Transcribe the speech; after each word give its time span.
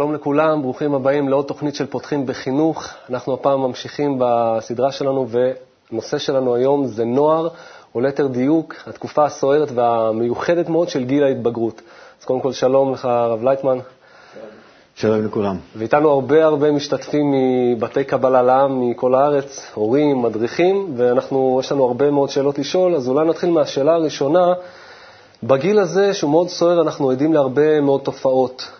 שלום 0.00 0.14
לכולם, 0.14 0.62
ברוכים 0.62 0.94
הבאים 0.94 1.28
לעוד 1.28 1.44
תוכנית 1.44 1.74
של 1.74 1.86
פותחים 1.86 2.26
בחינוך. 2.26 2.88
אנחנו 3.10 3.34
הפעם 3.34 3.60
ממשיכים 3.60 4.16
בסדרה 4.18 4.92
שלנו, 4.92 5.26
והנושא 5.28 6.18
שלנו 6.18 6.54
היום 6.54 6.86
זה 6.86 7.04
נוער, 7.04 7.48
או 7.94 8.00
ליתר 8.00 8.26
דיוק, 8.26 8.74
התקופה 8.86 9.24
הסוערת 9.24 9.68
והמיוחדת 9.74 10.68
מאוד 10.68 10.88
של 10.88 11.04
גיל 11.04 11.24
ההתבגרות. 11.24 11.82
אז 12.20 12.24
קודם 12.24 12.40
כל, 12.40 12.52
שלום 12.52 12.92
לך, 12.92 13.04
הרב 13.04 13.44
לייטמן. 13.44 13.78
שלום 14.94 15.24
לכולם. 15.26 15.56
ואיתנו 15.76 16.10
הרבה 16.10 16.44
הרבה 16.44 16.70
משתתפים 16.70 17.32
מבתי 17.32 18.04
קבלה 18.04 18.42
לעם 18.42 18.90
מכל 18.90 19.14
הארץ, 19.14 19.70
הורים, 19.74 20.22
מדריכים, 20.22 20.94
ויש 20.96 21.72
לנו 21.72 21.84
הרבה 21.84 22.10
מאוד 22.10 22.30
שאלות 22.30 22.58
לשאול, 22.58 22.94
אז 22.94 23.08
אולי 23.08 23.28
נתחיל 23.28 23.50
מהשאלה 23.50 23.92
הראשונה. 23.94 24.52
בגיל 25.42 25.78
הזה, 25.78 26.14
שהוא 26.14 26.30
מאוד 26.30 26.48
סוער, 26.48 26.82
אנחנו 26.82 27.10
עדים 27.10 27.32
להרבה 27.32 27.80
מאוד 27.80 28.00
תופעות. 28.00 28.70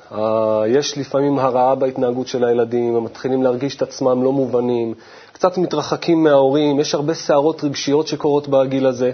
יש 0.68 0.98
לפעמים 0.98 1.38
הרעה 1.38 1.74
בהתנהגות 1.74 2.28
של 2.28 2.45
הילדים, 2.45 2.96
הם 2.96 3.05
מתחילים 3.05 3.42
להרגיש 3.42 3.77
את 3.77 3.82
עצמם 3.82 4.23
לא 4.24 4.32
מובנים, 4.32 4.95
קצת 5.32 5.59
מתרחקים 5.59 6.24
מההורים, 6.24 6.80
יש 6.80 6.95
הרבה 6.95 7.15
סערות 7.15 7.65
רגשיות 7.65 8.09
שקורות 8.09 8.48
בגיל 8.48 8.87
הזה. 8.87 9.10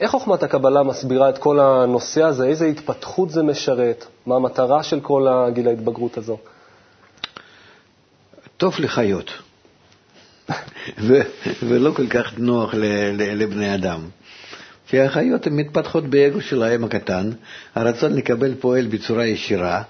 איך 0.00 0.10
חוכמת 0.10 0.42
הקבלה 0.42 0.82
מסבירה 0.82 1.28
את 1.28 1.38
כל 1.38 1.60
הנושא 1.60 2.22
הזה? 2.22 2.46
איזה 2.46 2.66
התפתחות 2.66 3.30
זה 3.30 3.42
משרת? 3.42 4.06
מה 4.26 4.36
המטרה 4.36 4.82
של 4.82 5.00
כל 5.00 5.26
הגיל 5.28 5.68
ההתבגרות 5.68 6.18
הזו? 6.18 6.36
טוב 8.56 8.74
לחיות, 8.78 9.30
ולא 11.68 11.90
כל 11.90 12.06
כך 12.06 12.38
נוח 12.38 12.74
לבני 13.14 13.74
אדם. 13.74 14.00
כי 14.92 15.00
החיות 15.00 15.46
הן 15.46 15.56
מתפתחות 15.56 16.06
באגו 16.06 16.40
שלהם 16.40 16.84
הקטן, 16.84 17.30
הרצון 17.74 18.14
לקבל 18.14 18.54
פועל 18.60 18.86
בצורה 18.86 19.26
ישירה, 19.26 19.82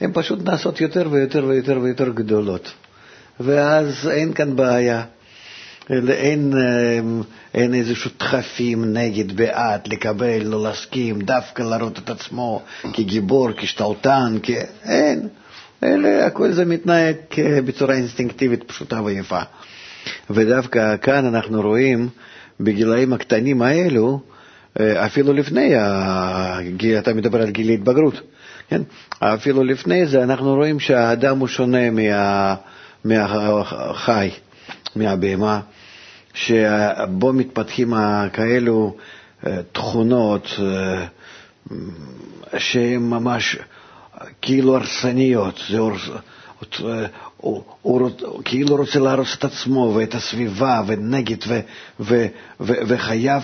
הן 0.00 0.10
פשוט 0.12 0.44
נעשות 0.44 0.80
יותר 0.80 1.08
ויותר 1.10 1.44
ויותר 1.44 1.78
ויותר 1.82 2.08
גדולות. 2.08 2.72
ואז 3.40 4.08
אין 4.10 4.32
כאן 4.32 4.56
בעיה. 4.56 5.02
אין, 5.90 6.52
אמ, 6.52 7.22
אין 7.54 7.74
איזשהו 7.74 8.10
דחפים 8.18 8.92
נגד, 8.92 9.36
בעד, 9.36 9.80
לקבל, 9.86 10.42
לא 10.42 10.62
להסכים, 10.62 11.20
דווקא 11.20 11.62
להראות 11.62 11.98
את 11.98 12.10
עצמו 12.10 12.62
כגיבור, 12.92 13.48
כשתלטן, 13.56 14.38
כ... 14.42 14.50
אין. 14.84 15.28
אלה, 15.84 16.26
הכל 16.26 16.52
זה 16.52 16.64
מתנהג 16.64 17.16
בצורה 17.64 17.94
אינסטינקטיבית 17.94 18.62
פשוטה 18.62 19.02
ויפה. 19.02 19.40
ודווקא 20.30 20.96
כאן 20.96 21.26
אנחנו 21.26 21.60
רואים 21.62 22.08
בגילאים 22.60 23.12
הקטנים 23.12 23.62
האלו, 23.62 24.20
אה, 24.80 25.06
אפילו 25.06 25.32
לפני, 25.32 25.72
אתה 26.98 27.14
מדבר 27.14 27.42
על 27.42 27.50
גיל 27.50 27.70
התבגרות, 27.70 28.20
כן? 28.68 28.82
אפילו 29.18 29.64
לפני 29.64 30.06
זה 30.06 30.22
אנחנו 30.22 30.54
רואים 30.54 30.80
שהאדם 30.80 31.38
הוא 31.38 31.48
שונה 31.48 31.90
מה, 31.90 32.54
מהחי, 33.04 34.30
מהבהמה, 34.96 35.60
שבו 36.34 37.32
מתפתחים 37.32 37.92
כאלו 38.32 38.96
אה, 39.46 39.60
תכונות 39.72 40.46
אה, 40.58 41.06
שהן 42.58 43.02
ממש 43.02 43.56
כאילו 44.42 44.76
הרסניות, 44.76 45.60
זה 45.70 45.78
הוא, 47.36 47.62
הוא, 47.82 48.10
הוא 48.20 48.42
כאילו 48.44 48.76
רוצה 48.76 48.98
להרוס 48.98 49.36
את 49.38 49.44
עצמו 49.44 49.92
ואת 49.96 50.14
הסביבה 50.14 50.82
ונגד 50.86 51.36
ו, 51.48 51.60
ו, 52.00 52.26
ו, 52.60 52.72
וחייב, 52.88 53.42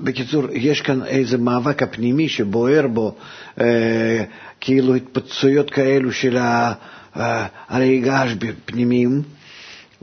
בקיצור, 0.00 0.44
יש 0.52 0.80
כאן 0.80 1.04
איזה 1.04 1.38
מאבק 1.38 1.82
הפנימי 1.82 2.28
שבוער 2.28 2.86
בו, 2.86 3.14
אה, 3.60 4.24
כאילו 4.60 4.94
התפצויות 4.94 5.70
כאלו 5.70 6.12
של 6.12 6.36
הרגש 7.68 8.30
פנימיים, 8.64 9.22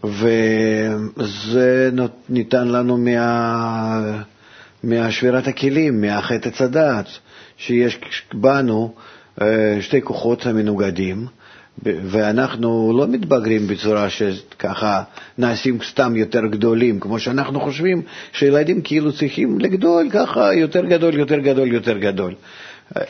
וזה 0.04 1.90
ניתן 2.30 2.68
לנו 2.68 2.98
מה, 2.98 4.22
מהשבירת 4.84 5.48
הכלים, 5.48 6.02
מהחטא 6.02 6.50
עץ 6.80 7.08
שיש 7.58 8.00
בנו 8.34 8.96
אה, 9.42 9.78
שתי 9.82 10.02
כוחות 10.02 10.46
המנוגדים. 10.46 11.28
ואנחנו 11.84 12.94
לא 12.98 13.08
מתבגרים 13.08 13.68
בצורה 13.68 14.10
שככה 14.10 15.04
נעשים 15.38 15.78
סתם 15.90 16.16
יותר 16.16 16.46
גדולים, 16.46 17.00
כמו 17.00 17.20
שאנחנו 17.20 17.60
חושבים 17.60 18.02
שילדים 18.34 18.82
כאילו 18.82 19.12
צריכים 19.14 19.60
לגדול 19.60 20.08
ככה 20.12 20.54
יותר 20.54 20.86
גדול, 20.86 21.14
יותר 21.20 21.40
גדול, 21.40 21.74
יותר 21.74 21.98
גדול. 21.98 22.34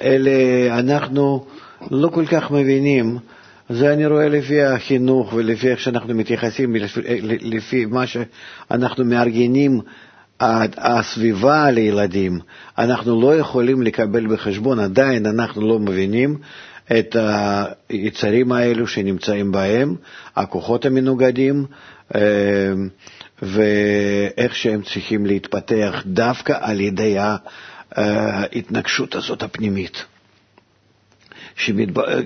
אלה 0.01 0.31
אנחנו 0.79 1.45
לא 1.91 2.07
כל 2.07 2.25
כך 2.25 2.51
מבינים, 2.51 3.17
זה 3.69 3.93
אני 3.93 4.05
רואה 4.05 4.29
לפי 4.29 4.61
החינוך 4.61 5.33
ולפי 5.33 5.69
איך 5.69 5.79
שאנחנו 5.79 6.13
מתייחסים, 6.15 6.75
לפי 7.41 7.85
מה 7.85 8.03
שאנחנו 8.07 9.05
מארגנים 9.05 9.81
הסביבה 10.77 11.71
לילדים, 11.71 12.39
אנחנו 12.77 13.21
לא 13.21 13.35
יכולים 13.37 13.81
לקבל 13.81 14.27
בחשבון, 14.27 14.79
עדיין 14.79 15.25
אנחנו 15.25 15.67
לא 15.67 15.79
מבינים 15.79 16.37
את 16.91 17.15
היצרים 17.89 18.51
האלו 18.51 18.87
שנמצאים 18.87 19.51
בהם, 19.51 19.95
הכוחות 20.35 20.85
המנוגדים, 20.85 21.65
אה, 22.15 22.21
ואיך 23.41 24.55
שהם 24.55 24.81
צריכים 24.81 25.25
להתפתח 25.25 26.03
דווקא 26.05 26.53
על 26.61 26.79
ידי 26.81 27.15
ההתנגשות 27.95 29.15
הזאת 29.15 29.43
הפנימית. 29.43 30.05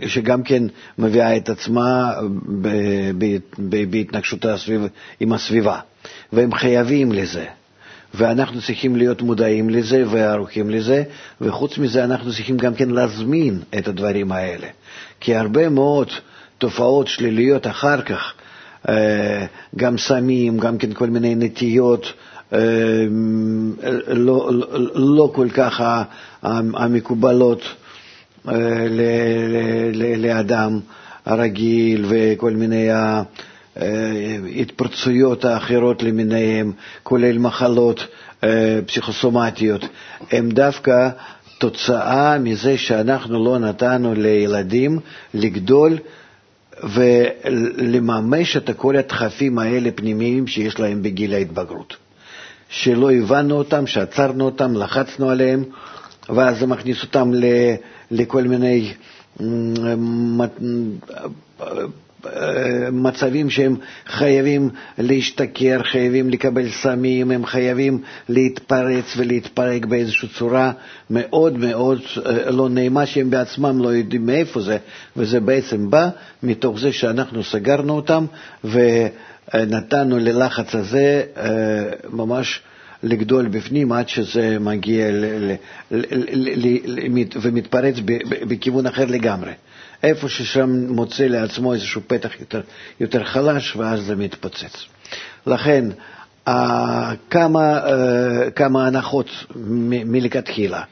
שגם 0.07 0.43
כן 0.43 0.63
מביאה 0.97 1.37
את 1.37 1.49
עצמה 1.49 2.13
בהתנגשות 3.57 4.45
עם 5.19 5.33
הסביבה, 5.33 5.79
והם 6.33 6.53
חייבים 6.53 7.11
לזה. 7.11 7.45
ואנחנו 8.13 8.61
צריכים 8.61 8.95
להיות 8.95 9.21
מודעים 9.21 9.69
לזה 9.69 10.03
וערוכים 10.09 10.69
לזה, 10.69 11.03
וחוץ 11.41 11.77
מזה 11.77 12.03
אנחנו 12.03 12.31
צריכים 12.31 12.57
גם 12.57 12.73
כן 12.75 12.89
להזמין 12.89 13.59
את 13.77 13.87
הדברים 13.87 14.31
האלה. 14.31 14.67
כי 15.19 15.35
הרבה 15.35 15.69
מאוד 15.69 16.07
תופעות 16.57 17.07
שליליות 17.07 17.67
אחר 17.67 18.01
כך, 18.01 18.33
אה, 18.89 19.45
גם 19.75 19.97
סמים, 19.97 20.57
גם 20.57 20.77
כן 20.77 20.93
כל 20.93 21.09
מיני 21.09 21.35
נטיות, 21.35 22.13
אה, 22.53 22.59
לא, 24.07 24.49
לא, 24.95 25.31
כל 25.35 25.47
כך 25.53 25.81
המקובלות 26.53 27.61
אה, 28.47 28.87
לאדם 30.17 30.79
הרגיל 31.25 32.05
וכל 32.09 32.51
מיני 32.51 32.87
ההתפרצויות 33.75 35.45
האחרות 35.45 36.03
למיניהן, 36.03 36.71
כולל 37.03 37.37
מחלות 37.37 38.07
אה, 38.43 38.79
פסיכוסומטיות, 38.87 39.85
הן 40.31 40.49
דווקא 40.49 41.09
תוצאה 41.59 42.37
מזה 42.39 42.77
שאנחנו 42.77 43.45
לא 43.45 43.59
נתנו 43.59 44.13
לילדים 44.13 44.99
לגדול 45.33 45.97
ולממש 46.83 48.57
את 48.57 48.69
כל 48.77 48.95
הדחפים 48.95 49.59
האלה 49.59 49.91
פנימיים 49.91 50.47
שיש 50.47 50.79
להם 50.79 51.03
בגיל 51.03 51.33
ההתבגרות. 51.33 51.95
שלא 52.69 53.11
הבנו 53.11 53.55
אותם, 53.55 53.87
שעצרנו 53.87 54.45
אותם, 54.45 54.75
לחצנו 54.75 55.29
עליהם, 55.29 55.63
ואז 56.29 56.59
זה 56.59 56.67
מכניס 56.67 57.03
אותם 57.03 57.31
לכל 58.11 58.43
מיני 58.43 58.93
מצבים 62.91 63.49
שהם 63.49 63.75
חייבים 64.07 64.69
להשתכר, 64.97 65.79
חייבים 65.83 66.29
לקבל 66.29 66.69
סמים, 66.69 67.31
הם 67.31 67.45
חייבים 67.45 68.01
להתפרץ 68.29 69.05
ולהתפרק 69.17 69.85
באיזושהי 69.85 70.27
צורה 70.29 70.71
מאוד 71.09 71.57
מאוד 71.57 72.01
אה, 72.25 72.51
לא 72.51 72.69
נעימה, 72.69 73.05
שהם 73.05 73.29
בעצמם 73.29 73.81
לא 73.83 73.89
יודעים 73.89 74.25
מאיפה 74.25 74.61
זה, 74.61 74.77
וזה 75.17 75.39
בעצם 75.39 75.89
בא 75.89 76.09
מתוך 76.43 76.79
זה 76.79 76.91
שאנחנו 76.91 77.43
סגרנו 77.43 77.93
אותם 77.95 78.25
ונתנו 78.63 80.17
ללחץ 80.19 80.75
הזה 80.75 81.23
אה, 81.37 81.49
ממש 82.09 82.61
לגדול 83.03 83.47
בפנים 83.47 83.91
עד 83.91 84.09
שזה 84.09 84.57
מגיע 84.59 85.05
ומתפרץ 87.41 87.95
בכיוון 88.47 88.85
אחר 88.85 89.05
לגמרי. 89.05 89.51
איפה 90.03 90.29
ששם 90.29 90.87
מוצא 90.89 91.23
לעצמו 91.23 91.73
איזשהו 91.73 92.01
פתח 92.07 92.39
יותר, 92.39 92.61
יותר 92.99 93.23
חלש, 93.23 93.75
ואז 93.75 94.01
זה 94.03 94.15
מתפוצץ. 94.15 94.85
לכן, 95.47 95.85
כמה, 97.29 97.77
אה, 97.77 98.51
כמה 98.51 98.87
הנחות 98.87 99.29
מלכתחילה. 100.05 100.83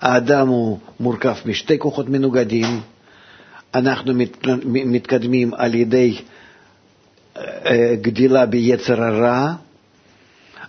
האדם 0.00 0.48
הוא 0.48 0.78
מורכב 1.00 1.34
משתי 1.46 1.78
כוחות 1.78 2.08
מנוגדים, 2.08 2.80
אנחנו 3.74 4.12
מתקדמים 4.64 5.54
על 5.54 5.74
ידי 5.74 6.18
אה, 7.36 7.94
גדילה 8.00 8.46
ביצר 8.46 9.02
הרע, 9.02 9.52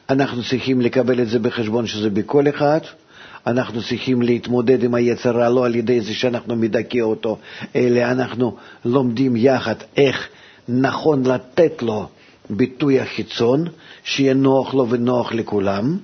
אנחנו 0.10 0.44
צריכים 0.44 0.82
לקבל 0.82 1.22
את 1.22 1.30
זה 1.30 1.40
בחשבון 1.40 1.88
שזה 1.88 2.10
בכל 2.10 2.50
אחד, 2.50 2.80
אנחנו 3.48 3.82
צריכים 3.82 4.22
להתמודד 4.22 4.84
עם 4.84 4.94
היצר 4.94 5.32
רע 5.38 5.50
לא 5.50 5.66
על 5.66 5.76
ידי 5.76 6.02
זה 6.02 6.14
שאנחנו 6.14 6.56
מדכא 6.56 7.00
אותו, 7.00 7.38
אלא 7.76 8.02
אנחנו 8.02 8.56
לומדים 8.86 9.36
יחד 9.36 9.76
איך 9.98 10.28
נכון 10.68 11.26
לתת 11.26 11.82
לו 11.82 12.08
ביטוי 12.50 13.00
החיצון, 13.00 13.66
שיהיה 14.04 14.34
נוח 14.34 14.74
לו 14.74 14.90
ונוח 14.90 15.32
לכולם. 15.34 15.98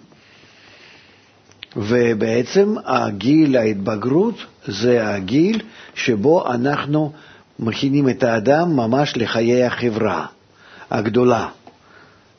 ובעצם 1.77 2.75
הגיל 2.85 3.57
ההתבגרות 3.57 4.35
זה 4.67 5.07
הגיל 5.07 5.61
שבו 5.95 6.51
אנחנו 6.53 7.11
מכינים 7.59 8.09
את 8.09 8.23
האדם 8.23 8.75
ממש 8.75 9.17
לחיי 9.17 9.63
החברה 9.63 10.25
הגדולה, 10.91 11.47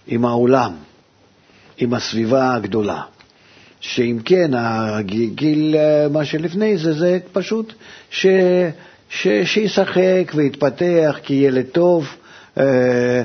עם 0.07 0.25
העולם, 0.25 0.73
עם 1.79 1.95
הסביבה 1.95 2.55
הגדולה. 2.55 3.03
שאם 3.87 4.19
כן, 4.25 4.51
הגיל, 4.55 5.77
מה 6.13 6.25
שלפני 6.25 6.77
זה, 6.77 6.93
זה 6.93 7.19
פשוט 7.33 7.73
ש, 8.11 8.27
ש, 9.11 9.29
שישחק 9.45 10.33
ויתפתח 10.35 11.19
כילד 11.23 11.65
טוב, 11.73 12.09
אה, 12.59 13.23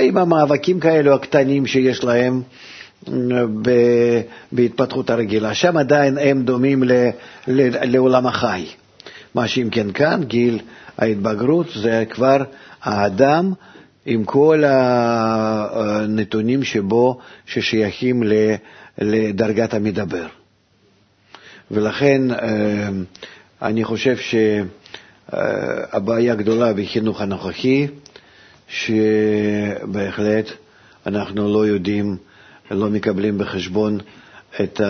עם 0.00 0.16
המאבקים 0.16 0.80
כאלו 0.80 1.14
הקטנים 1.14 1.66
שיש 1.66 2.04
להם 2.04 2.42
אה, 3.08 3.44
בהתפתחות 4.52 5.10
הרגילה. 5.10 5.54
שם 5.54 5.76
עדיין 5.76 6.18
הם 6.18 6.42
דומים 6.42 6.84
ל, 6.84 6.92
ל, 7.48 7.92
לעולם 7.92 8.26
החי. 8.26 8.66
מה 9.34 9.48
שאם 9.48 9.68
כן 9.70 9.92
כאן, 9.92 10.20
גיל 10.24 10.58
ההתבגרות 10.98 11.66
זה 11.74 12.04
כבר 12.10 12.42
האדם 12.82 13.52
עם 14.06 14.24
כל 14.24 14.62
הנתונים 14.66 16.64
שבו, 16.64 17.18
ששייכים 17.46 18.22
לדרגת 19.00 19.74
המדבר. 19.74 20.26
ולכן 21.70 22.30
אה, 22.30 22.88
אני 23.62 23.84
חושב 23.84 24.16
שהבעיה 25.32 26.32
הגדולה 26.32 26.72
בחינוך 26.72 27.20
הנוכחי, 27.20 27.86
שבהחלט 28.68 30.46
אנחנו 31.06 31.52
לא 31.52 31.66
יודעים, 31.66 32.16
לא 32.70 32.90
מקבלים 32.90 33.38
בחשבון 33.38 33.98
את 34.60 34.80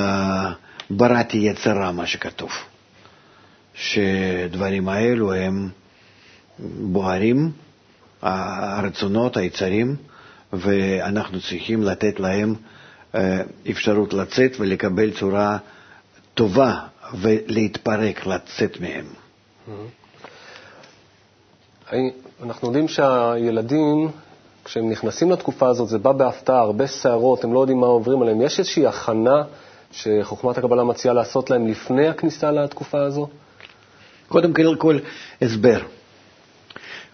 בראתי 0.91 1.37
יצרה, 1.39 1.93
מה 1.93 2.07
שכתוב. 2.07 2.51
שדברים 3.75 4.89
האלו 4.89 5.33
הם 5.35 5.69
בוערים, 6.79 7.51
הרצונות, 8.23 9.37
היצרים, 9.37 9.97
ואנחנו 10.53 11.41
צריכים 11.41 11.83
לתת 11.83 12.21
להם 12.21 12.51
אה, 12.51 12.57
אפשרות 13.71 14.13
לצאת 14.13 14.53
ולקבל 14.59 15.11
צורה 15.11 15.59
טובה 16.35 16.75
ולהתפרק, 17.21 18.27
לצאת 18.27 18.77
מהם. 18.81 19.05
אנחנו 22.43 22.69
יודעים 22.69 22.89
שהילדים, 22.89 24.11
כשהם 24.65 24.91
נכנסים 24.91 25.31
לתקופה 25.31 25.69
הזאת, 25.69 25.89
זה 25.89 25.99
בא 25.99 26.13
בהפתעה, 26.13 26.61
הרבה 26.61 26.87
סערות, 26.87 27.45
הם 27.45 27.53
לא 27.53 27.61
יודעים 27.61 27.81
מה 27.81 27.87
עוברים 27.87 28.23
עליהם. 28.23 28.43
יש 28.43 28.59
איזושהי 28.59 28.87
הכנה 28.87 29.43
שחוכמת 29.93 30.59
הקבלה 30.59 30.85
מציעה 30.85 31.15
לעשות 31.15 31.51
להם 31.51 31.67
לפני 31.67 32.09
הכניסה 32.09 32.51
לתקופה 32.51 33.03
הזו? 33.03 33.29
קודם 34.29 34.53
כל, 34.53 34.77
כל 34.79 34.99
הסבר 35.43 35.81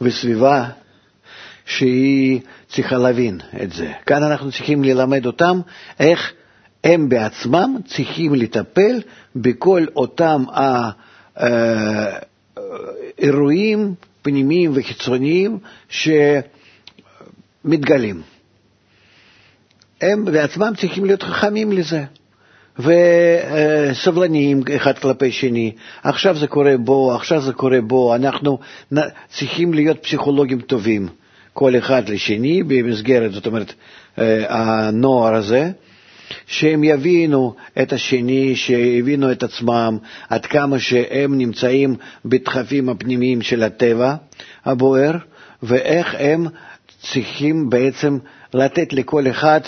וסביבה 0.00 0.68
שהיא 1.66 2.40
צריכה 2.68 2.96
להבין 2.96 3.38
את 3.62 3.72
זה. 3.72 3.92
כאן 4.06 4.22
אנחנו 4.22 4.52
צריכים 4.52 4.84
ללמד 4.84 5.26
אותם 5.26 5.60
איך 6.00 6.32
הם 6.84 7.08
בעצמם 7.08 7.76
צריכים 7.86 8.34
לטפל 8.34 9.00
בכל 9.36 9.84
אותם 9.96 10.44
האירועים 13.18 13.94
פנימיים 14.22 14.72
וחיצוניים 14.74 15.58
שמתגלים. 17.64 18.22
הם 20.00 20.24
בעצמם 20.24 20.72
צריכים 20.76 21.04
להיות 21.04 21.22
חכמים 21.22 21.72
לזה. 21.72 22.04
וסבלניים 22.78 24.62
אחד 24.76 24.98
כלפי 24.98 25.32
שני. 25.32 25.72
עכשיו 26.02 26.36
זה 26.36 26.46
קורה 26.46 26.76
בו, 26.76 27.14
עכשיו 27.14 27.40
זה 27.42 27.52
קורה 27.52 27.80
בו, 27.80 28.14
אנחנו 28.14 28.58
צריכים 29.28 29.74
להיות 29.74 30.02
פסיכולוגים 30.02 30.60
טובים, 30.60 31.08
כל 31.58 31.76
אחד 31.78 32.08
לשני, 32.08 32.62
במסגרת, 32.62 33.32
זאת 33.32 33.46
אומרת, 33.46 33.72
אה, 34.18 34.44
הנוער 34.48 35.34
הזה, 35.34 35.70
שהם 36.46 36.84
יבינו 36.84 37.54
את 37.82 37.92
השני, 37.92 38.56
שיבינו 38.56 39.32
את 39.32 39.42
עצמם, 39.42 39.98
עד 40.28 40.46
כמה 40.46 40.78
שהם 40.78 41.38
נמצאים 41.38 41.96
בדחפים 42.24 42.88
הפנימיים 42.88 43.42
של 43.42 43.62
הטבע 43.62 44.14
הבוער, 44.64 45.12
ואיך 45.62 46.14
הם 46.18 46.46
צריכים 47.02 47.70
בעצם 47.70 48.18
לתת 48.54 48.92
לכל 48.92 49.30
אחד 49.30 49.60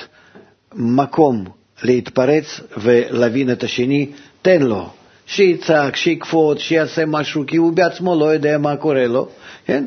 מקום 0.75 1.45
להתפרץ 1.83 2.61
ולהבין 2.77 3.51
את 3.51 3.65
השני, 3.65 4.07
תן 4.43 4.63
לו, 4.63 4.89
שיצעק, 5.27 5.97
שיקפוץ, 5.97 6.59
שיעשה 6.59 7.07
משהו, 7.07 7.45
כי 7.47 7.57
הוא 7.57 7.73
בעצמו 7.73 8.17
לא 8.21 8.25
יודע 8.25 8.59
מה 8.59 8.77
קורה 8.77 9.07
לו, 9.07 9.29
כן? 9.67 9.85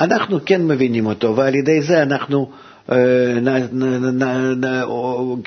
ואנחנו 0.00 0.38
כן 0.46 0.66
מבינים 0.66 1.06
אותו, 1.06 1.36
ועל 1.36 1.54
ידי 1.54 1.82
זה 1.82 2.02
אנחנו 2.02 2.50
אה, 2.92 2.96
נ, 3.40 3.48
נ, 3.72 4.22
נ, 4.22 4.64
נ, 4.64 4.82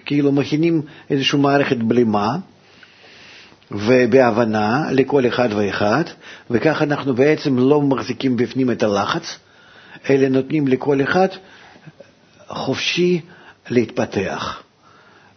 כאילו 0.06 0.32
מכינים 0.32 0.82
איזושהי 1.10 1.40
מערכת 1.40 1.78
בלימה. 1.78 2.38
ובהבנה 3.72 4.88
לכל 4.92 5.28
אחד 5.28 5.50
ואחד, 5.56 6.04
וכך 6.50 6.82
אנחנו 6.82 7.16
בעצם 7.16 7.60
לא 7.60 7.82
מחזיקים 7.82 8.38
בפנים 8.38 8.72
את 8.72 8.84
הלחץ, 8.84 9.38
אלא 10.10 10.28
נותנים 10.28 10.68
לכל 10.68 11.02
אחד 11.02 11.28
חופשי 12.48 13.22
להתפתח. 13.70 14.64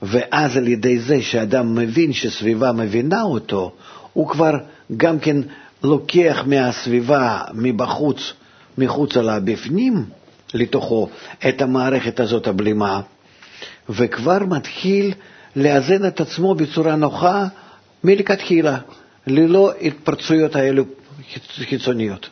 ואז 0.03 0.57
על 0.57 0.69
ידי 0.69 0.99
זה 0.99 1.23
שאדם 1.23 1.75
מבין 1.75 2.13
שסביבה 2.13 2.73
מבינה 2.73 3.23
אותו, 3.23 3.73
הוא 4.13 4.29
כבר 4.29 4.53
גם 4.97 5.19
כן 5.19 5.37
לוקח 5.83 6.45
מהסביבה, 6.47 7.41
מבחוץ, 7.55 8.33
מחוצה 8.79 9.23
לה, 9.23 9.41
בפנים, 9.41 10.05
לתוכו, 10.55 11.09
את 11.49 11.63
המערכת 11.63 12.21
הזאת 12.21 12.47
הבלימה, 12.47 13.01
וכבר 13.89 14.39
מתחיל 14.39 15.15
לאזן 15.57 16.07
את 16.07 16.21
עצמו 16.21 16.55
בצורה 16.55 16.97
נוחה 16.97 17.47
מלכתחילה, 18.05 18.79
ללא 19.27 19.73
התפרצויות 19.81 20.57
האלו 20.57 20.85
חיצוניות. 21.65 22.29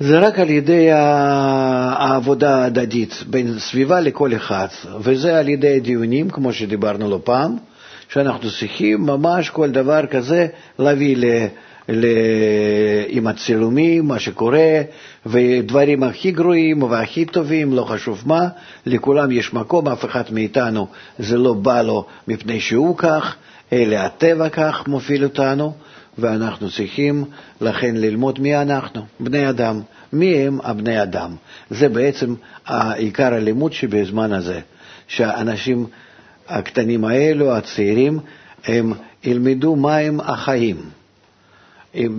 זה 0.00 0.18
רק 0.18 0.38
על 0.38 0.50
ידי 0.50 0.90
העבודה 0.92 2.62
ההדדית 2.62 3.24
בין 3.26 3.58
סביבה 3.58 4.00
לכל 4.00 4.34
אחד, 4.36 4.66
וזה 5.00 5.38
על 5.38 5.48
ידי 5.48 5.80
דיונים, 5.80 6.30
כמו 6.30 6.52
שדיברנו 6.52 7.10
לא 7.10 7.20
פעם, 7.24 7.56
שאנחנו 8.08 8.50
צריכים 8.50 9.00
ממש 9.00 9.50
כל 9.50 9.70
דבר 9.70 10.06
כזה 10.06 10.46
להביא 10.78 11.16
עם 13.08 13.26
הצילומים, 13.26 14.08
מה 14.08 14.18
שקורה, 14.18 14.82
ודברים 15.26 16.02
הכי 16.02 16.30
גרועים 16.30 16.82
והכי 16.82 17.24
טובים, 17.24 17.72
לא 17.72 17.84
חשוב 17.84 18.22
מה, 18.26 18.48
לכולם 18.86 19.30
יש 19.30 19.54
מקום, 19.54 19.88
אף 19.88 20.04
אחד 20.04 20.22
מאיתנו 20.30 20.86
זה 21.18 21.38
לא 21.38 21.52
בא 21.52 21.82
לו 21.82 22.06
מפני 22.28 22.60
שהוא 22.60 22.96
כך, 22.96 23.36
אלא 23.72 23.96
הטבע 23.96 24.48
כך 24.48 24.88
מוביל 24.88 25.24
אותנו, 25.24 25.72
ואנחנו 26.18 26.70
צריכים 26.70 27.24
לכן 27.60 27.96
ללמוד 27.96 28.40
מי 28.40 28.56
אנחנו, 28.56 29.02
בני 29.20 29.48
אדם. 29.50 29.80
מי 30.12 30.34
הם 30.34 30.58
הבני 30.64 31.02
אדם? 31.02 31.34
זה 31.70 31.88
בעצם 31.88 32.34
עיקר 32.96 33.34
הלימוד 33.34 33.72
שבזמן 33.72 34.32
הזה, 34.32 34.60
שהאנשים 35.08 35.86
הקטנים 36.48 37.04
האלו, 37.04 37.56
הצעירים, 37.56 38.18
הם 38.64 38.92
ילמדו 39.24 39.76
מהם 39.76 40.20
החיים. 40.20 40.76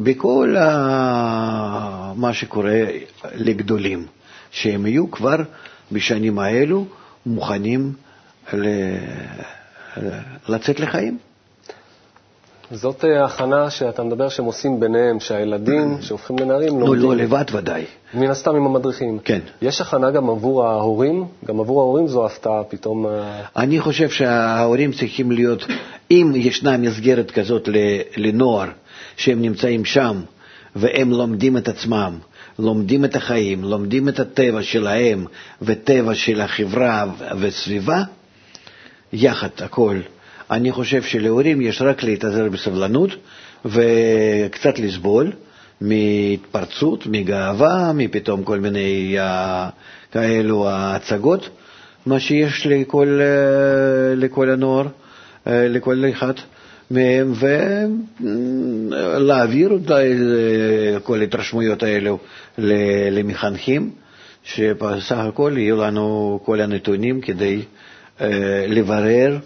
בכל 0.03 0.55
מה 2.15 2.33
שקורה 2.33 2.83
לגדולים, 3.35 4.05
שהם 4.51 4.85
יהיו 4.85 5.11
כבר 5.11 5.37
בשנים 5.91 6.39
האלו 6.39 6.85
מוכנים 7.25 7.93
לצאת 10.47 10.79
לחיים. 10.79 11.17
זאת 12.71 13.05
אה, 13.05 13.25
הכנה 13.25 13.69
שאתה 13.69 14.03
מדבר 14.03 14.29
שהם 14.29 14.45
עושים 14.45 14.79
ביניהם, 14.79 15.19
שהילדים 15.19 15.97
שהופכים 16.01 16.39
לנערים 16.39 16.79
לא, 16.79 16.95
לא 16.95 17.15
לבד 17.15 17.45
ודאי. 17.51 17.85
מן 18.13 18.29
הסתם 18.29 18.55
עם 18.55 18.65
המדריכים. 18.65 19.19
כן. 19.23 19.39
יש 19.61 19.81
הכנה 19.81 20.11
גם 20.11 20.29
עבור 20.29 20.65
ההורים? 20.65 21.25
גם 21.45 21.59
עבור 21.59 21.81
ההורים 21.81 22.07
זו 22.07 22.25
הפתעה 22.25 22.63
פתאום. 22.63 23.07
אה, 23.07 23.41
אני 23.55 23.79
חושב 23.79 24.09
שההורים 24.09 24.91
צריכים 24.91 25.31
להיות, 25.31 25.65
אם 26.11 26.31
ישנה 26.35 26.77
מסגרת 26.77 27.31
כזאת 27.31 27.69
לנוער, 28.17 28.67
שהם 29.17 29.41
נמצאים 29.41 29.85
שם, 29.85 30.21
והם 30.75 31.11
לומדים 31.11 31.57
את 31.57 31.67
עצמם, 31.67 32.17
לומדים 32.59 33.05
את 33.05 33.15
החיים, 33.15 33.63
לומדים 33.63 34.09
את 34.09 34.19
הטבע 34.19 34.63
שלהם 34.63 35.25
וטבע 35.61 36.15
של 36.15 36.41
החברה 36.41 37.05
וסביבה, 37.39 38.03
יחד 39.13 39.49
הכל. 39.59 39.99
אני 40.51 40.71
חושב 40.71 41.03
שלהורים 41.03 41.61
יש 41.61 41.81
רק 41.81 42.03
להתאזר 42.03 42.49
בסבלנות 42.49 43.09
וקצת 43.65 44.79
לסבול 44.79 45.31
מהתפרצות, 45.81 47.07
מגאווה, 47.07 47.91
מפתאום 47.93 48.43
כל 48.43 48.59
מיני 48.59 49.17
uh, 49.17 49.21
כאלו 50.11 50.65
הצגות, 50.69 51.49
מה 52.05 52.19
שיש 52.19 52.67
לכל, 52.67 53.19
uh, 53.19 54.19
לכל 54.19 54.49
הנוער, 54.49 54.85
uh, 54.85 54.89
לכל 55.49 56.03
אחד 56.11 56.33
ולהעביר 58.91 59.79
את 59.85 59.91
כל 61.03 61.19
ההתרשמויות 61.19 61.83
האלו 61.83 62.19
למחנכים, 63.11 63.91
שבסך 64.43 65.17
הכל 65.17 65.53
יהיו 65.57 65.77
לנו 65.77 66.39
כל 66.45 66.61
הנתונים 66.61 67.21
כדי 67.21 67.61
uh, 68.17 68.21
לברר 68.67 69.39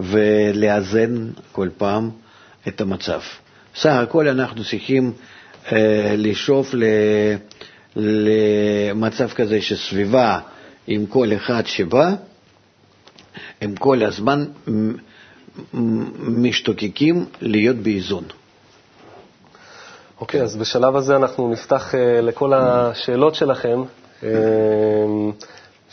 ולאזן 0.00 1.28
כל 1.52 1.68
פעם 1.78 2.10
את 2.68 2.80
המצב. 2.80 3.20
סך 3.76 3.90
הכל 3.92 4.28
אנחנו 4.28 4.64
צריכים 4.64 5.12
אה, 5.72 6.14
לשאוף 6.18 6.74
למצב 7.96 9.28
כזה 9.28 9.60
שסביבה 9.60 10.40
עם 10.86 11.06
כל 11.06 11.28
אחד 11.36 11.66
שבא, 11.66 12.14
הם 13.60 13.76
כל 13.76 14.02
הזמן 14.02 14.44
משתוקקים 16.20 17.26
להיות 17.40 17.76
באיזון. 17.76 18.24
אוקיי, 20.20 20.40
okay, 20.40 20.44
אז 20.44 20.56
בשלב 20.56 20.96
הזה 20.96 21.16
אנחנו 21.16 21.50
נפתח 21.52 21.94
uh, 21.94 21.96
לכל 22.22 22.52
השאלות 22.54 23.34
שלכם. 23.34 23.82
Uh, 24.20 24.24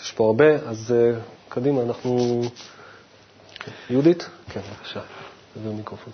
יש 0.04 0.12
פה 0.12 0.26
הרבה, 0.26 0.56
אז 0.56 0.94
uh, 1.16 1.20
קדימה, 1.50 1.82
אנחנו... 1.82 2.42
יהודית? 3.90 4.30
כן, 4.54 4.60
בבקשה, 4.72 5.00
זה 5.64 5.70
מיקרופון. 5.70 6.14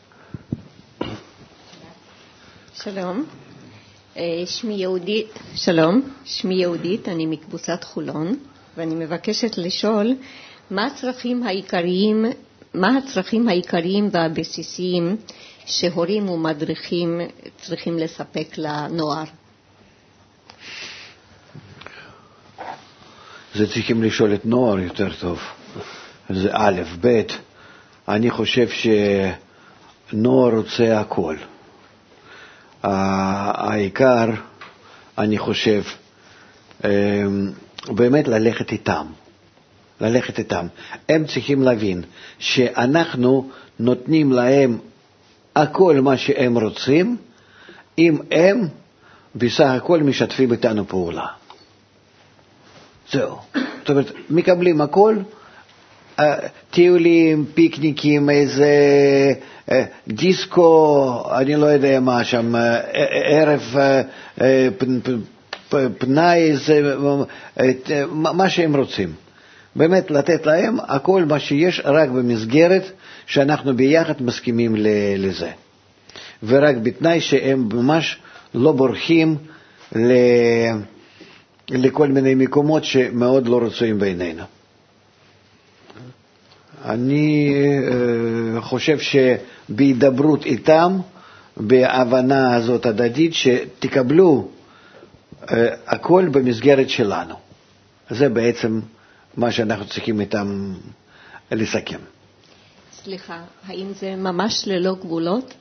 שלום. 2.74 3.26
אה, 4.18 4.24
שמי 4.46 4.74
יהודית, 4.74 5.40
שלום, 5.56 6.02
שמי 6.26 6.56
יהודית, 6.56 7.10
אני 7.10 7.26
מקבוצת 7.26 7.84
חולון, 7.84 8.38
ואני 8.78 8.96
מבקשת 8.96 9.58
לשאול 9.58 10.16
מה 10.72 10.86
הצרכים 10.86 11.44
העיקריים, 11.44 12.26
מה 12.74 12.98
הצרכים 12.98 13.50
העיקריים 13.50 14.10
והבסיסיים 14.12 15.18
שהורים 15.66 16.30
ומדריכים 16.30 17.22
צריכים 17.62 17.98
לספק 17.98 18.48
לנוער? 18.58 19.24
זה 23.56 23.68
צריכים 23.68 24.04
לשאול 24.04 24.34
את 24.34 24.46
נוער 24.46 24.80
יותר 24.80 25.14
טוב. 25.20 25.40
זה 26.30 26.50
א', 26.52 26.82
ב', 27.02 27.22
אני 28.08 28.32
חושב 28.32 28.68
שנוער 28.70 30.56
רוצה 30.58 31.00
הכל. 31.00 31.36
העיקר, 32.84 34.26
אני 35.18 35.38
חושב, 35.38 35.82
אמ, 36.86 37.52
באמת 37.88 38.28
ללכת 38.28 38.72
איתם. 38.72 39.06
ללכת 40.02 40.40
איתם. 40.40 40.68
הם 41.10 41.26
צריכים 41.26 41.62
להבין 41.64 42.02
שאנחנו 42.40 43.50
נותנים 43.80 44.32
להם 44.32 44.78
הכל 45.56 46.00
מה 46.02 46.18
שהם 46.18 46.58
רוצים, 46.58 47.18
אם 47.98 48.18
הם 48.32 48.68
בסך 49.36 49.66
הכל 49.66 50.04
משתפים 50.04 50.52
איתנו 50.52 50.88
פעולה. 50.88 51.26
זהו. 53.12 53.38
זאת 53.80 53.90
אומרת, 53.90 54.12
מקבלים 54.30 54.82
הכל, 54.82 55.16
אה, 56.20 56.36
טיולים, 56.72 57.46
פיקניקים, 57.54 58.30
איזה 58.30 58.68
אה, 59.72 59.84
דיסקו, 60.08 61.24
אני 61.40 61.56
לא 61.56 61.66
יודע 61.66 62.00
מה 62.00 62.24
שם, 62.24 62.56
ערב 63.26 63.76
פנאי, 65.98 66.54
מה 68.12 68.50
שהם 68.50 68.76
רוצים. 68.76 69.14
באמת 69.78 70.12
לתת 70.12 70.46
להם 70.46 70.78
הכל 70.88 71.26
מה 71.26 71.40
שיש, 71.40 71.82
רק 71.86 72.10
במסגרת 72.10 72.84
שאנחנו 73.26 73.76
ביחד 73.76 74.14
מסכימים 74.20 74.76
לזה. 75.18 75.52
ורק 76.44 76.76
בתנאי 76.84 77.22
שהם 77.22 77.70
ממש 77.74 78.18
לא 78.54 78.72
בורחים 78.72 79.38
לכל 81.70 82.08
מיני 82.08 82.36
מקומות 82.36 82.84
שמאוד 82.84 83.48
לא 83.48 83.60
רצויים 83.64 84.00
בעינינו. 84.00 84.44
אני 86.86 87.54
אה, 87.56 88.62
חושב 88.62 88.98
שבהידברות 89.00 90.46
איתם, 90.46 90.98
בהבנה 91.58 92.56
הזאת 92.56 92.86
הדדית, 92.86 93.34
שתקבלו 93.34 94.48
אה, 95.52 95.68
הכל 95.88 96.28
במסגרת 96.32 96.90
שלנו. 96.90 97.36
זה 98.10 98.30
בעצם 98.30 98.80
מה 99.38 99.52
שאנחנו 99.52 99.86
צריכים 99.86 100.20
איתם 100.20 100.74
לסכם. 101.52 102.00
סליחה, 103.04 103.40
האם 103.68 103.88
זה 104.00 104.16
ממש 104.16 104.64
ללא 104.68 104.96
גבולות? 104.96 105.54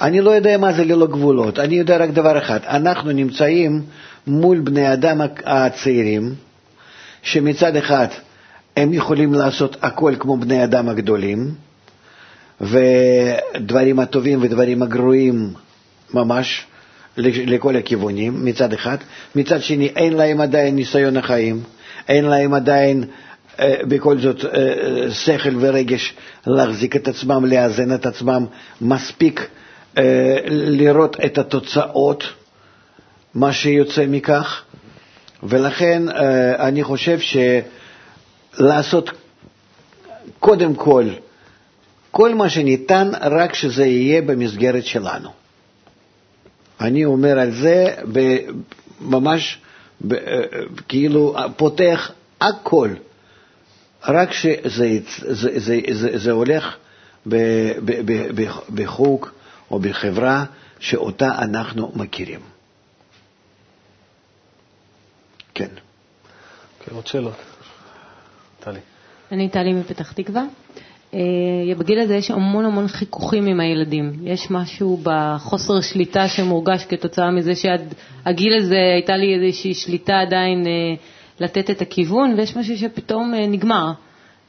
אני 0.00 0.20
לא 0.20 0.30
יודע 0.30 0.58
מה 0.58 0.72
זה 0.72 0.84
ללא 0.84 1.06
גבולות, 1.06 1.58
אני 1.58 1.74
יודע 1.74 1.96
רק 1.96 2.10
דבר 2.10 2.38
אחד, 2.38 2.60
אנחנו 2.64 3.12
נמצאים 3.12 3.82
מול 4.26 4.60
בני 4.60 4.92
אדם 4.92 5.20
הצעירים, 5.44 6.34
שמצד 7.22 7.76
אחד 7.76 8.06
הם 8.76 8.92
יכולים 8.94 9.34
לעשות 9.34 9.76
הכל 9.82 10.14
כמו 10.18 10.36
בני 10.36 10.64
אדם 10.64 10.88
הגדולים, 10.88 11.54
ודברים 12.60 13.98
הטובים 13.98 14.42
ודברים 14.42 14.82
הגרועים 14.82 15.54
ממש 16.14 16.66
לכל 17.16 17.76
הכיוונים 17.76 18.44
מצד 18.44 18.72
אחד, 18.72 18.96
מצד 19.34 19.62
שני 19.62 19.86
אין 19.86 20.12
להם 20.12 20.40
עדיין 20.40 20.76
ניסיון 20.76 21.16
החיים, 21.16 21.62
אין 22.08 22.24
להם 22.24 22.54
עדיין 22.54 23.04
אה, 23.60 23.74
בכל 23.88 24.18
זאת 24.18 24.44
אה, 24.44 25.10
שכל 25.10 25.56
ורגש 25.60 26.14
להחזיק 26.46 26.96
את 26.96 27.08
עצמם, 27.08 27.44
לאזן 27.44 27.94
את 27.94 28.06
עצמם, 28.06 28.46
מספיק 28.80 29.48
אה, 29.98 30.38
לראות 30.46 31.16
את 31.24 31.38
התוצאות, 31.38 32.24
מה 33.34 33.52
שיוצא 33.52 34.04
מכך, 34.08 34.62
ולכן 35.42 36.02
אני 36.58 36.82
חושב 36.84 37.20
ש... 37.20 37.36
לעשות 38.58 39.10
קודם 40.38 40.74
כל 40.74 41.04
כל 42.10 42.34
מה 42.34 42.48
שניתן, 42.48 43.10
רק 43.20 43.54
שזה 43.54 43.86
יהיה 43.86 44.22
במסגרת 44.22 44.84
שלנו. 44.84 45.28
אני 46.80 47.04
אומר 47.04 47.38
על 47.38 47.50
זה 47.50 47.94
ממש 49.00 49.58
כאילו 50.88 51.36
פותח 51.56 52.10
הכל, 52.40 52.94
רק 54.04 54.32
שזה 54.32 54.98
זה, 55.24 55.48
זה, 55.60 55.80
זה, 55.92 56.18
זה 56.18 56.30
הולך 56.30 56.76
בחוג 58.74 59.28
או 59.70 59.78
בחברה 59.78 60.44
שאותה 60.80 61.38
אנחנו 61.38 61.92
מכירים. 61.94 62.40
כן. 65.54 65.68
כן, 66.80 66.94
עוד 66.94 67.06
שאלות. 67.06 67.34
טלי. 68.60 68.80
אני 69.32 69.48
טלי 69.48 69.72
מפתח 69.72 70.12
תקווה. 70.12 70.42
אה, 71.14 71.74
בגיל 71.78 71.98
הזה 72.00 72.14
יש 72.16 72.30
המון 72.30 72.64
המון 72.64 72.88
חיכוכים 72.88 73.46
עם 73.46 73.60
הילדים. 73.60 74.12
יש 74.24 74.50
משהו 74.50 75.00
בחוסר 75.02 75.80
שליטה 75.80 76.28
שמורגש 76.28 76.84
כתוצאה 76.88 77.30
מזה 77.30 77.54
שעד 77.54 77.94
הגיל 78.24 78.54
הזה 78.56 78.76
הייתה 78.94 79.16
לי 79.16 79.34
איזושהי 79.34 79.74
שליטה 79.74 80.20
עדיין 80.20 80.66
אה, 80.66 80.94
לתת 81.40 81.70
את 81.70 81.82
הכיוון, 81.82 82.34
ויש 82.36 82.56
משהו 82.56 82.78
שפתאום 82.78 83.34
אה, 83.34 83.46
נגמר. 83.46 83.92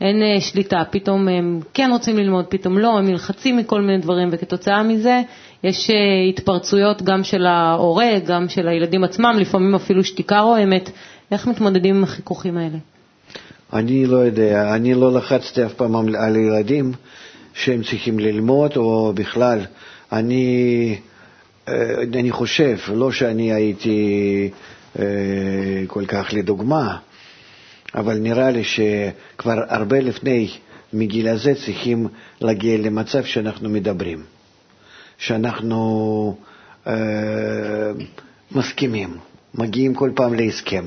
אין 0.02 0.40
שליטה, 0.40 0.84
פתאום 0.92 1.28
הם 1.28 1.60
כן 1.74 1.90
רוצים 1.92 2.18
ללמוד, 2.18 2.46
פתאום 2.46 2.78
לא, 2.78 2.98
הם 2.98 3.08
נלחצים 3.08 3.58
מכל 3.58 3.82
מיני 3.82 3.98
דברים, 3.98 4.30
וכתוצאה 4.32 4.84
מזה 4.84 5.22
יש 5.64 5.90
התפרצויות 6.30 7.02
גם 7.02 7.24
של 7.24 7.46
ההורה, 7.46 8.20
גם 8.26 8.50
של 8.50 8.68
הילדים 8.68 9.04
עצמם, 9.04 9.36
לפעמים 9.40 9.76
אפילו 9.76 10.04
שתיקה 10.04 10.40
רועמת. 10.40 10.90
איך 11.32 11.48
מתמודדים 11.48 11.96
עם 11.96 12.04
החיכוכים 12.04 12.58
האלה? 12.58 12.78
אני 13.74 14.06
לא 14.06 14.18
יודע, 14.18 14.76
אני 14.76 14.94
לא 14.94 15.14
לחצתי 15.14 15.66
אף 15.66 15.74
פעם 15.74 15.96
על 16.16 16.36
ילדים 16.36 16.92
שהם 17.54 17.84
צריכים 17.84 18.20
ללמוד, 18.20 18.78
או 18.78 19.14
בכלל, 19.16 19.60
אני, 20.12 20.96
אה, 21.68 22.02
אני 22.14 22.32
חושב, 22.32 22.78
לא 22.94 23.12
שאני 23.12 23.54
הייתי 23.54 24.50
אה, 25.00 25.06
כל 25.88 26.06
כך 26.06 26.30
לדוגמה, 26.34 26.98
אבל 27.96 28.18
נראה 28.18 28.52
לי 28.52 28.64
שכבר 28.64 29.60
הרבה 29.68 30.00
לפני 30.00 30.50
מגיל 30.94 31.28
הזה 31.28 31.54
צריכים 31.66 32.08
להגיע 32.42 32.78
למצב 32.78 33.24
שאנחנו 33.24 33.70
מדברים, 33.70 34.24
שאנחנו 35.18 36.36
אה, 36.88 36.94
מסכימים, 38.52 39.18
מגיעים 39.56 39.94
כל 39.94 40.12
פעם 40.16 40.34
להסכם. 40.34 40.86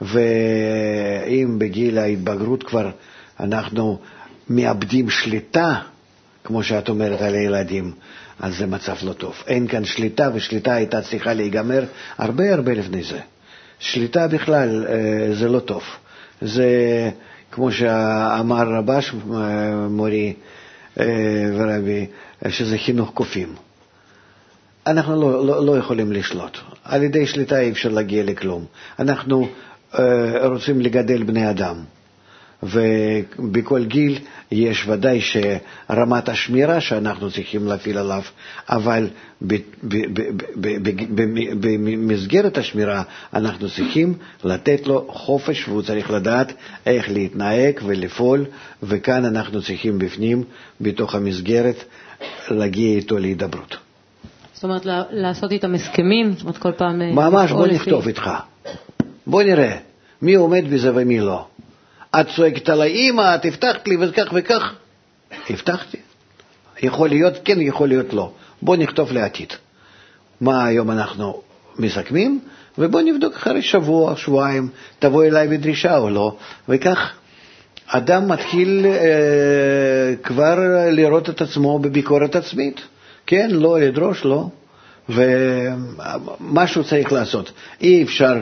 ואם 0.00 1.58
בגיל 1.58 1.98
ההתבגרות 1.98 2.62
כבר 2.62 2.90
אנחנו 3.40 3.98
מאבדים 4.50 5.10
שליטה, 5.10 5.74
כמו 6.44 6.62
שאת 6.62 6.88
אומרת 6.88 7.20
על 7.20 7.34
הילדים, 7.34 7.92
אז 8.40 8.56
זה 8.56 8.66
מצב 8.66 8.94
לא 9.02 9.12
טוב. 9.12 9.34
אין 9.46 9.66
כאן 9.66 9.84
שליטה, 9.84 10.30
ושליטה 10.34 10.74
הייתה 10.74 11.02
צריכה 11.02 11.32
להיגמר 11.32 11.84
הרבה 12.18 12.54
הרבה 12.54 12.74
לפני 12.74 13.02
זה. 13.02 13.18
שליטה 13.78 14.28
בכלל 14.28 14.86
אה, 14.88 15.34
זה 15.34 15.48
לא 15.48 15.60
טוב. 15.60 15.82
זה, 16.40 16.68
כמו 17.50 17.72
שאמר 17.72 18.68
רבש 18.68 19.12
אה, 19.34 19.88
מורי 19.88 20.34
אה, 21.00 21.04
ורבי, 21.56 22.06
שזה 22.48 22.78
חינוך 22.78 23.10
קופים. 23.14 23.54
אנחנו 24.86 25.20
לא, 25.20 25.46
לא, 25.46 25.66
לא 25.66 25.78
יכולים 25.78 26.12
לשלוט. 26.12 26.58
על 26.84 27.02
ידי 27.02 27.26
שליטה 27.26 27.60
אי 27.60 27.70
אפשר 27.70 27.88
להגיע 27.88 28.22
לכלום. 28.24 28.64
אנחנו 28.98 29.48
רוצים 30.44 30.80
לגדל 30.80 31.22
בני 31.22 31.50
אדם. 31.50 31.76
ובכל 32.62 33.84
גיל 33.84 34.18
יש 34.52 34.88
ודאי 34.88 35.20
שרמת 35.20 36.28
השמירה 36.28 36.80
שאנחנו 36.80 37.30
צריכים 37.30 37.66
להפעיל 37.66 37.98
עליו, 37.98 38.22
אבל 38.68 39.08
במסגרת 41.80 42.58
השמירה 42.58 43.02
אנחנו 43.34 43.68
צריכים 43.68 44.14
לתת 44.44 44.86
לו 44.86 45.06
חופש 45.08 45.68
והוא 45.68 45.82
צריך 45.82 46.10
לדעת 46.10 46.52
איך 46.86 47.10
להתנהג 47.10 47.80
ולפעול, 47.86 48.44
וכאן 48.82 49.24
אנחנו 49.24 49.62
צריכים 49.62 49.98
בפנים, 49.98 50.44
בתוך 50.80 51.14
המסגרת, 51.14 51.84
להגיע 52.50 52.96
איתו 52.96 53.18
להידברות. 53.18 53.76
זאת 54.54 54.64
אומרת, 54.64 54.82
לעשות 55.10 55.52
איתם 55.52 55.74
הסכמים? 55.74 56.32
זאת 56.32 56.42
אומרת, 56.42 56.58
כל 56.58 56.72
פעם... 56.72 57.02
אה, 57.02 57.12
ממש, 57.12 57.50
בוא 57.52 57.66
נכתוב 57.66 58.06
איתך. 58.06 58.30
בוא 59.28 59.42
נראה 59.42 59.76
מי 60.22 60.34
עומד 60.34 60.64
בזה 60.70 60.90
ומי 60.94 61.20
לא. 61.20 61.46
את 62.20 62.26
צועקת 62.36 62.68
על 62.68 62.80
האימא, 62.80 63.34
את 63.34 63.44
הבטחת 63.44 63.88
לי 63.88 63.96
וכך 64.00 64.28
וכך. 64.32 64.74
הבטחתי. 65.50 65.96
יכול 66.82 67.08
להיות 67.08 67.34
כן, 67.44 67.60
יכול 67.60 67.88
להיות 67.88 68.12
לא. 68.12 68.32
בוא 68.62 68.76
נכתוב 68.76 69.12
לעתיד. 69.12 69.52
מה 70.40 70.64
היום 70.66 70.90
אנחנו 70.90 71.42
מסכמים, 71.78 72.40
ובוא 72.78 73.00
נבדוק 73.00 73.36
אחרי 73.36 73.62
שבוע, 73.62 74.16
שבועיים, 74.16 74.68
תבוא 74.98 75.24
אליי 75.24 75.48
בדרישה 75.48 75.98
או 75.98 76.10
לא, 76.10 76.36
וכך 76.68 77.12
אדם 77.86 78.28
מתחיל 78.28 78.86
אה, 78.86 80.14
כבר 80.22 80.56
לראות 80.90 81.30
את 81.30 81.40
עצמו 81.40 81.78
בביקורת 81.78 82.36
עצמית. 82.36 82.80
כן, 83.26 83.48
לא, 83.50 83.80
לדרוש, 83.80 84.24
לא. 84.24 84.48
ומשהו 85.08 86.84
צריך 86.84 87.12
לעשות. 87.12 87.52
אי 87.80 88.02
אפשר 88.02 88.32
אה, 88.32 88.40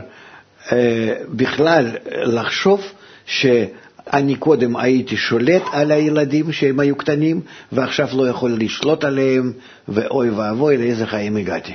בכלל 1.35 1.87
לחשוב 2.07 2.81
שאני 3.27 4.35
קודם 4.39 4.77
הייתי 4.77 5.17
שולט 5.17 5.63
על 5.73 5.91
הילדים 5.91 6.53
שהם 6.53 6.81
היו 6.81 6.97
קטנים, 6.97 7.41
ועכשיו 7.73 8.09
לא 8.13 8.29
יכול 8.29 8.57
לשלוט 8.61 9.05
עליהם, 9.05 9.53
ואוי 9.89 10.31
ואבוי, 10.31 10.77
לאיזה 10.77 11.07
חיים 11.07 11.37
הגעתי. 11.37 11.73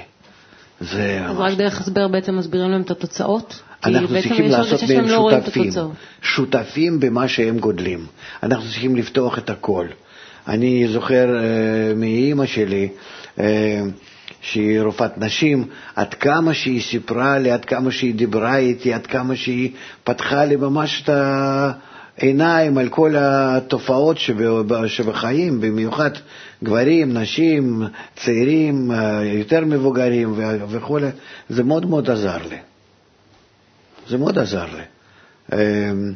זה 0.79 1.19
אז 1.25 1.35
ממש... 1.35 1.51
רק 1.51 1.57
דרך 1.57 1.81
הסבר 1.81 2.07
בעצם 2.07 2.37
מסבירים 2.37 2.71
להם 2.71 2.81
את 2.81 2.91
התוצאות? 2.91 3.61
אנחנו 3.85 4.07
צריכים 4.07 4.47
לעשות 4.47 4.79
מהם 4.83 5.07
לא 5.07 5.31
שותפים, 5.31 5.71
שותפים 6.21 6.99
במה 6.99 7.27
שהם 7.27 7.59
גודלים. 7.59 8.05
אנחנו 8.43 8.65
צריכים 8.69 8.95
לפתוח 8.95 9.37
את 9.37 9.49
הכל. 9.49 9.87
אני 10.47 10.87
זוכר 10.87 11.27
uh, 11.27 11.95
מאימא 11.95 12.45
שלי, 12.45 12.89
uh, 13.37 13.41
שהיא 14.41 14.81
רופאת 14.81 15.17
נשים, 15.17 15.67
עד 15.95 16.13
כמה 16.13 16.53
שהיא 16.53 16.81
סיפרה 16.81 17.39
לי, 17.39 17.51
עד 17.51 17.65
כמה 17.65 17.91
שהיא 17.91 18.15
דיברה 18.15 18.57
איתי, 18.57 18.93
עד 18.93 19.07
כמה 19.07 19.35
שהיא 19.35 19.71
פתחה 20.03 20.45
לי 20.45 20.55
ממש 20.55 21.03
את 21.03 21.09
העיניים 22.17 22.77
על 22.77 22.89
כל 22.89 23.15
התופעות 23.17 24.17
שבחיים, 24.87 25.61
במיוחד 25.61 26.11
גברים, 26.63 27.17
נשים, 27.17 27.83
צעירים, 28.15 28.91
יותר 29.23 29.65
מבוגרים 29.65 30.33
וכו', 30.69 30.99
זה 31.49 31.63
מאוד 31.63 31.85
מאוד 31.85 32.09
עזר 32.09 32.37
לי. 32.49 32.57
זה 34.07 34.17
מאוד 34.17 34.37
עזר 34.37 34.65
לי. 34.65 34.83
אמ, 35.53 36.13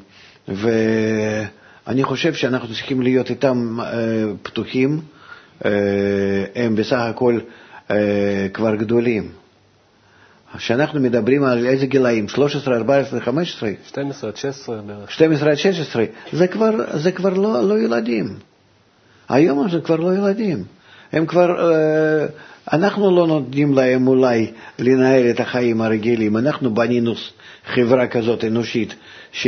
ואני 0.48 2.04
חושב 2.04 2.34
שאנחנו 2.34 2.68
צריכים 2.74 3.02
להיות 3.02 3.30
איתם 3.30 3.78
אה, 3.82 3.86
פתוחים. 4.44 5.02
אה, 5.66 5.72
הם 6.56 6.76
בסך 6.76 6.98
הכל 6.98 7.40
אה, 7.40 7.65
כבר 8.54 8.76
גדולים. 8.76 9.30
כשאנחנו 10.58 11.00
מדברים 11.00 11.44
על 11.44 11.66
איזה 11.66 11.86
גילאים? 11.86 12.28
13, 12.28 12.76
14, 12.76 13.20
15? 13.20 13.70
12 13.88 14.30
עד 14.30 14.36
16 14.38 14.82
בערך. 14.82 15.12
12 15.12 15.50
עד 15.50 15.56
16. 15.58 16.04
זה 16.34 16.48
כבר, 16.48 16.72
זה 16.98 17.12
כבר 17.12 17.30
לא, 17.34 17.70
לא 17.70 17.80
ילדים. 17.80 18.36
היום 19.30 19.70
זה 19.70 19.80
כבר 19.82 19.96
לא 19.96 20.16
ילדים. 20.16 20.64
הם 21.12 21.26
כבר, 21.26 21.72
אה, 21.74 22.26
אנחנו 22.74 23.16
לא 23.16 23.28
נותנים 23.28 23.74
להם 23.74 24.08
אולי 24.08 24.52
לנהל 24.80 25.30
את 25.30 25.40
החיים 25.40 25.82
הרגילים. 25.82 26.38
אנחנו 26.38 26.74
בנינו 26.74 27.14
חברה 27.66 28.08
כזאת 28.08 28.44
אנושית, 28.44 28.96
ש, 29.32 29.48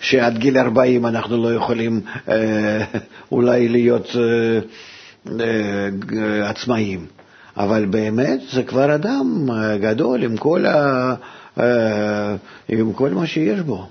שעד 0.00 0.38
גיל 0.38 0.58
40 0.58 1.06
אנחנו 1.06 1.42
לא 1.42 1.54
יכולים 1.54 2.00
אה, 2.28 2.84
אולי 3.32 3.68
להיות 3.68 4.16
עצמאיים. 6.44 7.06
אבל 7.56 7.84
באמת 7.84 8.40
זה 8.52 8.62
כבר 8.62 8.94
אדם 8.94 9.48
אה, 9.50 9.78
גדול 9.78 10.22
עם 10.22 10.36
כל, 10.36 10.66
ה, 10.66 11.14
אה, 11.60 12.36
עם 12.68 12.92
כל 12.92 13.10
מה 13.10 13.26
שיש 13.26 13.60
בו. 13.60 13.88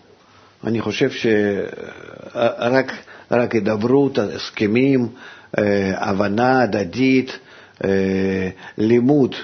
אני 0.63 0.81
חושב 0.81 1.09
שרק 1.11 2.91
רק 3.31 3.55
הידברות, 3.55 4.17
הסכמים, 4.17 5.07
אה, 5.57 5.93
הבנה 5.97 6.61
הדדית, 6.61 7.39
לימוד, 8.77 9.35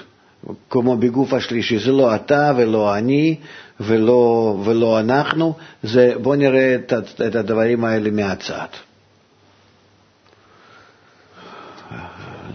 כמו 0.70 0.96
בגוף 0.96 1.32
השלישי, 1.32 1.78
זה 1.78 1.92
לא 1.92 2.14
אתה 2.14 2.52
ולא 2.56 2.96
אני 2.96 3.36
ולא, 3.80 4.56
ולא 4.64 5.00
אנחנו, 5.00 5.54
זה 5.82 6.12
בוא 6.22 6.36
נראה 6.36 6.74
את, 6.74 6.92
את 7.28 7.34
הדברים 7.34 7.84
האלה 7.84 8.10
מהצד. 8.10 8.66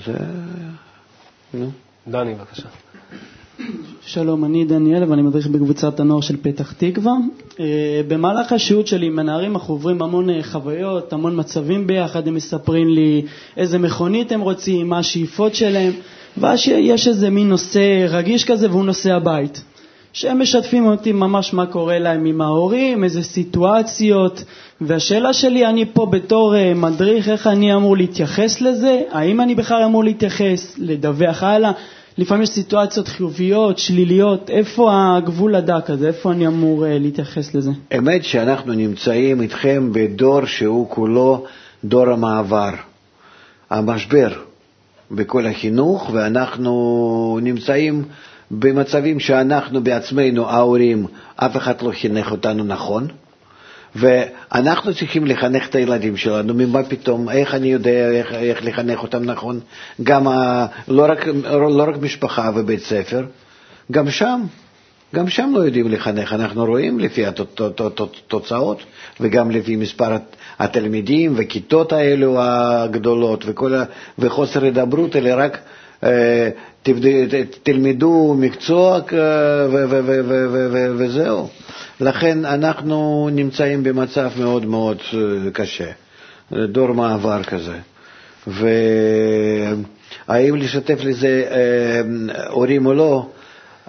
זה... 0.05 0.13
דני, 2.07 2.33
בבקשה. 2.33 2.67
שלום, 4.01 4.45
אני 4.45 4.65
דניאל 4.65 5.03
ואני 5.03 5.21
מדריך 5.21 5.47
בקבוצת 5.47 5.99
הנוער 5.99 6.21
של 6.21 6.37
פתח 6.41 6.73
תקווה. 6.77 7.13
אה, 7.59 8.01
במהלך 8.07 8.51
השהות 8.51 8.87
שלי 8.87 9.05
עם 9.05 9.19
הנערים 9.19 9.55
אנחנו 9.55 9.73
עוברים 9.73 10.01
המון 10.01 10.29
אה, 10.29 10.43
חוויות, 10.43 11.13
המון 11.13 11.39
מצבים 11.39 11.87
ביחד, 11.87 12.27
הם 12.27 12.35
מספרים 12.35 12.87
לי 12.89 13.25
איזה 13.57 13.79
מכונית 13.79 14.31
הם 14.31 14.41
רוצים, 14.41 14.89
מה 14.89 14.97
השאיפות 14.97 15.55
שלהם, 15.55 15.93
ואז 16.37 16.59
יש 16.67 17.07
איזה 17.07 17.29
מין 17.29 17.49
נושא 17.49 18.05
רגיש 18.09 18.45
כזה 18.45 18.69
והוא 18.69 18.85
נושא 18.85 19.13
הבית. 19.13 19.61
שהם 20.13 20.41
משתפים 20.41 20.85
אותי 20.85 21.11
ממש 21.11 21.53
מה 21.53 21.65
קורה 21.65 21.99
להם 21.99 22.25
עם 22.25 22.41
ההורים, 22.41 23.03
איזה 23.03 23.23
סיטואציות, 23.23 24.43
והשאלה 24.81 25.33
שלי, 25.33 25.65
אני 25.65 25.85
פה 25.93 26.05
בתור 26.05 26.55
uh, 26.55 26.77
מדריך, 26.77 27.29
איך 27.29 27.47
אני 27.47 27.75
אמור 27.75 27.97
להתייחס 27.97 28.61
לזה? 28.61 29.01
האם 29.11 29.41
אני 29.41 29.55
בכלל 29.55 29.83
אמור 29.83 30.03
להתייחס, 30.03 30.75
לדווח 30.77 31.43
הלאה? 31.43 31.71
לפעמים 32.17 32.43
יש 32.43 32.49
סיטואציות 32.49 33.07
חיוביות, 33.07 33.79
שליליות, 33.79 34.49
איפה 34.49 34.91
הגבול 34.93 35.55
הדק 35.55 35.89
הזה? 35.89 36.07
איפה 36.07 36.31
אני 36.31 36.47
אמור 36.47 36.83
uh, 36.83 36.87
להתייחס 36.89 37.55
לזה? 37.55 37.71
אמת 37.97 38.23
שאנחנו 38.23 38.73
נמצאים 38.73 39.41
איתכם 39.41 39.89
בדור 39.93 40.45
שהוא 40.45 40.89
כולו 40.89 41.45
דור 41.83 42.09
המעבר, 42.09 42.71
המשבר 43.69 44.29
בכל 45.11 45.45
החינוך, 45.47 46.09
ואנחנו 46.13 47.39
נמצאים 47.41 48.03
במצבים 48.59 49.19
שאנחנו 49.19 49.83
בעצמנו, 49.83 50.49
ההורים, 50.49 51.05
אף 51.35 51.57
אחד 51.57 51.81
לא 51.81 51.91
חינך 51.91 52.31
אותנו 52.31 52.63
נכון, 52.63 53.07
ואנחנו 53.95 54.93
צריכים 54.93 55.25
לחנך 55.25 55.69
את 55.69 55.75
הילדים 55.75 56.17
שלנו, 56.17 56.53
ממה 56.53 56.83
פתאום, 56.83 57.29
איך 57.29 57.53
אני 57.55 57.67
יודע 57.67 58.09
איך, 58.09 58.33
איך 58.33 58.59
לחנך 58.65 59.03
אותם 59.03 59.23
נכון, 59.23 59.59
גם 60.03 60.27
ה, 60.27 60.65
לא, 60.87 61.05
רק, 61.09 61.27
לא 61.51 61.85
רק 61.87 61.97
משפחה 62.01 62.51
ובית 62.55 62.79
ספר, 62.79 63.25
גם 63.91 64.09
שם, 64.09 64.41
גם 65.15 65.29
שם 65.29 65.51
לא 65.55 65.59
יודעים 65.59 65.91
לחנך, 65.91 66.33
אנחנו 66.33 66.65
רואים 66.65 66.99
לפי 66.99 67.25
התוצאות 67.25 68.83
וגם 69.19 69.51
לפי 69.51 69.75
מספר 69.75 70.17
התלמידים 70.59 71.33
וכיתות 71.35 71.93
האלו 71.93 72.35
הגדולות 72.41 73.43
וכל, 73.47 73.73
וחוסר 74.19 74.63
הידברות, 74.63 75.15
אלא 75.15 75.33
רק 75.37 75.57
אה, 76.03 76.49
תלמדו 77.63 78.35
מקצוע 78.39 78.99
וזהו. 80.97 81.49
לכן 81.99 82.45
אנחנו 82.45 83.29
נמצאים 83.31 83.83
במצב 83.83 84.31
מאוד 84.39 84.65
מאוד 84.65 84.97
אה, 85.13 85.19
קשה, 85.53 85.91
דור 86.51 86.93
מעבר 86.93 87.43
כזה. 87.43 87.77
והאם 88.47 89.75
לשתף 90.55 90.97
לזה 91.03 91.45
אה, 91.51 92.01
הורים 92.49 92.85
או 92.85 92.93
לא, 92.93 93.29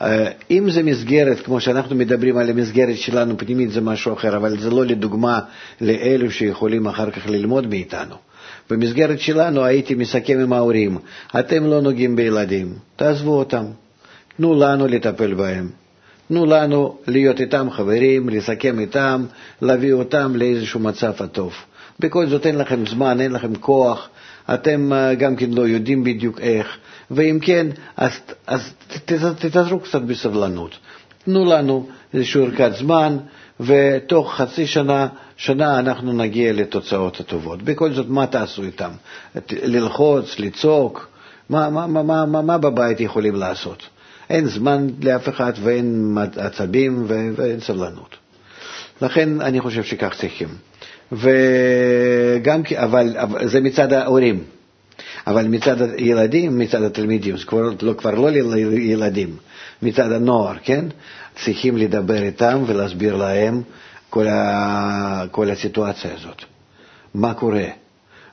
אה, 0.01 0.31
אם 0.51 0.71
זה 0.71 0.83
מסגרת, 0.83 1.41
כמו 1.41 1.61
שאנחנו 1.61 1.97
מדברים 1.97 2.39
על 2.39 2.51
המסגרת 2.51 2.97
שלנו 2.97 3.39
פנימית, 3.39 3.71
זה 3.71 3.81
משהו 3.81 4.13
אחר, 4.15 4.37
אבל 4.37 4.59
זה 4.59 4.71
לא 4.71 4.85
לדוגמה 4.87 5.41
לאלו 5.81 6.31
שיכולים 6.31 6.87
אחר 6.87 7.11
כך 7.11 7.27
ללמוד 7.27 7.67
מאיתנו. 7.67 8.15
במסגרת 8.71 9.21
שלנו 9.21 9.65
הייתי 9.65 9.95
מסכם 9.95 10.39
עם 10.41 10.53
ההורים, 10.53 10.99
אתם 11.39 11.65
לא 11.67 11.81
נוגעים 11.81 12.17
בילדים, 12.17 12.75
תעזבו 12.97 13.39
אותם, 13.39 13.65
תנו 14.37 14.55
לנו 14.61 14.87
לטפל 14.87 15.35
בהם. 15.35 15.71
תנו 16.29 16.47
לנו 16.47 16.99
להיות 17.07 17.41
איתם 17.41 17.71
חברים, 17.71 18.29
לסכם 18.29 18.79
איתם, 18.81 19.25
להביא 19.63 19.93
אותם 19.93 20.37
לאיזשהו 20.37 20.81
מצב 20.81 21.13
הטוב. 21.21 21.53
בכל 22.01 22.27
זאת 22.27 22.47
אין 22.47 22.59
לכם 22.59 22.87
זמן, 22.87 23.21
אין 23.21 23.33
לכם 23.33 23.55
כוח, 23.55 24.09
אתם 24.55 24.93
אה, 24.93 25.15
גם 25.15 25.37
כן 25.37 25.51
לא 25.51 25.69
יודעים 25.69 26.05
בדיוק 26.05 26.41
איך, 26.41 26.77
ואם 27.11 27.39
כן, 27.43 27.67
אז, 27.97 28.13
אז 28.47 28.73
תתעזרו 29.39 29.81
קצת 29.81 30.03
בסבלנות. 30.03 30.71
תנו 31.25 31.45
לנו 31.45 31.87
איזושהי 32.15 32.43
ערכת 32.43 32.71
זמן, 32.79 33.17
ותוך 33.61 34.35
חצי 34.35 34.67
שנה, 34.67 35.09
שנה 35.45 35.79
אנחנו 35.79 36.13
נגיע 36.13 36.53
לתוצאות 36.53 37.21
הטובות. 37.21 37.63
בכל 37.63 37.93
זאת, 37.93 38.09
מה 38.09 38.27
תעשו 38.27 38.63
איתם? 38.63 38.91
ללחוץ, 39.63 40.39
לצעוק? 40.39 41.09
מה, 41.49 41.71
מה, 41.71 41.87
מה, 41.87 42.27
מה, 42.27 42.43
מה 42.43 42.59
בבית 42.59 43.01
יכולים 43.01 43.35
לעשות? 43.35 43.83
אין 44.31 44.47
זמן 44.47 44.87
לאף 45.03 45.29
אחד 45.29 45.53
ואין 45.63 46.17
עצבים 46.37 47.05
ואין 47.09 47.61
סבלנות. 47.61 48.17
לכן 49.03 49.41
אני 49.41 49.61
חושב 49.61 49.85
שכך 49.85 50.15
צריכים. 50.19 50.49
וגם, 51.13 52.61
אבל, 52.77 53.17
אבל 53.19 53.47
זה 53.49 53.61
מצד 53.61 53.93
ההורים. 53.93 54.45
אבל 55.27 55.47
מצד 55.49 55.83
הילדים, 55.83 56.59
מצד 56.59 56.83
התלמידים, 56.83 57.37
זה 57.37 57.45
כבר 57.45 57.71
לא, 57.83 57.93
כבר 57.93 58.15
לא 58.15 58.31
ילדים, 58.77 59.37
מצד 59.83 60.13
הנוער, 60.13 60.55
כן? 60.63 60.85
צריכים 61.45 61.77
לדבר 61.77 62.23
איתם 62.23 62.63
ולהסביר 62.67 63.17
להם 63.17 63.63
כל, 64.15 64.29
ה, 64.29 65.25
כל 65.31 65.51
הסיטואציה 65.51 66.11
הזאת. 66.15 66.43
מה 67.15 67.35
קורה? 67.35 67.67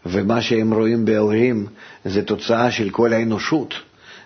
ומה 0.06 0.42
שהם 0.42 0.74
רואים 0.74 1.06
בהורים 1.06 1.68
זה 2.06 2.24
תוצאה 2.24 2.72
של 2.72 2.90
כל 2.90 3.14
האנושות, 3.14 3.74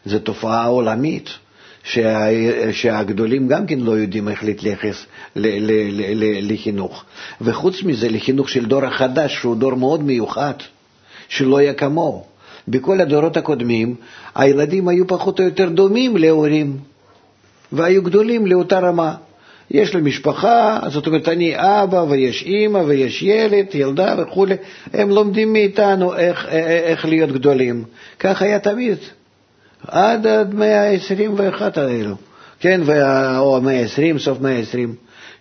זו 0.06 0.20
תופעה 0.20 0.65
עולמית. 0.65 1.30
שה, 1.84 2.28
שהגדולים 2.72 3.48
גם 3.48 3.65
כן 3.65 3.80
לא 3.80 3.91
יודעים 3.91 4.30
איך 4.30 4.44
להתייחס 4.44 5.06
לחינוך. 6.41 7.04
וחוץ 7.41 7.84
מזה, 7.84 8.10
לחינוך 8.10 8.50
של 8.50 8.65
דור 8.65 8.86
החדש, 8.86 9.34
שהוא 9.36 9.56
דור 9.56 9.76
מאוד 9.76 10.04
מיוחד, 10.04 10.54
שלא 11.30 11.58
היה 11.58 11.74
כמוהו. 11.74 12.24
בכל 12.68 13.02
הדורות 13.02 13.38
הקודמים 13.38 13.96
הילדים 14.36 14.88
היו 14.88 15.08
פחות 15.08 15.39
או 15.39 15.46
יותר 15.46 15.70
דומים 15.70 16.18
להורים, 16.18 16.78
והיו 17.72 18.04
גדולים 18.04 18.48
לאותה 18.48 18.80
רמה. 18.80 19.15
יש 19.71 19.93
לי 19.93 20.01
משפחה, 20.01 20.80
זאת 20.88 21.08
אומרת, 21.08 21.30
אני 21.30 21.54
אבא 21.56 22.06
ויש 22.10 22.43
אימא 22.43 22.78
ויש 22.78 23.21
ילד, 23.21 23.65
ילדה 23.73 24.15
וכולי, 24.17 24.56
הם 24.93 25.10
לומדים 25.10 25.54
מאיתנו 25.54 26.15
איך, 26.15 26.47
איך 26.49 27.06
להיות 27.06 27.32
גדולים. 27.32 27.84
כך 28.19 28.41
היה 28.41 28.60
תמיד. 28.60 28.97
עד 29.88 30.28
המאה 30.28 30.91
ה-21 30.91 31.80
האלו, 31.80 32.15
כן, 32.60 32.82
או 33.38 33.58
המאה 33.58 33.82
ה-20, 33.82 34.19
סוף 34.19 34.38
המאה 34.38 34.58
ה-20, 34.58 34.89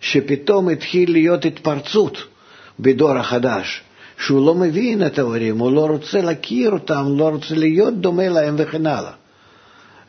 שפתאום 0.01 0.69
התחיל 0.69 1.11
להיות 1.11 1.45
התפרצות 1.45 2.17
בדור 2.79 3.17
החדש, 3.17 3.81
שהוא 4.17 4.45
לא 4.45 4.55
מבין 4.55 5.05
את 5.05 5.19
ההורים, 5.19 5.59
הוא 5.59 5.71
לא 5.71 5.85
רוצה 5.85 6.21
להכיר 6.21 6.71
אותם, 6.71 7.05
לא 7.17 7.29
רוצה 7.29 7.55
להיות 7.55 8.01
דומה 8.01 8.29
להם 8.29 8.55
וכן 8.57 8.85
הלאה. 8.85 9.11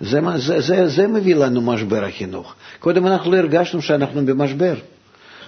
זה, 0.01 0.21
זה, 0.37 0.61
זה, 0.61 0.89
זה 0.89 1.07
מביא 1.07 1.35
לנו 1.35 1.61
משבר 1.61 2.05
החינוך. 2.05 2.55
קודם 2.81 3.07
אנחנו 3.07 3.33
לא 3.33 3.37
הרגשנו 3.37 3.83
שאנחנו 3.83 4.27
במשבר. 4.27 4.75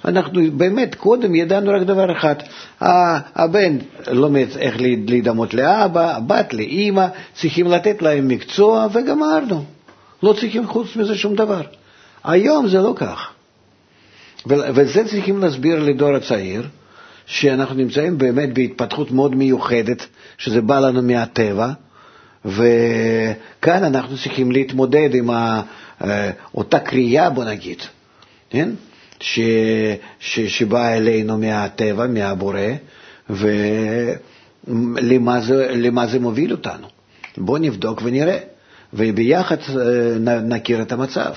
אנחנו 0.05 0.41
באמת 0.57 0.95
קודם 0.95 1.35
ידענו 1.35 1.71
רק 1.73 1.83
דבר 1.83 2.13
אחד, 2.13 2.35
הבן 3.35 3.79
לומד 4.11 4.47
איך 4.59 4.77
להידמות 4.81 5.55
לאבא, 5.55 6.17
הבת 6.17 6.55
לאימא, 6.55 7.07
צריכים 7.35 7.67
לתת 7.67 8.03
להם 8.03 8.29
מקצוע 8.29 8.87
וגמרנו. 8.93 9.65
לא 10.23 10.33
צריכים 10.33 10.67
חוץ 10.67 10.97
מזה 10.97 11.15
שום 11.15 11.35
דבר. 11.35 11.63
היום 12.25 12.69
זה 12.69 12.79
לא 12.79 12.93
כך. 12.97 13.31
וזה 14.47 15.05
צריכים 15.05 15.39
להסביר 15.39 15.83
לדור 15.83 16.15
הצעיר, 16.17 16.63
שאנחנו 17.27 17.75
נמצאים 17.75 18.19
באמת 18.19 18.55
בהתפתחות 18.55 19.11
מאוד 19.11 19.35
מיוחדת, 19.35 20.07
שזה 20.39 20.61
בא 20.63 20.79
לנו 20.79 21.03
מהטבע, 21.03 21.71
וכאן 22.45 23.85
אנחנו 23.85 24.17
צריכים 24.17 24.53
להתמודד 24.53 25.15
עם 25.15 25.31
אה, 25.31 25.63
אותה 26.55 26.79
קריאה, 26.79 27.31
בוא 27.31 27.45
נגיד, 27.45 27.79
כן? 28.51 28.69
ש, 29.21 29.41
ש, 30.21 30.41
שבאה 30.41 30.97
אלינו 30.97 31.39
מהטבע, 31.39 32.07
מהבורא, 32.07 32.61
ולמה 33.31 34.21
זה, 35.41 35.73
זה 36.07 36.19
מוביל 36.19 36.53
אותנו. 36.53 36.87
בואו 37.37 37.59
נבדוק 37.59 38.01
ונראה, 38.05 38.39
וביחד 38.95 39.57
אה, 39.77 40.41
נכיר 40.41 40.83
את 40.83 40.93
המצב. 40.93 41.33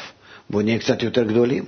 בואו 0.49 0.63
נהיה 0.63 0.79
קצת 0.79 1.03
יותר 1.03 1.23
גדולים. 1.23 1.63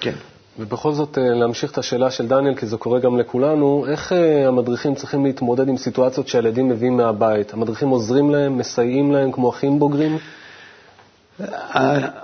כן. 0.00 0.14
ובכל 0.58 0.92
זאת, 0.92 1.18
אה, 1.18 1.34
להמשיך 1.34 1.72
את 1.72 1.78
השאלה 1.78 2.10
של 2.10 2.28
דניאל, 2.28 2.54
כי 2.54 2.66
זה 2.66 2.76
קורה 2.76 3.00
גם 3.00 3.18
לכולנו, 3.18 3.86
איך 3.88 4.12
אה, 4.12 4.48
המדריכים 4.48 4.94
צריכים 4.94 5.24
להתמודד 5.24 5.68
עם 5.68 5.76
סיטואציות 5.76 6.28
שהילדים 6.28 6.68
מביאים 6.68 6.96
מהבית? 6.96 7.54
המדריכים 7.54 7.88
עוזרים 7.88 8.30
להם, 8.30 8.58
מסייעים 8.58 9.12
להם 9.12 9.32
כמו 9.32 9.50
אחים 9.50 9.78
בוגרים? 9.78 10.18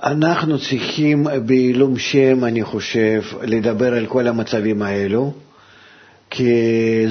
אנחנו 0.03 0.59
צריכים 0.59 1.27
בעילום 1.47 1.99
שם, 1.99 2.45
אני 2.45 2.65
חושב, 2.65 3.23
לדבר 3.43 3.95
על 3.95 4.07
כל 4.07 4.27
המצבים 4.27 4.83
האלו, 4.83 5.33
כי 6.31 6.53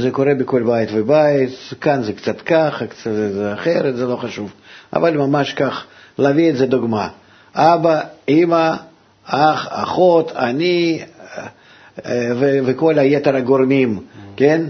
זה 0.01 0.11
קורה 0.11 0.33
בכל 0.35 0.63
בית 0.63 0.89
ובית, 0.93 1.49
כאן 1.81 2.03
זה 2.03 2.13
קצת 2.13 2.41
ככה, 2.41 2.87
קצת 2.87 3.11
זה 3.11 3.53
אחרת, 3.53 3.95
זה 3.95 4.05
לא 4.05 4.15
חשוב, 4.15 4.51
אבל 4.93 5.17
ממש 5.17 5.53
כך, 5.53 5.85
להביא 6.17 6.49
את 6.49 6.57
זה 6.57 6.65
דוגמה. 6.65 7.07
אבא, 7.55 8.01
אמא, 8.29 8.75
אח, 9.25 9.67
אחות, 9.71 10.31
אני 10.35 11.01
וכל 12.65 12.99
היתר 12.99 13.35
הגורמים, 13.35 13.99
כן? 14.37 14.61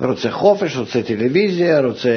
רוצה 0.00 0.30
חופש, 0.30 0.76
רוצה 0.76 1.02
טלוויזיה, 1.02 1.80
רוצה 1.80 2.10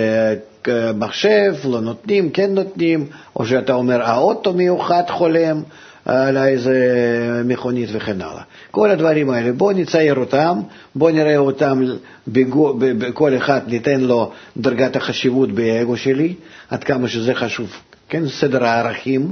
מחשב, 0.96 1.56
לא 1.66 1.82
נותנים, 1.82 2.30
כן 2.30 2.54
נותנים, 2.54 3.06
או 3.36 3.46
שאתה 3.46 3.74
אומר 3.74 4.02
האוטו 4.02 4.54
מיוחד 4.54 5.04
חולם 5.10 5.62
על 6.06 6.38
איזה 6.38 7.42
מכונית 7.46 7.90
וכן 7.94 8.22
הלאה. 8.22 8.42
כל 8.72 8.92
הדברים 8.92 9.30
האלה, 9.30 9.52
בואו 9.52 9.78
נצייר 9.78 10.16
אותם, 10.16 10.62
בואו 10.96 11.14
נראה 11.14 11.38
אותם, 11.38 11.84
בגו, 12.28 12.80
כל 13.14 13.38
אחד 13.38 13.62
ניתן 13.68 14.02
לו 14.02 14.32
דרגת 14.58 14.96
החשיבות 14.96 15.52
באגו 15.52 15.98
שלי, 15.98 16.34
עד 16.70 16.84
כמה 16.84 17.08
שזה 17.08 17.36
חשוב, 17.36 17.70
כן, 18.10 18.28
סדר 18.28 18.66
הערכים, 18.66 19.32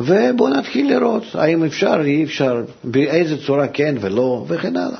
ובואו 0.00 0.48
נתחיל 0.48 0.94
לראות 0.94 1.24
האם 1.34 1.64
אפשר, 1.64 2.00
אי 2.04 2.24
אפשר, 2.24 2.62
באיזה 2.84 3.46
צורה 3.46 3.68
כן 3.68 3.94
ולא, 4.00 4.44
וכן 4.48 4.76
הלאה. 4.76 4.98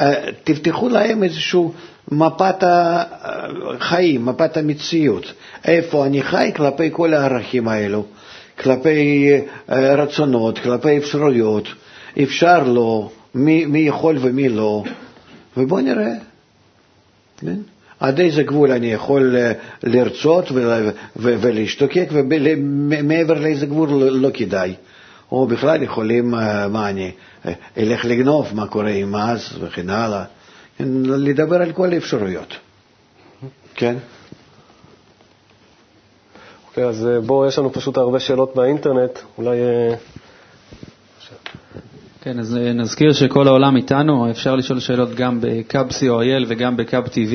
אה, 0.00 0.32
תפתחו 0.44 0.88
להם 0.88 1.22
איזשהו 1.22 1.72
מפת 2.12 2.54
החיים, 2.62 4.26
מפת 4.26 4.56
המציאות, 4.56 5.32
איפה 5.64 6.06
אני 6.06 6.22
חי 6.22 6.50
כלפי 6.56 6.88
כל 6.92 7.14
הערכים 7.14 7.68
האלו, 7.68 8.04
כלפי 8.58 9.30
אה, 9.70 9.94
רצונות, 9.94 10.58
כלפי 10.58 10.98
אפשרויות, 10.98 11.68
אפשר 12.22 12.64
לו, 12.64 13.10
מי, 13.34 13.66
מי 13.66 13.78
יכול 13.78 14.16
ומי 14.20 14.48
לא, 14.48 14.84
ובואו 15.56 15.80
נראה. 15.80 16.14
כן? 17.38 17.56
עד 18.04 18.20
איזה 18.20 18.42
גבול 18.42 18.70
אני 18.70 18.92
יכול 18.92 19.36
אה, 19.36 19.52
לרצות 19.82 20.52
ולהשתוקק, 21.16 22.08
ומעבר 22.12 23.40
לאיזה 23.40 23.66
גבול 23.66 23.88
לא, 23.88 24.10
לא 24.10 24.30
כדאי. 24.34 24.74
או 25.32 25.46
בכלל 25.46 25.82
יכולים, 25.82 26.34
אה, 26.34 26.68
מה 26.68 26.90
אני, 26.90 27.10
אלך 27.78 28.04
לגנוב, 28.04 28.50
מה 28.54 28.66
קורה 28.66 28.90
עם 28.90 29.16
אז 29.16 29.58
וכן 29.60 29.90
הלאה. 29.90 30.24
לדבר 31.06 31.62
על 31.62 31.72
כל 31.72 31.92
האפשרויות. 31.92 32.54
כן? 33.74 33.94
אוקיי, 36.68 36.84
אז 36.84 37.06
אה, 37.06 37.20
בואו, 37.20 37.46
יש 37.48 37.58
לנו 37.58 37.72
פשוט 37.72 37.96
הרבה 37.96 38.20
שאלות 38.20 38.54
באינטרנט, 38.54 39.18
אולי... 39.38 39.58
אה, 39.62 39.94
כן, 42.22 42.38
אז 42.38 42.56
אה, 42.56 42.72
נזכיר 42.72 43.12
שכל 43.12 43.48
העולם 43.48 43.76
איתנו, 43.76 44.30
אפשר 44.30 44.54
לשאול 44.56 44.80
שאלות 44.80 45.14
גם 45.14 45.38
בקאב 45.40 45.90
co.il 45.90 46.44
וגם 46.48 46.76
בקאב 46.76 47.04
TV. 47.06 47.34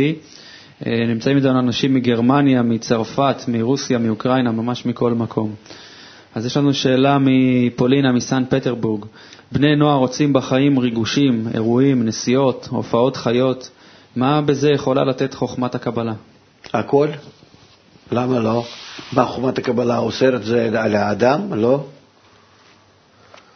נמצאים 0.86 1.38
איתנו 1.38 1.60
אנשים 1.60 1.94
מגרמניה, 1.94 2.62
מצרפת, 2.62 3.36
מרוסיה, 3.48 3.98
מאוקראינה, 3.98 4.52
ממש 4.52 4.86
מכל 4.86 5.14
מקום. 5.14 5.56
אז 6.36 6.46
יש 6.46 6.58
לנו 6.58 6.74
שאלה 6.74 7.18
מפולינה, 7.22 8.12
מסן 8.12 8.44
פטרבורג. 8.50 9.06
בני 9.52 9.76
נוער 9.76 9.98
רוצים 9.98 10.34
בחיים 10.34 10.80
ריגושים, 10.80 11.48
אירועים, 11.54 12.06
נסיעות, 12.06 12.68
הופעות 12.72 13.18
חיות. 13.18 13.70
מה 14.16 14.42
בזה 14.42 14.70
יכולה 14.70 15.04
לתת 15.04 15.34
חוכמת 15.34 15.76
הקבלה? 15.76 16.14
הכל. 16.74 17.08
למה 18.12 18.40
לא? 18.40 18.64
מה 19.14 19.26
חומת 19.26 19.58
הקבלה 19.58 19.98
אוסרת 19.98 20.44
זה 20.44 20.82
על 20.82 20.96
האדם? 20.96 21.54
לא. 21.54 21.84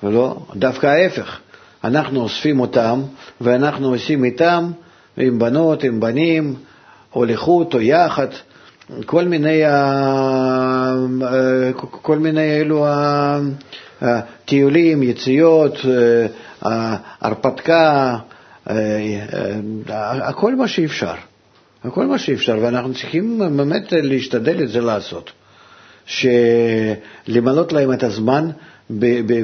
לא, 0.03 0.37
דווקא 0.55 0.87
ההפך. 0.87 1.39
אנחנו 1.83 2.21
אוספים 2.21 2.59
אותם 2.59 3.01
ואנחנו 3.41 3.87
עושים 3.87 4.23
איתם, 4.23 4.71
עם 5.17 5.39
בנות, 5.39 5.83
עם 5.83 5.99
בנים, 5.99 6.55
או 7.15 7.25
לחוד 7.25 7.73
או 7.73 7.81
יחד, 7.81 8.27
כל 9.05 9.25
מיני, 9.25 9.61
כל 12.01 12.19
מיני 12.19 12.61
אלו 12.61 12.85
טיולים, 14.45 15.03
יציאות, 15.03 15.77
הרפתקה, 17.21 18.17
הכל 19.87 20.55
מה 20.55 20.67
שאפשר. 20.67 21.13
הכל 21.83 22.05
מה 22.05 22.17
שאפשר, 22.17 22.57
ואנחנו 22.61 22.93
צריכים 22.93 23.57
באמת 23.57 23.91
להשתדל 23.91 24.63
את 24.63 24.69
זה 24.69 24.81
לעשות. 24.81 25.31
למלות 27.27 27.73
להם 27.73 27.93
את 27.93 28.03
הזמן 28.03 28.49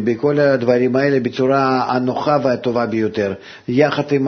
בכל 0.03 0.39
הדברים 0.39 0.95
האלה 0.95 1.19
בצורה 1.19 1.85
הנוחה 1.89 2.37
והטובה 2.43 2.85
ביותר, 2.85 3.33
יחד 3.67 4.03
עם 4.11 4.27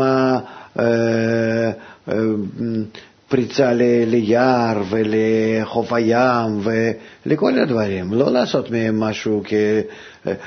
הפריצה 3.31 3.73
ליער 4.07 4.83
ולחוף 4.89 5.93
הים 5.93 6.61
ולכל 7.25 7.59
הדברים, 7.59 8.13
לא 8.13 8.31
לעשות 8.31 8.71
מהם 8.71 8.99
משהו 8.99 9.43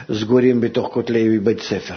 כסגורים 0.09 0.61
בתוך 0.61 0.89
כותלי 0.93 1.39
בית 1.39 1.61
ספר. 1.61 1.95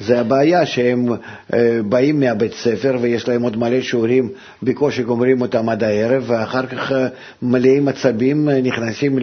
זה 0.00 0.20
הבעיה 0.20 0.66
שהם 0.66 1.06
אה, 1.54 1.80
באים 1.88 2.20
מהבית 2.20 2.54
ספר 2.54 2.96
ויש 3.00 3.28
להם 3.28 3.42
עוד 3.42 3.56
מלא 3.56 3.80
שיעורים, 3.80 4.28
בקושי 4.62 5.02
גומרים 5.02 5.40
אותם 5.40 5.68
עד 5.68 5.84
הערב, 5.84 6.24
ואחר 6.26 6.66
כך 6.66 6.92
אה, 6.92 7.06
מלאים 7.42 7.88
עצבים, 7.88 8.48
אה, 8.48 8.60
נכנסים 8.60 9.18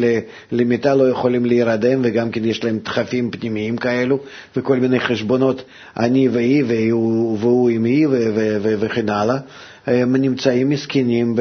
למיטה, 0.51 0.95
לא 0.95 1.09
יכולים 1.09 1.45
להירדם, 1.45 1.99
וגם 2.03 2.31
כן 2.31 2.45
יש 2.45 2.63
להם 2.63 2.79
דחפים 2.83 3.31
פנימיים 3.31 3.77
כאלו, 3.77 4.19
וכל 4.55 4.77
מיני 4.77 4.99
חשבונות, 4.99 5.63
אני 5.97 6.27
והיא, 6.27 6.63
והוא, 6.67 7.37
והוא 7.39 7.69
עם 7.69 7.83
היא, 7.83 8.07
וכן 8.63 9.09
הלאה. 9.09 9.37
הם 9.87 10.15
נמצאים 10.15 10.69
מסכנים 10.69 11.35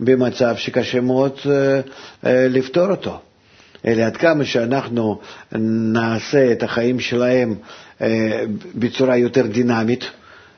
במצב 0.00 0.56
שקשה 0.56 1.00
מאוד 1.00 1.32
לפתור 2.24 2.86
אותו. 2.90 3.18
אלא 3.86 4.02
עד 4.02 4.16
כמה 4.16 4.44
שאנחנו 4.44 5.18
נעשה 5.92 6.52
את 6.52 6.62
החיים 6.62 7.00
שלהם 7.00 7.54
בצורה 8.74 9.16
יותר 9.16 9.46
דינמית, 9.46 10.04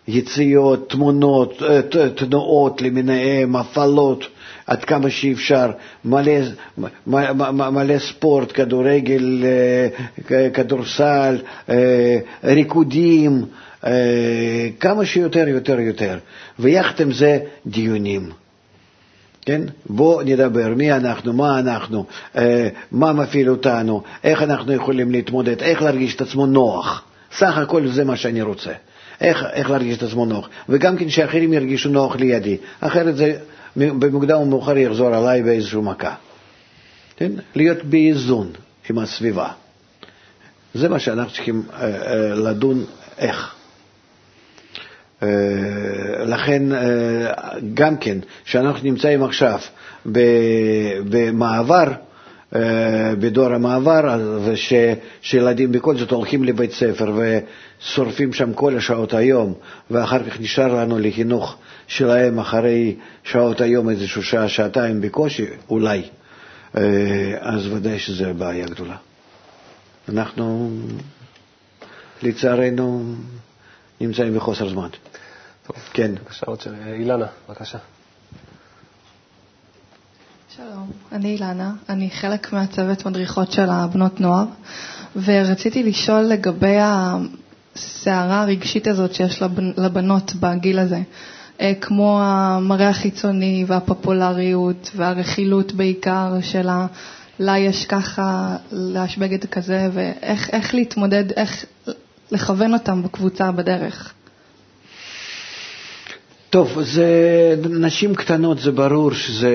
יציאות, 0.09 0.91
תמונות, 0.91 1.63
אה, 1.63 1.81
תנועות 2.17 2.83
למיניהם, 2.83 3.57
הפעלות, 3.57 4.25
עד 4.67 4.85
כמה 4.85 5.11
שאפשר, 5.11 5.71
מלא, 6.05 6.33
מלא, 7.53 7.99
ספורט, 7.99 8.53
כדורגל, 8.55 9.45
אה, 10.31 10.51
כדורסל, 10.51 11.39
ריקודים, 12.45 13.45
כמה 14.81 15.05
שיותר, 15.05 15.49
יותר, 15.49 15.81
יותר. 15.81 16.19
ויחד 16.59 17.01
עם 17.01 17.13
זה 17.13 17.39
דיונים. 17.67 18.31
כן? 19.43 19.61
בואו 19.87 20.23
נדבר 20.23 20.75
מי 20.77 20.93
אנחנו, 20.93 21.33
מה 21.33 21.59
אנחנו, 21.59 22.05
מה 22.93 23.13
מפעיל 23.13 23.51
אותנו, 23.51 24.03
איך 24.25 24.43
אנחנו 24.43 24.73
יכולים 24.73 25.11
להתמודד, 25.11 25.63
איך 25.63 25.83
להרגיש 25.83 26.17
את 26.17 26.21
עצמו 26.21 26.47
נוח. 26.47 27.05
סך 27.37 27.59
הכל 27.59 27.87
זה 27.87 28.05
מה 28.05 28.17
שאני 28.17 28.43
רוצה. 28.43 28.73
איך, 29.21 29.45
איך 29.53 29.71
להרגיש 29.71 29.99
את 29.99 30.03
עצמו 30.03 30.27
נוח. 30.27 30.49
וגם 30.69 30.97
כן 30.97 31.09
שאחרים 31.09 31.53
ירגישו 31.53 31.89
נוח 31.89 32.17
לידי. 32.17 32.57
אחרת 32.81 33.17
זה 33.17 33.39
במוקדם 33.77 34.37
או 34.37 34.47
מאוחר 34.47 34.79
יחזור 34.79 35.15
עליי 35.15 35.43
באיזושהי 35.43 35.81
מכה. 35.81 36.15
כן? 37.17 37.33
להיות 37.55 37.85
באיזון 37.85 38.51
עם 38.91 38.99
הסביבה. 38.99 39.49
זה 40.75 40.89
מה 40.89 40.99
שאנחנו 40.99 41.33
צריכים 41.33 41.63
אה, 41.73 41.83
אה, 41.83 42.35
לדון 42.35 42.85
איך. 43.19 43.55
אה, 45.23 45.29
לכן, 46.25 46.73
אה, 46.73 47.33
גם 47.75 47.97
כן, 47.97 48.19
שאנחנו 48.45 48.85
נמצאים 48.85 49.23
עכשיו 49.23 49.59
במעבר, 51.09 51.93
בדור 53.19 53.53
המעבר, 53.53 54.21
ושילדים 54.45 55.73
בכל 55.73 55.97
זאת 55.99 56.11
הולכים 56.11 56.45
לבית 56.45 56.73
ספר 56.73 57.13
ושורפים 57.17 58.33
שם 58.33 58.53
כל 58.53 58.77
השעות 58.77 59.15
היום, 59.15 59.55
ואחר 59.91 60.23
כך 60.23 60.41
נשאר 60.41 60.75
לנו 60.75 60.99
לחינוך 60.99 61.57
שלהם 61.87 62.39
אחרי 62.39 62.97
שעות 63.25 63.61
היום 63.61 63.89
איזושהי 63.89 64.23
שעה, 64.23 64.49
שעתיים 64.49 65.01
בקושי, 65.01 65.47
אולי, 65.71 66.03
אה, 66.77 66.83
אז 67.41 67.67
ודאי 67.67 67.99
שזו 67.99 68.25
בעיה 68.39 68.67
גדולה. 68.67 68.97
אנחנו, 70.09 70.71
לצערנו, 72.23 73.15
נמצאים 74.01 74.35
בחוסר 74.35 74.69
זמן. 74.69 74.89
טוב, 75.67 75.77
כן. 75.93 76.15
בבקשה, 76.15 76.47
עוד 76.47 76.61
שאלה. 76.61 76.77
אילנה, 76.93 77.27
בבקשה. 77.49 77.79
שלום, 80.57 80.91
אני 81.13 81.29
אילנה, 81.29 81.73
אני 81.89 82.11
חלק 82.11 82.53
מהצוות 82.53 83.07
מדריכות 83.07 83.53
של 83.53 83.71
הבנות 83.71 84.21
נוער, 84.21 84.45
ורציתי 85.17 85.83
לשאול 85.83 86.21
לגבי 86.21 86.77
הסערה 86.81 88.43
הרגשית 88.43 88.87
הזאת 88.87 89.15
שיש 89.15 89.43
לבנות 89.77 90.33
בגיל 90.41 90.79
הזה, 90.79 91.01
אה, 91.61 91.73
כמו 91.81 92.21
המראה 92.23 92.89
החיצוני 92.89 93.65
והפופולריות 93.69 94.91
והרכילות 94.97 95.73
בעיקר 95.73 96.35
של 96.41 96.69
ה... 96.69 96.87
לה 97.39 97.59
יש 97.59 97.87
ככה, 97.87 98.57
להש 98.73 99.19
בגד 99.19 99.45
כזה, 99.45 99.89
ואיך 99.93 100.75
להתמודד, 100.75 101.33
איך 101.33 101.65
לכוון 102.33 102.73
אותם 102.75 103.03
בקבוצה 103.03 103.53
בדרך. 103.53 104.13
טוב, 106.53 106.83
זה 106.83 107.07
נשים 107.71 108.15
קטנות, 108.15 108.59
זה 108.59 108.73
ברור 108.73 109.13
שזה 109.13 109.55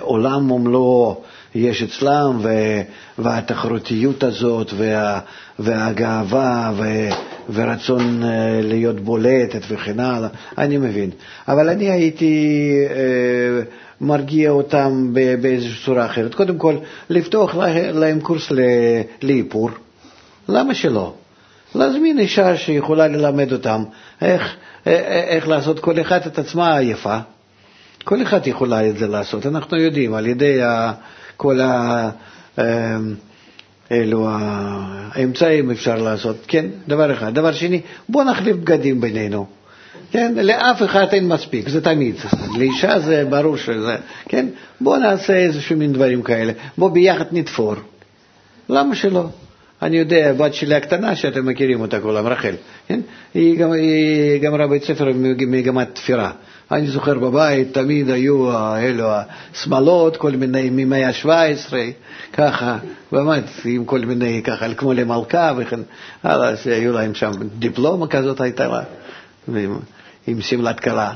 עולם 0.00 0.50
ומלואו 0.50 1.20
יש 1.54 1.82
אצלם, 1.82 2.40
והתחרותיות 3.18 4.22
הזאת, 4.24 4.72
וה, 4.76 5.20
והגאווה, 5.58 6.72
ו, 6.76 6.84
ורצון 7.52 8.22
אה, 8.22 8.60
להיות 8.62 9.00
בולטת 9.00 9.60
וכן 9.68 10.00
הלאה, 10.00 10.28
אני 10.58 10.78
מבין. 10.78 11.10
אבל 11.48 11.68
אני 11.68 11.90
הייתי 11.90 12.58
אה, 12.90 13.62
מרגיע 14.00 14.50
אותם 14.50 15.14
באיזושהי 15.40 15.84
צורה 15.84 16.06
אחרת. 16.06 16.34
קודם 16.34 16.58
כל, 16.58 16.76
לפתוח 17.10 17.54
להם 17.92 18.20
קורס 18.20 18.52
לאיפור, 19.22 19.70
למה 20.48 20.74
שלא? 20.74 21.12
להזמין 21.74 22.18
אישה 22.18 22.56
שיכולה 22.56 23.08
ללמד 23.08 23.52
אותם 23.52 23.84
איך 24.22 24.56
איך 24.86 25.48
לעשות 25.48 25.80
כל 25.80 26.00
אחד 26.00 26.20
את 26.26 26.38
עצמה 26.38 26.82
יפה. 26.82 27.18
כל 28.04 28.22
אחד 28.22 28.46
יכולה 28.46 28.88
את 28.88 28.98
זה 28.98 29.06
לעשות, 29.06 29.46
אנחנו 29.46 29.76
יודעים, 29.76 30.14
על 30.14 30.26
ידי 30.26 30.60
כל 31.36 31.60
ה... 31.60 32.10
אמ, 32.58 32.64
אלו 33.92 34.28
האמצעים 34.30 35.70
אפשר 35.70 35.96
לעשות, 35.96 36.36
כן, 36.48 36.66
דבר 36.88 37.12
אחד. 37.12 37.34
דבר 37.34 37.52
שני, 37.52 37.80
בוא 38.08 38.24
נחליף 38.24 38.56
בגדים 38.56 39.00
בינינו. 39.00 39.46
כן, 40.10 40.34
לאף 40.36 40.82
אחד 40.82 41.06
אין 41.12 41.28
מספיק, 41.28 41.68
זה 41.68 41.80
תמיד. 41.80 42.16
לאישה 42.58 42.98
זה 42.98 43.24
ברור 43.24 43.56
שזה, 43.56 43.96
כן, 44.28 44.46
בוא 44.80 44.98
נעשה 44.98 45.36
איזשהו 45.36 45.76
מין 45.76 45.92
דברים 45.92 46.22
כאלה. 46.22 46.52
בוא 46.78 46.90
ביחד 46.90 47.24
נתפור. 47.32 47.74
למה 48.68 48.94
שלא? 48.94 49.24
אני 49.84 49.96
יודע, 49.98 50.30
הבת 50.30 50.54
שלי 50.54 50.74
הקטנה, 50.74 51.16
שאתם 51.16 51.46
מכירים 51.46 51.80
אותה 51.80 52.00
כולם, 52.00 52.26
רחל, 52.26 52.54
כן? 52.88 53.00
היא, 53.34 53.58
גם, 53.58 53.72
היא 53.72 54.38
גמרה 54.42 54.66
בית 54.66 54.84
ספר 54.84 55.04
במגמת 55.04 55.94
תפירה. 55.94 56.30
אני 56.70 56.86
זוכר 56.86 57.18
בבית, 57.18 57.74
תמיד 57.74 58.10
היו 58.10 58.50
אלו 58.76 59.08
השמאלות, 59.52 60.16
כל 60.16 60.30
מיני 60.30 60.68
ממאה 60.72 61.08
ה-17, 61.08 61.72
ככה, 62.32 62.78
באמת, 63.12 63.44
עם 63.64 63.84
כל 63.84 63.98
מיני, 63.98 64.42
ככה, 64.44 64.74
כמו 64.74 64.92
למלכה 64.92 65.52
וכן 65.56 65.80
הלאה, 66.22 66.56
שהיו 66.56 66.92
להם 66.92 67.14
שם 67.14 67.30
דיפלומה 67.58 68.06
כזאת 68.06 68.40
הייתה 68.40 68.68
לה, 68.68 68.82
עם, 69.48 69.78
עם 70.26 70.40
שמלת 70.40 70.80
כלה 70.80 71.12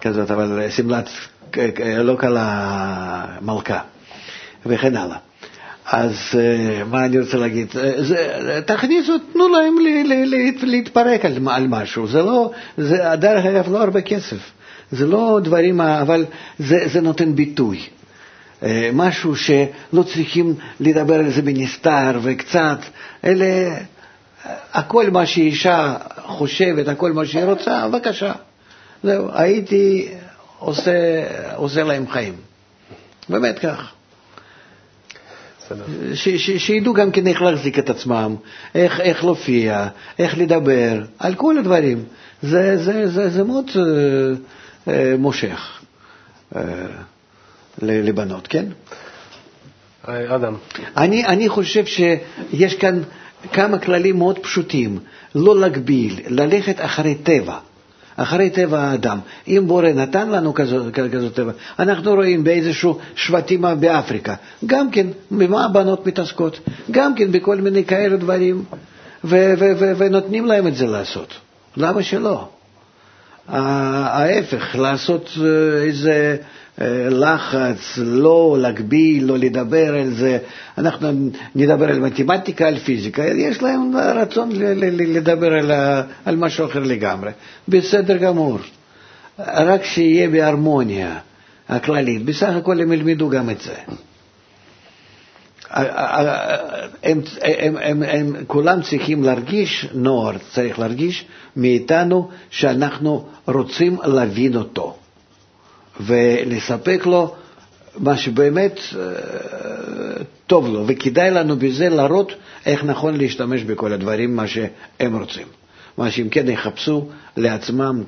כזאת, 0.00 0.30
אבל 0.30 0.70
שמלת 0.70 1.08
לא 1.98 2.16
כלה 2.20 3.26
מלכה, 3.42 3.80
וכן 4.66 4.96
הלאה. 4.96 5.25
אז 5.90 6.14
אה, 6.34 6.84
מה 6.84 7.04
אני 7.04 7.18
רוצה 7.18 7.36
להגיד? 7.36 7.68
אה, 7.78 8.60
תכניסו, 8.60 9.12
תנו 9.32 9.48
להם 9.48 9.74
להתפרק 10.62 11.24
על, 11.24 11.32
על 11.48 11.66
משהו. 11.68 12.06
זה 12.06 12.22
לא, 12.22 12.50
זה 12.76 12.96
דרך 13.14 13.44
אגב 13.44 13.72
לא 13.72 13.82
הרבה 13.82 14.00
כסף. 14.00 14.50
זה 14.90 15.06
לא 15.06 15.40
דברים, 15.42 15.80
אבל 15.80 16.24
זה, 16.58 16.78
זה 16.92 17.00
נותן 17.00 17.34
ביטוי. 17.34 17.80
אה, 18.62 18.90
משהו 18.92 19.36
שלא 19.36 20.02
צריכים 20.02 20.54
לדבר 20.80 21.14
על 21.14 21.30
זה 21.30 21.42
בנסתר 21.42 22.18
וקצת, 22.22 22.78
אלא 23.24 23.46
הכל 24.72 25.10
מה 25.10 25.26
שאישה 25.26 25.94
חושבת, 26.22 26.88
הכל 26.88 27.12
מה 27.12 27.26
שהיא 27.26 27.44
רוצה, 27.44 27.88
בבקשה. 27.88 28.32
זהו, 29.02 29.28
הייתי 29.32 30.08
עושה, 30.58 30.92
עושה 31.56 31.82
להם 31.82 32.08
חיים. 32.08 32.34
באמת 33.28 33.58
כך. 33.58 33.95
שידעו 36.58 36.94
גם 36.94 37.10
כן 37.10 37.26
איך 37.26 37.42
להחזיק 37.42 37.78
את 37.78 37.90
עצמם, 37.90 38.34
איך, 38.74 39.00
איך 39.00 39.24
להופיע, 39.24 39.88
איך 40.18 40.38
לדבר, 40.38 41.02
על 41.18 41.34
כל 41.34 41.58
הדברים. 41.58 42.04
זה, 42.42 42.76
זה, 42.76 43.06
זה, 43.08 43.30
זה 43.30 43.44
מאוד 43.44 43.64
אה, 43.76 43.82
אה, 44.92 45.14
מושך 45.18 45.80
אה, 46.56 46.62
לבנות, 47.82 48.46
כן? 48.46 48.64
אדם, 50.08 50.54
אני, 50.96 51.26
אני 51.26 51.48
חושב 51.48 51.84
שיש 51.86 52.74
כאן 52.74 53.00
כמה 53.52 53.78
כללים 53.78 54.16
מאוד 54.18 54.38
פשוטים, 54.38 54.98
לא 55.34 55.60
להגביל, 55.60 56.20
ללכת 56.28 56.76
אחרי 56.78 57.14
טבע, 57.14 57.58
אחרי 58.16 58.50
טבע 58.50 58.80
האדם. 58.80 59.18
אם 59.48 59.64
בורא 59.66 59.88
נתן 59.88 60.28
לנו 60.30 60.54
כזו, 60.54 60.84
כזו 61.12 61.30
טבע, 61.30 61.52
אנחנו 61.78 62.14
רואים 62.14 62.44
באיזשהו 62.44 62.98
שבטים 63.16 63.64
באפריקה, 63.80 64.34
גם 64.66 64.90
כן, 64.90 65.06
במה 65.30 65.64
הבנות 65.64 66.06
מתעסקות? 66.06 66.60
גם 66.90 67.14
כן 67.14 67.32
בכל 67.32 67.56
מיני 67.56 67.84
כאלה 67.84 68.16
דברים, 68.16 68.64
ונותנים 69.98 70.46
להם 70.46 70.66
את 70.66 70.74
זה 70.76 70.86
לעשות. 70.86 71.34
למה 71.76 72.02
שלא? 72.02 72.48
ההפך, 73.48 74.76
לעשות 74.76 75.30
אה, 75.40 75.82
איזה 75.82 76.36
לחץ, 77.10 77.98
לא 77.98 78.56
להגביל, 78.60 79.24
לא 79.24 79.38
לדבר 79.38 79.94
על 79.96 80.10
זה. 80.10 80.38
אנחנו 80.78 81.08
נדבר 81.54 81.88
על 81.88 82.00
מתמטיקה, 82.00 82.68
על 82.68 82.78
פיזיקה, 82.78 83.24
יש 83.24 83.62
להם 83.62 83.96
רצון 83.96 84.50
לדבר 84.54 85.52
על, 85.52 85.70
על 86.24 86.36
משהו 86.36 86.66
אחר 86.66 86.80
לגמרי. 86.80 87.30
בסדר 87.68 88.16
גמור. 88.16 88.58
רק 89.38 89.84
שיהיה 89.84 90.28
בהרמוניה 90.28 91.18
הכללית. 91.68 92.24
בסך 92.24 92.48
הכל 92.56 92.80
הם 92.80 92.92
ילמדו 92.92 93.28
גם 93.28 93.50
את 93.50 93.60
זה. 93.60 93.74
הם, 95.70 97.20
הם, 97.42 97.76
הם, 97.82 98.02
הם 98.02 98.36
כולם 98.46 98.82
צריכים 98.82 99.24
להרגיש, 99.24 99.86
נוער 99.94 100.36
צריך 100.52 100.78
להרגיש 100.78 101.24
מאיתנו 101.56 102.28
שאנחנו 102.50 103.26
רוצים 103.46 103.96
להבין 104.04 104.56
אותו 104.56 104.96
ולספק 106.00 107.02
לו 107.06 107.34
מה 107.98 108.16
שבאמת 108.16 108.80
אה, 108.98 109.02
טוב 110.46 110.66
לו, 110.68 110.84
וכדאי 110.86 111.30
לנו 111.30 111.56
בזה 111.56 111.88
להראות 111.88 112.32
איך 112.66 112.84
נכון 112.84 113.16
להשתמש 113.16 113.62
בכל 113.62 113.92
הדברים, 113.92 114.36
מה 114.36 114.46
שהם 114.46 115.18
רוצים. 115.18 115.46
מה 115.98 116.10
שהם 116.10 116.28
כן 116.28 116.48
יחפשו 116.48 117.08
לעצמם 117.36 118.02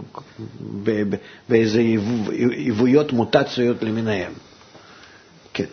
ב- 0.84 1.02
ב- 1.14 1.16
באיזה 1.48 1.78
עיוויות, 2.52 3.12
מוטציות 3.12 3.82
למיניהם. 3.82 4.32
כן. 5.54 5.64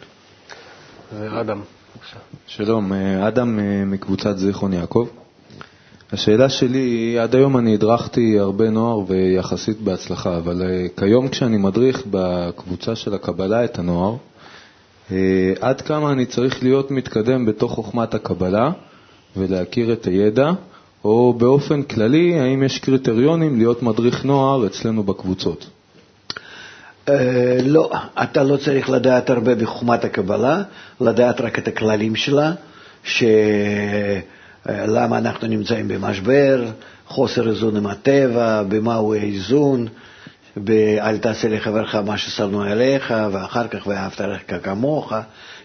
אה, 1.14 1.42
אדם, 1.42 1.62
בבקשה. 1.96 2.18
שלום, 2.48 2.94
אה, 2.94 3.28
אדם 3.28 3.60
מקבוצת 3.92 4.38
זיכרון 4.38 4.74
יעקב. 4.74 5.08
השאלה 6.12 6.50
שלי 6.50 7.20
עד 7.20 7.36
היום 7.36 7.58
אני 7.58 7.74
הדרכתי 7.74 8.40
הרבה 8.40 8.70
נוער 8.70 9.00
ויחסית 9.08 9.82
בהצלחה, 9.82 10.38
אבל 10.38 10.62
אה, 10.62 10.86
כיום 10.98 11.28
כשאני 11.28 11.58
מדריך 11.58 12.04
בקבוצה 12.10 12.96
של 12.96 13.14
הקבלה 13.14 13.66
את 13.66 13.80
הנוער, 13.80 14.16
אה, 15.12 15.18
עד 15.60 15.82
כמה 15.82 16.12
אני 16.12 16.26
צריך 16.26 16.64
להיות 16.64 16.92
מתקדם 16.92 17.46
בתוך 17.46 17.72
חוכמת 17.72 18.14
הקבלה 18.14 18.72
ולהכיר 19.38 19.94
את 19.94 20.06
הידע, 20.06 20.52
או 21.04 21.34
באופן 21.34 21.84
כללי, 21.84 22.40
האם 22.40 22.64
יש 22.64 22.80
קריטריונים 22.80 23.58
להיות 23.58 23.84
מדריך 23.84 24.26
נוער 24.26 24.68
אצלנו 24.68 25.04
בקבוצות? 25.04 25.66
אה, 27.10 27.58
לא, 27.64 27.92
אתה 28.24 28.44
לא 28.44 28.58
צריך 28.58 28.90
לדעת 28.90 29.30
הרבה 29.30 29.56
בחוכמת 29.56 30.06
הקבלה, 30.06 30.64
לדעת 31.02 31.42
רק 31.42 31.60
את 31.60 31.68
הכללים 31.68 32.16
שלה, 32.16 32.52
שלמה 34.68 35.18
אנחנו 35.18 35.48
נמצאים 35.48 35.88
במשבר, 35.88 36.66
חוסר 37.08 37.50
איזון 37.50 37.78
עם 37.78 37.88
הטבע, 37.88 38.64
במהו 38.64 39.14
האיזון, 39.14 39.88
אל 41.00 41.18
תעשה 41.18 41.48
לחברך 41.48 41.96
מה 41.96 42.18
ששנוא 42.18 42.66
עליך, 42.66 43.14
ואחר 43.32 43.68
כך 43.68 43.88
ואהבת 43.88 44.22
לך 44.22 44.42
כמוך. 44.64 45.14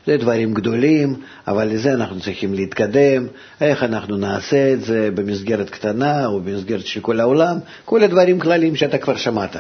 זה 0.07 0.17
דברים 0.17 0.55
גדולים, 0.55 1.17
אבל 1.49 1.69
לזה 1.69 1.95
אנחנו 1.95 2.21
צריכים 2.21 2.55
להתקדם, 2.55 3.27
איך 3.61 3.83
אנחנו 3.83 4.17
נעשה 4.17 4.73
את 4.73 4.83
זה 4.83 5.11
במסגרת 5.15 5.71
קטנה 5.71 6.27
או 6.27 6.41
במסגרת 6.41 6.87
של 6.87 7.01
כל 7.01 7.21
העולם, 7.21 7.59
כל 7.85 8.03
הדברים 8.03 8.41
כלליים 8.41 8.77
שאתה 8.77 8.99
כבר 8.99 9.17
שמעת. 9.17 9.57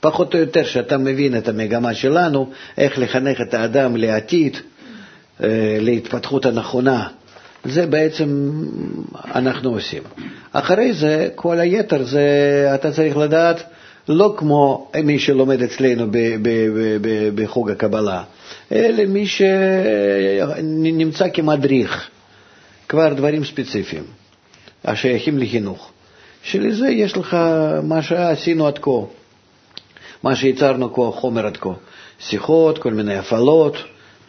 פחות 0.00 0.34
או 0.34 0.38
יותר 0.38 0.64
שאתה 0.64 0.98
מבין 0.98 1.36
את 1.36 1.48
המגמה 1.48 1.94
שלנו, 1.94 2.50
איך 2.78 2.98
לחנך 2.98 3.40
את 3.40 3.54
האדם 3.54 3.96
לעתיד, 3.96 4.56
אה, 5.42 5.48
להתפתחות 5.80 6.46
הנכונה. 6.46 7.08
זה 7.64 7.86
בעצם 7.86 8.60
אנחנו 9.34 9.70
עושים. 9.70 10.02
אחרי 10.52 10.92
זה, 10.92 11.28
כל 11.34 11.60
היתר 11.60 12.02
זה, 12.02 12.26
אתה 12.74 12.92
צריך 12.92 13.16
לדעת, 13.16 13.62
לא 14.08 14.34
כמו 14.36 14.90
מי 15.04 15.18
שלומד 15.18 15.62
אצלנו 15.62 16.06
ב- 16.10 16.16
ב- 16.16 16.38
ב- 16.42 16.96
ב- 17.02 17.42
בחוג 17.42 17.70
הקבלה, 17.70 18.22
אלא 18.72 19.04
מי 19.04 19.26
שנמצא 19.26 21.26
כמדריך, 21.32 22.08
כבר 22.88 23.14
דברים 23.14 23.44
ספציפיים, 23.44 24.04
השייכים 24.84 25.38
לחינוך. 25.38 25.90
שלזה 26.42 26.88
יש 26.88 27.16
לך 27.16 27.36
מה 27.82 28.02
שעשינו 28.02 28.66
עד 28.66 28.78
כה. 28.78 28.90
מה 30.22 30.36
שיצרנו 30.36 30.94
כה, 30.94 31.20
חומר 31.20 31.46
עד 31.46 31.56
כה, 31.56 31.70
שיחות, 32.20 32.78
כל 32.78 32.92
מיני 32.92 33.16
הפעלות, 33.16 33.76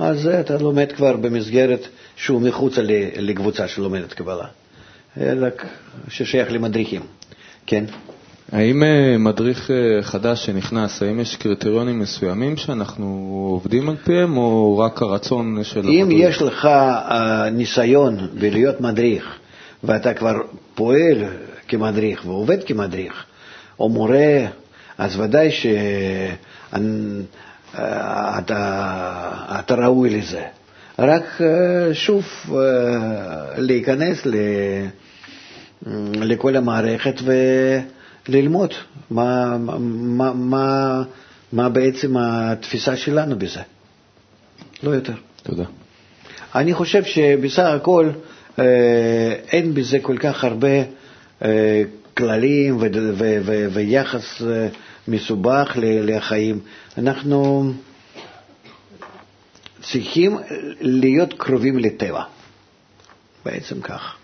אז 0.02 0.22
זה 0.22 0.40
אתה 0.40 0.58
לומד 0.58 0.92
כבר 0.92 1.16
במסגרת 1.18 1.88
שהוא 2.16 2.42
מחוצה 2.42 2.82
לקבוצה 3.18 3.68
שלומדת 3.68 4.14
קבלה, 4.14 4.46
רק 5.18 5.66
ששייך 6.10 6.52
למדריכים, 6.52 7.02
כן? 7.68 7.84
האם 8.52 8.84
אה, 8.84 9.18
מדריך 9.18 9.72
אה, 9.72 10.04
חדש 10.04 10.46
שנכנס, 10.46 11.04
האם 11.04 11.20
יש 11.20 11.36
קריטריונים 11.36 12.00
מסוימים 12.00 12.58
שאנחנו 12.58 13.06
עובדים 13.52 13.90
על 13.90 13.96
פיהם, 14.04 14.38
או 14.38 14.78
רק 14.78 15.02
הרצון 15.02 15.64
של 15.64 15.80
אם 15.80 16.02
המדריך? 16.02 16.30
יש 16.30 16.42
לך 16.42 16.68
ניסיון 17.52 18.28
בלהיות 18.34 18.82
מדריך, 18.82 19.36
ואתה 19.84 20.14
כבר 20.14 20.36
פועל 20.76 21.18
כמדריך 21.68 22.26
ועובד 22.26 22.64
כמדריך, 22.64 23.24
או 23.80 23.90
מורה, 23.90 24.46
אז 24.98 25.20
ודאי 25.20 25.52
שאתה 25.52 26.82
אתה 29.60 29.76
ראוי 29.78 30.10
לזה. 30.10 30.44
רק 31.00 31.24
uh, 31.38 31.44
שוב 31.94 32.26
uh, 32.48 32.52
להיכנס 33.58 34.26
ל, 34.26 34.36
לכל 36.14 36.56
המערכת 36.56 37.16
וללמוד 38.30 38.74
מה, 39.10 39.58
מה, 39.58 40.34
מה, 40.34 41.04
מה 41.54 41.70
בעצם 41.70 42.18
התפיסה 42.18 42.96
שלנו 42.98 43.40
בזה. 43.40 43.60
לא 44.84 44.90
יותר. 44.92 45.14
תודה. 45.44 45.64
אני 46.56 46.74
חושב 46.74 47.04
שבסך 47.04 47.64
הכל 47.64 48.10
אה, 48.60 48.66
אין 49.52 49.74
בזה 49.74 50.00
כל 50.02 50.18
כך 50.18 50.44
הרבה 50.44 50.68
אה, 51.46 51.84
כללים 52.18 52.78
ו- 52.78 52.88
ו- 52.94 53.40
ו- 53.46 53.68
ויחס 53.74 54.42
אה, 54.42 54.68
מסובך 55.08 55.72
לחיים. 55.82 56.60
אנחנו 56.98 57.72
צריכים 59.82 60.38
להיות 60.82 61.34
קרובים 61.34 61.78
לטבע, 61.80 62.24
בעצם 63.46 63.82
כך. 63.82 64.16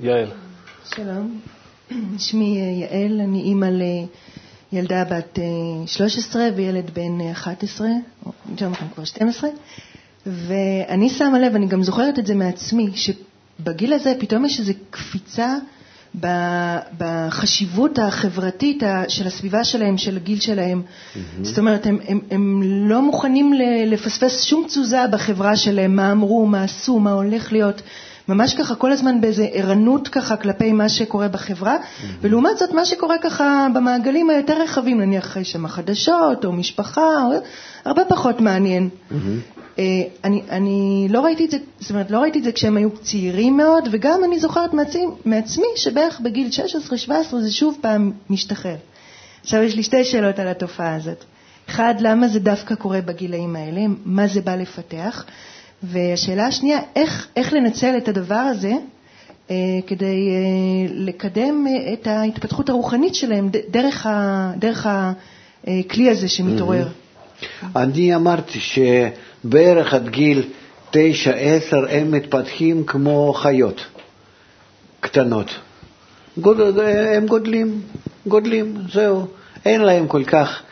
יעל, 0.00 0.30
שלום, 0.94 1.40
שמי 2.18 2.60
אה, 2.60 2.66
יעל, 2.66 3.20
אני 3.20 3.40
אימא 3.42 3.66
לילדה 4.72 5.04
בת 5.04 5.38
אה, 5.38 5.86
13 5.86 6.42
וילד 6.56 6.90
בן 6.94 7.20
אה, 7.20 7.32
11, 7.32 7.88
או 8.26 8.32
יותר 8.50 8.68
נכון 8.68 8.88
כבר 8.94 9.04
12, 9.04 9.50
ואני 10.26 11.08
שמה 11.10 11.38
לב, 11.38 11.54
אני 11.54 11.66
גם 11.66 11.82
זוכרת 11.82 12.18
את 12.18 12.26
זה 12.26 12.34
מעצמי, 12.34 12.88
שבגיל 12.94 13.92
הזה 13.92 14.12
פתאום 14.20 14.44
יש 14.44 14.60
איזו 14.60 14.72
קפיצה 14.90 15.54
בחשיבות 16.98 17.98
החברתית 17.98 18.82
של 19.08 19.26
הסביבה 19.26 19.64
שלהם, 19.64 19.98
של 19.98 20.16
הגיל 20.16 20.40
שלהם. 20.40 20.82
זאת 21.42 21.58
אומרת, 21.58 21.86
הם, 21.86 21.98
הם, 22.08 22.20
הם 22.30 22.62
לא 22.88 23.02
מוכנים 23.02 23.52
לפספס 23.86 24.42
שום 24.42 24.64
תזוזה 24.66 25.06
בחברה 25.12 25.56
שלהם, 25.56 25.96
מה 25.96 26.12
אמרו, 26.12 26.46
מה 26.46 26.62
עשו, 26.62 26.98
מה 26.98 27.12
הולך 27.12 27.52
להיות. 27.52 27.82
ממש 28.28 28.54
ככה 28.54 28.74
כל 28.74 28.92
הזמן 28.92 29.20
באיזה 29.20 29.48
ערנות 29.52 30.08
ככה 30.08 30.36
כלפי 30.36 30.72
מה 30.72 30.88
שקורה 30.88 31.28
בחברה, 31.28 31.76
ולעומת 32.20 32.58
זאת 32.58 32.72
מה 32.72 32.84
שקורה 32.84 33.18
ככה 33.18 33.66
במעגלים 33.74 34.30
היותר 34.30 34.62
רחבים, 34.62 35.00
נניח 35.00 35.36
יש 35.36 35.52
שם 35.52 35.68
חדשות 35.68 36.44
או 36.44 36.52
משפחה, 36.52 37.22
או... 37.22 37.38
הרבה 37.84 38.04
פחות 38.04 38.40
מעניין. 38.40 38.88
אה, 39.12 39.18
אני, 40.24 40.42
אני 40.50 41.06
לא 41.10 41.20
ראיתי 41.20 41.44
את 41.44 41.50
זה, 41.50 41.58
זאת 41.80 41.90
אומרת, 41.90 42.10
לא 42.10 42.18
ראיתי 42.18 42.38
את 42.38 42.44
זה 42.44 42.52
כשהם 42.52 42.76
היו 42.76 42.90
צעירים 43.02 43.56
מאוד, 43.56 43.88
וגם 43.92 44.24
אני 44.24 44.38
זוכרת 44.40 44.74
מעצמי, 44.74 45.04
מעצמי 45.24 45.66
שבערך 45.76 46.20
בגיל 46.20 46.48
16-17 47.08 47.10
זה 47.40 47.52
שוב 47.52 47.78
פעם 47.80 48.12
משתחרר. 48.30 48.76
עכשיו 49.42 49.62
יש 49.62 49.76
לי 49.76 49.82
שתי 49.82 50.04
שאלות 50.04 50.38
על 50.38 50.48
התופעה 50.48 50.94
הזאת. 50.94 51.24
אחד, 51.68 51.94
למה 52.00 52.28
זה 52.28 52.40
דווקא 52.40 52.74
קורה 52.74 53.00
בגילאים 53.00 53.56
האלה? 53.56 53.80
מה 54.04 54.26
זה 54.26 54.40
בא 54.40 54.54
לפתח? 54.54 55.24
והשאלה 55.82 56.46
השנייה, 56.46 56.78
איך, 56.96 57.28
איך 57.36 57.52
לנצל 57.52 57.96
את 57.96 58.08
הדבר 58.08 58.34
הזה 58.34 58.72
אה, 59.50 59.56
כדי 59.86 60.28
אה, 60.28 60.94
לקדם 60.94 61.66
אה, 61.66 61.92
את 61.92 62.06
ההתפתחות 62.06 62.68
הרוחנית 62.68 63.14
שלהם 63.14 63.48
ד, 63.48 63.56
דרך, 63.70 64.06
ה, 64.06 64.52
דרך 64.56 64.86
הכלי 64.86 66.10
הזה 66.10 66.28
שמתעורר. 66.28 66.88
אני 67.76 68.14
אמרתי 68.14 68.58
שבערך 68.60 69.94
עד 69.94 70.08
גיל 70.08 70.42
תשע, 70.90 71.30
עשר 71.30 71.84
הם 71.90 72.10
מתפתחים 72.12 72.84
כמו 72.84 73.32
חיות 73.36 73.86
קטנות. 75.00 75.50
גוד, 76.38 76.60
הם 77.16 77.26
גודלים, 77.26 77.80
גודלים, 78.26 78.74
זהו. 78.92 79.26
אין 79.64 79.80
להם 79.80 80.08
כל 80.08 80.24
כך 80.24 80.62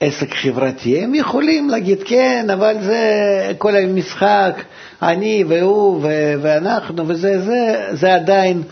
עסק 0.00 0.34
חברתי. 0.34 1.00
הם 1.04 1.14
יכולים 1.14 1.70
להגיד 1.70 2.02
כן, 2.02 2.46
אבל 2.52 2.76
זה 2.80 3.02
כל 3.58 3.76
המשחק, 3.76 4.62
אני 5.02 5.44
והוא 5.48 6.00
ו- 6.02 6.34
ואנחנו 6.42 7.08
וזה, 7.08 7.40
זה, 7.42 7.88
זה 7.92 8.14
עדיין, 8.14 8.62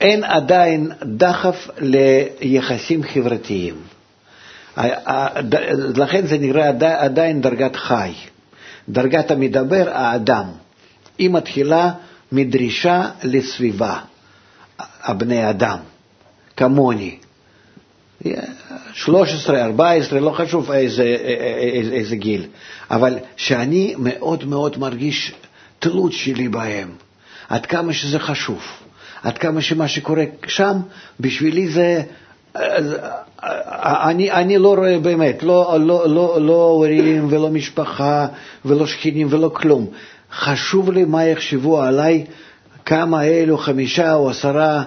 אין 0.00 0.24
עדיין 0.24 0.90
דחף 1.02 1.68
ליחסים 1.80 3.02
חברתיים. 3.02 3.74
לכן 5.96 6.26
זה 6.26 6.38
נראה 6.38 6.68
עדיין 6.98 7.40
דרגת 7.40 7.76
חי. 7.76 8.12
דרגת 8.88 9.30
המדבר, 9.30 9.88
האדם. 9.92 10.44
היא 11.18 11.30
מתחילה 11.30 11.92
מדרישה 12.32 13.10
לסביבה, 13.24 13.98
הבני 14.78 15.50
אדם, 15.50 15.78
כמוני. 16.56 17.18
13, 18.92 19.64
14, 19.64 20.20
לא 20.20 20.30
חשוב 20.30 20.70
איזה, 20.72 21.02
איזה, 21.02 21.92
איזה 21.94 22.16
גיל, 22.16 22.46
אבל 22.90 23.18
שאני 23.36 23.94
מאוד 23.98 24.44
מאוד 24.44 24.78
מרגיש 24.78 25.32
תלות 25.78 26.12
שלי 26.12 26.48
בהם, 26.48 26.88
עד 27.48 27.66
כמה 27.66 27.92
שזה 27.92 28.18
חשוב, 28.18 28.62
עד 29.22 29.38
כמה 29.38 29.60
שמה 29.62 29.88
שקורה 29.88 30.24
שם, 30.46 30.76
בשבילי 31.20 31.68
זה... 31.68 32.02
אני, 33.42 34.32
אני 34.32 34.58
לא 34.58 34.74
רואה 34.74 34.98
באמת, 34.98 35.42
לא, 35.42 35.76
לא, 35.80 36.08
לא, 36.08 36.38
לא 36.40 36.64
הורים 36.70 37.26
ולא 37.30 37.50
משפחה 37.50 38.26
ולא 38.64 38.86
שכנים 38.86 39.26
ולא 39.30 39.48
כלום. 39.54 39.86
חשוב 40.32 40.90
לי 40.92 41.04
מה 41.04 41.24
יחשבו 41.24 41.82
עליי, 41.82 42.24
כמה 42.84 43.24
אלו, 43.24 43.58
חמישה 43.58 44.14
או 44.14 44.30
עשרה 44.30 44.82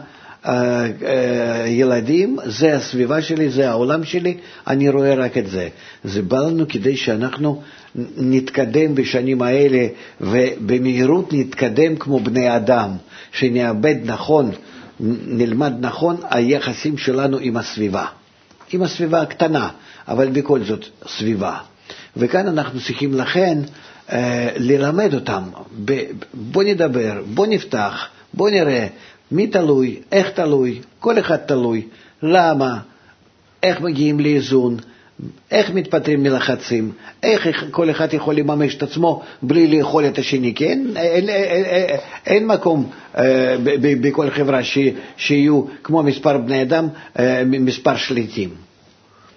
אה, 0.46 0.86
אה, 1.06 1.68
ילדים, 1.68 2.38
זה 2.46 2.76
הסביבה 2.76 3.22
שלי, 3.22 3.50
זה 3.50 3.70
העולם 3.70 4.04
שלי, 4.04 4.38
אני 4.68 4.90
רואה 4.90 5.16
רק 5.16 5.38
את 5.38 5.48
זה. 5.48 5.68
זה 6.04 6.22
בא 6.22 6.40
לנו 6.40 6.66
כדי 6.70 6.98
שאנחנו 6.98 7.62
נתקדם 8.18 8.96
בשנים 8.96 9.42
האלה, 9.42 9.88
ובמהירות 10.22 11.34
נתקדם 11.34 11.96
כמו 11.96 12.20
בני 12.20 12.56
אדם, 12.56 12.90
שנאבד 13.32 13.96
נכון, 14.04 14.52
נלמד 15.28 15.74
נכון 15.80 16.16
היחסים 16.30 16.98
שלנו 16.98 17.38
עם 17.38 17.58
הסביבה. 17.58 18.06
עם 18.74 18.82
הסביבה 18.84 19.22
הקטנה, 19.22 19.70
אבל 20.08 20.30
בכל 20.30 20.64
זאת 20.64 20.86
סביבה. 21.08 21.58
וכאן 22.18 22.48
אנחנו 22.48 22.80
צריכים 22.80 23.14
לכן 23.14 23.58
אה, 24.12 24.50
ללמד 24.56 25.14
אותם, 25.14 25.44
ב, 25.86 26.04
בוא 26.34 26.64
נדבר, 26.64 27.22
בוא 27.34 27.48
נפתח, 27.48 28.08
בוא 28.34 28.50
נראה 28.50 28.88
מי 29.32 29.48
תלוי, 29.48 30.02
איך 30.12 30.30
תלוי, 30.30 30.82
כל 31.00 31.20
אחד 31.20 31.38
תלוי, 31.38 31.88
למה, 32.24 32.80
איך 33.64 33.82
מגיעים 33.82 34.20
לאיזון, 34.20 34.78
איך 35.52 35.70
מתפטרים 35.70 36.24
מלחצים, 36.24 36.92
איך 37.24 37.48
כל 37.72 37.90
אחד 37.90 38.14
יכול 38.14 38.36
לממש 38.36 38.76
את 38.76 38.84
עצמו 38.84 39.24
בלי 39.42 39.78
לאכול 39.78 40.06
את 40.06 40.18
השני, 40.18 40.54
כי 40.56 40.66
אין, 40.66 40.94
אין, 40.98 41.30
אין, 41.30 41.64
אין, 41.66 41.98
אין 42.26 42.48
מקום 42.48 42.90
אה, 43.18 43.56
בכל 44.02 44.30
חברה 44.30 44.64
ש, 44.64 44.78
שיהיו 45.18 45.64
כמו 45.84 46.04
מספר 46.04 46.38
בני 46.38 46.62
אדם, 46.62 46.88
אה, 47.20 47.44
מספר 47.46 47.96
שליטים. 47.96 48.50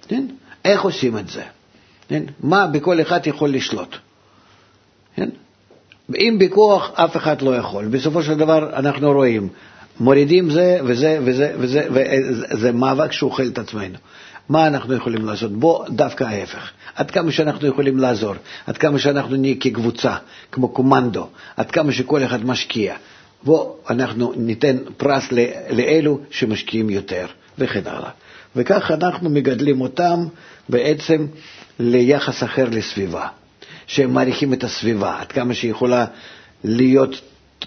כן? 0.08 0.26
איך 0.64 0.82
עושים 0.82 1.18
את 1.18 1.28
זה? 1.28 1.42
כן? 2.08 2.22
מה 2.40 2.66
בכל 2.66 3.00
אחד 3.00 3.26
יכול 3.26 3.50
לשלוט? 3.50 3.96
כן? 5.16 5.28
אם 6.14 6.36
בכוח 6.40 6.90
אף 6.94 7.16
אחד 7.16 7.42
לא 7.42 7.56
יכול. 7.56 7.84
בסופו 7.86 8.22
של 8.22 8.34
דבר 8.34 8.76
אנחנו 8.76 9.12
רואים, 9.12 9.48
מורידים 10.00 10.50
זה 10.50 10.78
וזה 10.84 11.18
וזה 11.24 11.54
וזה, 11.58 11.86
וזה 11.90 12.72
מאבק 12.72 13.12
שאוכל 13.12 13.46
את 13.46 13.58
עצמנו. 13.58 13.98
מה 14.48 14.66
אנחנו 14.66 14.94
יכולים 14.94 15.24
לעשות? 15.24 15.52
בוא 15.52 15.88
דווקא 15.88 16.24
ההפך. 16.24 16.70
עד 16.94 17.10
כמה 17.10 17.32
שאנחנו 17.32 17.68
יכולים 17.68 17.98
לעזור, 17.98 18.34
עד 18.66 18.76
כמה 18.76 18.98
שאנחנו 18.98 19.36
נהיה 19.36 19.54
כקבוצה, 19.60 20.14
כמו 20.52 20.68
קומנדו, 20.68 21.28
עד 21.56 21.70
כמה 21.70 21.92
שכל 21.92 22.24
אחד 22.24 22.44
משקיע. 22.44 22.94
בוא 23.42 23.74
אנחנו 23.90 24.32
ניתן 24.36 24.76
פרס 24.96 25.28
לאלו 25.70 26.20
שמשקיעים 26.30 26.90
יותר, 26.90 27.26
וכן 27.58 27.80
הלאה. 27.86 28.10
וכך 28.56 28.90
אנחנו 28.90 29.30
מגדלים 29.30 29.80
אותם 29.80 30.26
בעצם 30.68 31.26
ליחס 31.78 32.42
אחר 32.42 32.68
לסביבה, 32.70 33.26
שהם 33.86 34.14
מעריכים 34.14 34.52
את 34.52 34.64
הסביבה, 34.64 35.20
עד 35.20 35.32
כמה 35.32 35.54
שהיא 35.54 35.70
יכולה 35.70 36.04
להיות 36.64 37.20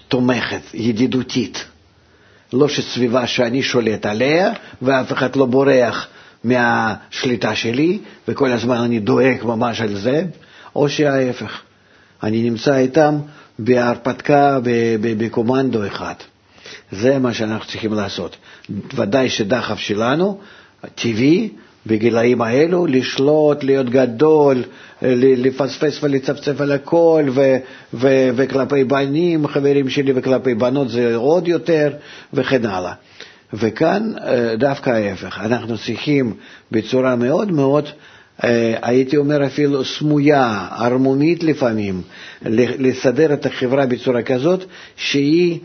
תומכת, 0.08 0.60
ידידותית. 0.74 1.64
לא 2.52 2.68
שסביבה 2.68 3.26
שאני 3.26 3.62
שולט 3.62 4.06
עליה 4.06 4.52
ואף 4.82 5.12
אחד 5.12 5.36
לא 5.36 5.46
בורח 5.46 6.08
מהשליטה 6.46 7.54
שלי 7.54 7.98
וכל 8.28 8.52
הזמן 8.52 8.76
אני 8.76 9.00
דואג 9.00 9.36
ממש 9.44 9.80
על 9.80 9.94
זה, 9.94 10.24
או 10.76 10.88
שההפך, 10.88 11.60
אני 12.22 12.50
נמצא 12.50 12.76
איתם 12.76 13.14
בהרפתקה 13.58 14.58
בקומנדו 15.00 15.86
אחד. 15.86 16.14
זה 16.92 17.18
מה 17.18 17.32
שאנחנו 17.34 17.66
צריכים 17.70 17.92
לעשות. 17.94 18.36
ודאי 18.94 19.28
שדחף 19.30 19.78
שלנו, 19.78 20.38
טבעי, 20.94 21.48
בגילאים 21.86 22.42
האלו, 22.42 22.86
לשלוט, 22.86 23.64
להיות 23.64 23.90
גדול, 23.90 24.62
לפספס 25.02 25.98
ולצפצף 26.02 26.60
על 26.60 26.72
הכל, 26.72 27.24
ו- 27.34 27.56
ו- 27.94 28.28
וכלפי 28.36 28.84
בנים, 28.84 29.46
חברים 29.46 29.88
שלי, 29.88 30.12
וכלפי 30.16 30.54
בנות 30.54 30.88
זה 30.88 31.16
עוד 31.16 31.48
יותר, 31.48 31.92
וכן 32.34 32.66
הלאה. 32.66 32.92
וכאן 33.52 34.12
אה, 34.20 34.56
דווקא 34.56 34.90
ההפך, 34.90 35.38
אנחנו 35.44 35.78
צריכים 35.78 36.34
בצורה 36.70 37.16
מאוד 37.16 37.52
מאוד, 37.52 37.88
אה, 38.44 38.74
הייתי 38.82 39.16
אומר 39.16 39.46
אפילו 39.46 39.84
סמויה, 39.84 40.68
ערמומית 40.78 41.42
לפעמים, 41.42 42.02
לסדר 42.78 43.32
את 43.32 43.46
החברה 43.46 43.86
בצורה 43.86 44.22
כזאת 44.22 44.64
שהיא 44.96 45.58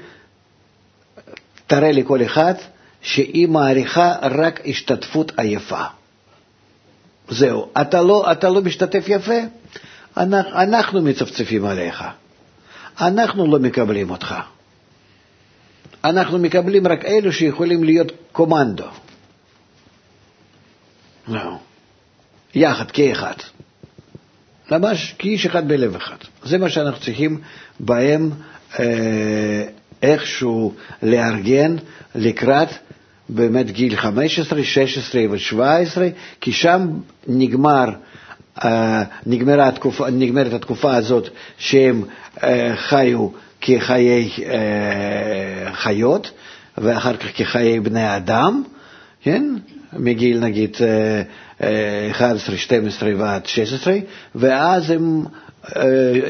תראה 1.67 1.91
לכל 1.91 2.23
אחד 2.23 2.53
שהיא 3.01 3.47
מעריכה 3.47 4.13
רק 4.21 4.61
השתתפות 4.65 5.31
עייפה. 5.37 5.83
זהו, 7.29 7.67
אתה 7.81 8.01
לא, 8.01 8.31
אתה 8.31 8.49
לא 8.49 8.61
משתתף 8.61 9.03
יפה, 9.07 9.39
אנחנו, 10.17 10.51
אנחנו 10.61 11.01
מצפצפים 11.01 11.65
עליך, 11.65 12.03
אנחנו 13.01 13.47
לא 13.51 13.59
מקבלים 13.59 14.09
אותך. 14.09 14.35
אנחנו 16.03 16.39
מקבלים 16.39 16.87
רק 16.87 17.05
אלו 17.05 17.33
שיכולים 17.33 17.83
להיות 17.83 18.11
קומנדו. 18.31 18.87
זהו. 21.27 21.57
יחד, 22.55 22.91
כאחד. 22.91 23.33
ממש 24.71 25.15
כאיש 25.19 25.45
אחד 25.45 25.67
בלב 25.67 25.95
אחד. 25.95 26.15
זה 26.43 26.57
מה 26.57 26.69
שאנחנו 26.69 26.99
צריכים 27.01 27.39
בהם 27.79 28.29
אה, 28.79 29.65
איכשהו 30.01 30.73
לארגן 31.03 31.75
לקראת 32.15 32.69
באמת 33.29 33.71
גיל 33.71 33.95
15, 33.95 34.63
16 34.63 35.21
ו-17, 35.31 35.97
כי 36.41 36.51
שם 36.53 36.87
נגמר, 37.27 37.85
uh, 38.59 38.63
נגמרה 39.25 39.67
התקופה, 39.67 40.09
נגמרת 40.09 40.53
התקופה 40.53 40.95
הזאת 40.95 41.29
שהם 41.57 42.03
uh, 42.35 42.41
חיו 42.75 43.27
כחיי 43.61 44.29
uh, 44.35 44.41
חיות, 45.73 46.31
ואחר 46.77 47.17
כך 47.17 47.27
כחיי 47.35 47.79
בני 47.79 48.15
אדם, 48.15 48.63
כן? 49.23 49.43
מגיל 49.93 50.39
נגיד 50.39 50.77
11, 52.11 52.57
12 52.57 53.09
ועד 53.17 53.45
16, 53.45 53.93
ואז 54.35 54.89
הם 54.91 55.23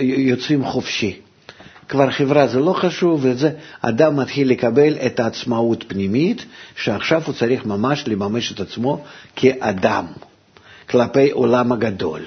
יוצאים 0.02 0.64
חופשי. 0.66 1.20
כבר 1.90 2.12
חברה 2.12 2.48
זה 2.48 2.60
לא 2.60 2.74
חשוב, 2.74 3.20
וזה, 3.24 3.50
אדם 3.82 4.16
מתחיל 4.16 4.50
לקבל 4.50 4.94
את 5.06 5.20
העצמאות 5.20 5.84
פנימית, 5.88 6.46
שעכשיו 6.76 7.22
הוא 7.26 7.34
צריך 7.36 7.66
ממש 7.66 8.04
לממש 8.08 8.52
את 8.52 8.60
עצמו 8.60 9.04
כאדם, 9.36 10.06
כלפי 10.90 11.32
עולם 11.32 11.72
הגדול. 11.72 12.22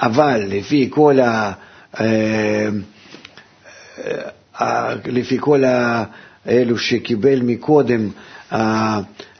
אבל 0.00 0.42
לפי 0.48 0.88
כל 0.90 1.18
ה... 1.20 1.52
אה, 4.04 4.22
אה, 4.60 4.94
לפי 5.06 5.36
כל 5.40 5.62
אלו 6.48 6.78
שקיבל 6.78 7.40
מקודם 7.42 8.08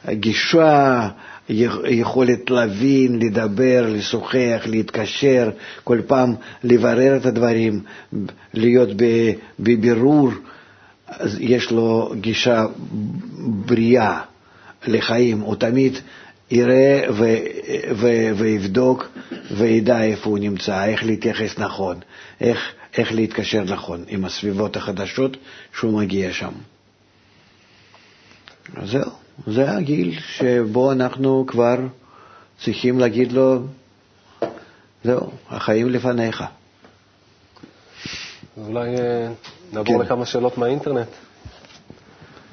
הגישה, 0.03 1.07
יכולת 1.89 2.49
להבין, 2.49 3.19
לדבר, 3.19 3.85
לשוחח, 3.89 4.61
להתקשר, 4.65 5.49
כל 5.83 5.99
פעם 6.07 6.35
לברר 6.63 7.17
את 7.17 7.25
הדברים, 7.25 7.81
להיות 8.53 8.89
בבירור, 9.59 10.31
יש 11.39 11.71
לו 11.71 12.13
גישה 12.21 12.65
בריאה 13.65 14.21
לחיים, 14.87 15.39
הוא 15.39 15.55
תמיד 15.55 15.97
יראה 16.51 17.01
ו- 17.13 17.37
ו- 17.95 18.31
ויבדוק 18.37 19.09
וידע 19.51 20.03
איפה 20.03 20.29
הוא 20.29 20.39
נמצא, 20.39 20.85
איך 20.85 21.03
להתייחס 21.03 21.59
נכון, 21.59 21.97
איך, 22.41 22.71
איך 22.97 23.11
להתקשר 23.11 23.63
נכון 23.63 24.03
עם 24.07 24.25
הסביבות 24.25 24.77
החדשות 24.77 25.37
שהוא 25.73 25.99
מגיע 25.99 26.33
שם. 26.33 26.51
זהו, 28.83 29.11
זה 29.47 29.71
הגיל 29.71 30.19
שבו 30.19 30.91
אנחנו 30.91 31.45
כבר 31.47 31.75
צריכים 32.57 32.99
להגיד 32.99 33.31
לו, 33.31 33.59
זהו, 35.03 35.31
החיים 35.49 35.89
לפניך. 35.89 36.43
אולי 38.57 38.95
אה, 38.99 39.27
נעבור 39.73 39.97
כן. 39.97 40.05
לכמה 40.05 40.25
שאלות 40.25 40.57
מהאינטרנט. 40.57 41.07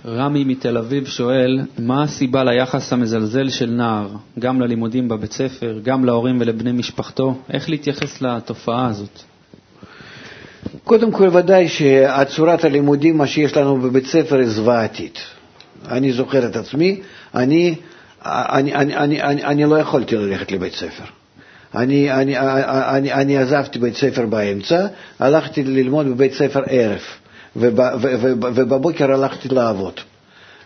רמי 0.06 0.44
מתל 0.44 0.78
אביב 0.78 1.06
שואל, 1.06 1.60
מה 1.78 2.02
הסיבה 2.02 2.44
ליחס 2.44 2.92
המזלזל 2.92 3.48
של 3.48 3.70
נער, 3.70 4.08
גם 4.38 4.60
ללימודים 4.60 5.08
בבית 5.08 5.32
ספר, 5.32 5.78
גם 5.82 6.04
להורים 6.04 6.40
ולבני 6.40 6.72
משפחתו? 6.72 7.34
איך 7.50 7.70
להתייחס 7.70 8.22
לתופעה 8.22 8.86
הזאת? 8.86 9.22
קודם 10.84 11.12
כל, 11.12 11.28
ודאי 11.32 11.68
שהצורת 11.68 12.64
הלימודים, 12.64 13.18
מה 13.18 13.26
שיש 13.26 13.56
לנו 13.56 13.80
בבית 13.80 14.06
ספר, 14.06 14.38
היא 14.38 14.48
זוועתית. 14.48 15.18
אני 15.88 16.12
זוכר 16.12 16.46
את 16.46 16.56
עצמי, 16.56 17.00
אני, 17.34 17.74
אני, 18.24 18.74
אני, 18.74 18.96
אני, 18.96 19.22
אני, 19.22 19.44
אני 19.44 19.64
לא 19.64 19.78
יכולתי 19.78 20.16
ללכת 20.16 20.52
לבית 20.52 20.74
ספר. 20.74 21.04
אני, 21.74 22.12
אני, 22.12 22.38
אני, 22.38 23.12
אני 23.12 23.38
עזבתי 23.38 23.78
בית 23.78 23.96
ספר 23.96 24.26
באמצע, 24.26 24.86
הלכתי 25.18 25.64
ללמוד 25.64 26.06
בבית 26.06 26.34
ספר 26.34 26.62
ערב. 26.66 27.00
ובבוקר 27.56 29.12
הלכתי 29.12 29.48
לעבוד. 29.48 29.92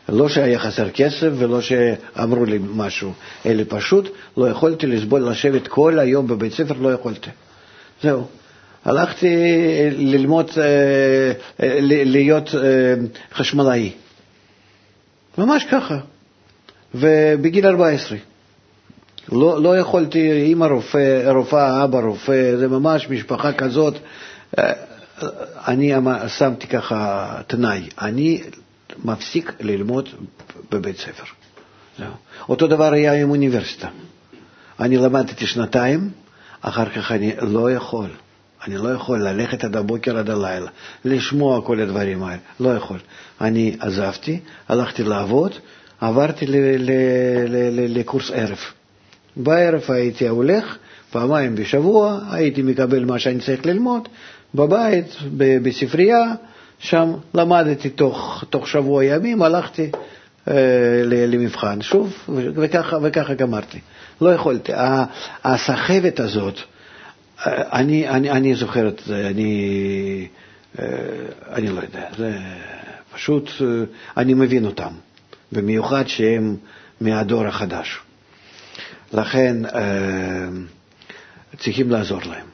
לא 0.09 0.29
שהיה 0.29 0.59
חסר 0.59 0.91
כסף 0.91 1.29
ולא 1.39 1.61
שאמרו 1.61 2.45
לי 2.45 2.59
משהו, 2.75 3.13
אלא 3.47 3.63
פשוט 3.69 4.09
לא 4.37 4.49
יכולתי 4.49 4.87
לסבול 4.87 5.29
לשבת 5.29 5.69
כל 5.69 5.99
היום 5.99 6.27
בבית 6.27 6.53
ספר, 6.53 6.75
לא 6.81 6.93
יכולתי. 6.93 7.31
זהו. 8.03 8.27
הלכתי 8.85 9.37
ללמוד, 9.91 10.51
אה, 10.57 10.63
אה, 11.63 11.79
להיות 12.05 12.55
אה, 12.55 12.95
חשמלאי. 13.35 13.93
ממש 15.39 15.65
ככה. 15.71 15.99
ובגיל 16.95 17.67
14. 17.67 18.19
לא, 19.33 19.63
לא 19.63 19.79
יכולתי, 19.79 20.53
אמא 20.53 20.65
רופא, 20.65 21.31
רופאה, 21.31 21.85
אבא 21.85 21.99
רופא, 21.99 22.57
זה 22.57 22.69
ממש 22.69 23.09
משפחה 23.11 23.53
כזאת. 23.53 23.95
אני 25.69 25.93
שמתי 26.29 26.67
ככה 26.67 27.27
תנאי, 27.47 27.89
אני 28.01 28.43
מפסיק 29.05 29.53
ללמוד 29.61 30.09
בבית 30.71 30.97
ספר. 30.97 31.25
זהו. 31.99 32.07
אותו 32.49 32.67
דבר 32.67 32.93
היה 32.93 33.23
עם 33.23 33.31
אוניברסיטה. 33.31 33.89
אני 34.81 34.97
למדתי 34.97 35.47
שנתיים, 35.47 36.11
אחר 36.61 36.89
כך 36.89 37.13
אני 37.13 37.33
לא 37.41 37.71
יכול. 37.71 38.09
אני 38.67 38.77
לא 38.77 38.89
יכול 38.89 39.23
ללכת 39.23 39.65
עד 39.65 39.77
הבוקר 39.77 40.19
עד 40.19 40.31
הלילה, 40.31 40.71
לשמוע 41.05 41.63
כל 41.63 41.81
הדברים 41.81 42.23
האלה, 42.23 42.41
לא 42.61 42.77
יכול. 42.77 42.99
אני 43.41 43.77
עזבתי, 43.81 44.41
הלכתי 44.69 45.03
לעבוד, 45.03 45.53
עברתי 46.01 46.47
לקורס 47.89 48.31
ערב. 48.31 48.59
בערב 49.37 49.83
הייתי 49.89 50.29
הולך, 50.29 50.77
פעמיים 51.11 51.55
בשבוע, 51.55 52.21
הייתי 52.31 52.63
מקבל 52.63 53.05
מה 53.05 53.19
שאני 53.19 53.41
צריך 53.41 53.67
ללמוד, 53.67 54.09
בבית, 54.55 55.17
בספרייה, 55.37 56.25
שם 56.79 57.13
למדתי 57.35 57.91
תוך, 57.91 58.45
תוך 58.51 58.69
שבוע 58.69 59.05
ימים, 59.05 59.43
הלכתי 59.43 59.91
אה, 60.49 60.55
למבחן 61.05 61.81
שוב, 61.81 62.29
וככה, 62.55 62.99
וככה 63.03 63.35
גמרתי. 63.35 63.79
לא 64.21 64.35
יכולתי. 64.35 64.73
הסחבת 65.45 66.21
הזאת, 66.21 66.59
אני, 67.47 68.09
אני, 68.09 68.31
אני 68.31 68.55
זוכר 68.55 68.89
את 68.89 69.03
זה, 69.07 69.27
אני, 69.29 70.29
אה, 70.79 70.87
אני 71.53 71.69
לא 71.69 71.81
יודע, 71.81 72.09
זה 72.17 72.39
פשוט, 73.13 73.51
אה, 73.61 73.67
אני 74.17 74.35
מבין 74.35 74.65
אותם, 74.67 74.93
במיוחד 75.53 76.09
שהם 76.09 76.57
מהדור 77.01 77.47
החדש. 77.47 77.99
לכן 79.13 79.57
צריכים 81.59 81.91
לעזור 81.91 82.21
להם, 82.27 82.47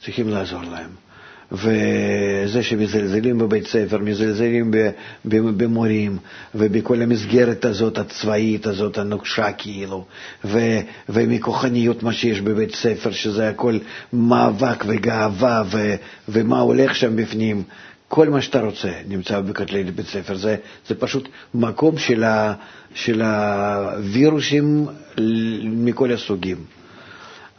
צריכים 0.00 0.28
לעזור 0.28 0.62
להם. 0.62 0.90
וזה 1.52 2.62
שמזלזלים 2.62 3.38
בבית 3.38 3.66
ספר, 3.66 3.98
מזלזלים 3.98 4.70
במורים 5.24 6.18
ובכל 6.54 7.02
המסגרת 7.02 7.64
הזאת, 7.64 7.98
הצבאית 7.98 8.66
הזאת, 8.66 8.98
הנוקשה 8.98 9.52
כאילו, 9.52 10.04
ו, 10.44 10.58
ומכוחניות 11.08 12.02
מה 12.02 12.12
שיש 12.12 12.40
בבית 12.40 12.74
ספר, 12.74 13.10
שזה 13.10 13.48
הכל 13.48 13.78
מאבק 14.12 14.84
וגאווה 14.86 15.62
ו, 15.70 15.94
ומה 16.28 16.60
הולך 16.60 16.94
שם 16.94 17.16
בפנים. 17.16 17.62
כל 18.08 18.28
מה 18.28 18.40
שאתה 18.42 18.60
רוצה 18.60 18.90
נמצא 19.08 19.40
בכותלי 19.40 19.82
בית 19.84 20.06
ספר. 20.06 20.36
זה, 20.36 20.56
זה 20.88 20.94
פשוט 20.94 21.28
מקום 21.54 21.98
של, 21.98 22.24
ה, 22.24 22.54
של 22.94 23.22
הווירוסים 23.22 24.86
מכל 25.64 26.12
הסוגים. 26.12 26.56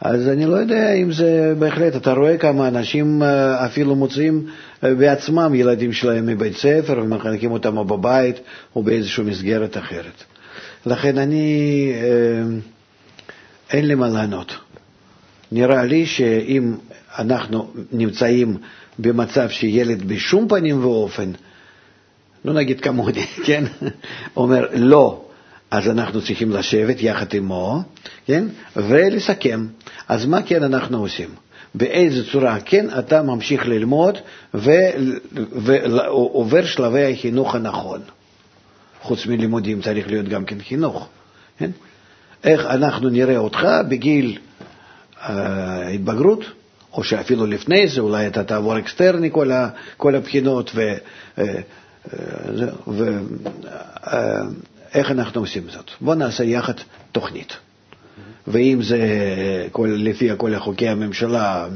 אז 0.03 0.27
אני 0.27 0.45
לא 0.45 0.55
יודע 0.55 0.93
אם 0.93 1.11
זה 1.11 1.53
בהחלט, 1.59 1.95
אתה 1.95 2.13
רואה 2.13 2.37
כמה 2.37 2.67
אנשים 2.67 3.23
אה, 3.23 3.65
אפילו 3.65 3.95
מוציאים 3.95 4.45
אה, 4.83 4.95
בעצמם 4.95 5.55
ילדים 5.55 5.93
שלהם 5.93 6.25
מבית 6.25 6.57
ספר 6.57 6.99
ומחנכים 7.03 7.51
אותם 7.51 7.75
בבית 7.75 8.39
או 8.75 8.83
באיזושהי 8.83 9.23
מסגרת 9.23 9.77
אחרת. 9.77 10.23
לכן 10.85 11.17
אני, 11.17 11.91
אה, 11.93 12.57
אין 13.71 13.87
לי 13.87 13.95
מה 13.95 14.07
לענות. 14.07 14.53
נראה 15.51 15.83
לי 15.83 16.05
שאם 16.05 16.75
אנחנו 17.19 17.71
נמצאים 17.91 18.57
במצב 18.99 19.49
שילד 19.49 20.07
בשום 20.07 20.47
פנים 20.47 20.85
ואופן, 20.85 21.31
לא 22.45 22.53
נגיד 22.53 22.81
כמוני, 22.81 23.25
כן, 23.45 23.63
אומר 24.37 24.67
לא, 24.73 25.25
אז 25.73 25.89
אנחנו 25.89 26.21
צריכים 26.21 26.51
לשבת 26.51 27.01
יחד 27.01 27.25
עמו, 27.35 27.81
כן, 28.25 28.43
ולסכם. 28.75 29.67
אז 30.07 30.25
מה 30.25 30.41
כן 30.41 30.63
אנחנו 30.63 30.99
עושים? 30.99 31.29
באיזה 31.75 32.31
צורה 32.31 32.59
כן 32.59 32.87
אתה 32.99 33.21
ממשיך 33.21 33.67
ללמוד 33.67 34.17
ועובר 35.33 36.65
שלבי 36.65 37.13
החינוך 37.13 37.55
הנכון. 37.55 38.01
חוץ 39.01 39.25
מלימודים 39.25 39.81
צריך 39.81 40.07
להיות 40.07 40.27
גם 40.27 40.45
כן 40.45 40.59
חינוך. 40.61 41.07
כן? 41.57 41.71
איך 42.43 42.65
אנחנו 42.65 43.09
נראה 43.09 43.37
אותך 43.37 43.67
בגיל 43.89 44.37
ההתבגרות, 45.19 46.43
או 46.93 47.03
שאפילו 47.03 47.45
לפני 47.45 47.87
זה, 47.87 48.01
אולי 48.01 48.27
אתה 48.27 48.43
תעבור 48.43 48.79
אקסטרני 48.79 49.29
כל, 49.31 49.51
ה, 49.51 49.69
כל 49.97 50.15
הבחינות, 50.15 50.71
ואיך 54.93 55.11
אנחנו 55.11 55.41
עושים 55.41 55.63
זאת. 55.69 55.91
בואו 56.01 56.15
נעשה 56.15 56.43
יחד 56.43 56.73
תוכנית. 57.11 57.53
ואם 58.47 58.79
זה 58.81 58.97
כל, 59.71 59.87
לפי 59.97 60.29
כל 60.37 60.59
חוקי 60.59 60.87
הממשלה 60.89 61.67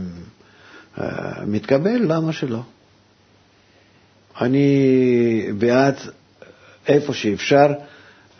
אה, 1.01 1.05
מתקבל, 1.47 1.97
למה 2.13 2.33
שלא? 2.33 2.59
אני 4.41 4.77
בעד 5.57 5.95
איפה 6.87 7.13
שאפשר 7.13 7.67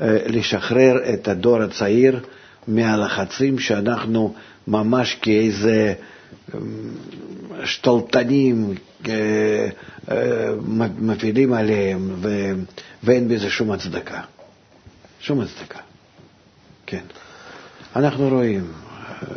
אה, 0.01 0.17
לשחרר 0.25 1.13
את 1.13 1.28
הדור 1.28 1.61
הצעיר 1.61 2.19
מהלחצים 2.67 3.59
שאנחנו 3.59 4.34
ממש 4.67 5.17
כאיזה 5.21 5.93
אה, 6.53 6.59
שתלטנים 7.65 8.73
מפעילים 10.99 11.53
עליהם, 11.53 12.15
ואין 13.03 13.28
בזה 13.28 13.49
שום 13.49 13.71
הצדקה. 13.71 14.21
שום 15.20 15.41
הצדקה. 15.41 15.80
כן. 16.86 17.03
אנחנו 17.95 18.30
רואים, 18.30 18.72
אה, 18.91 19.28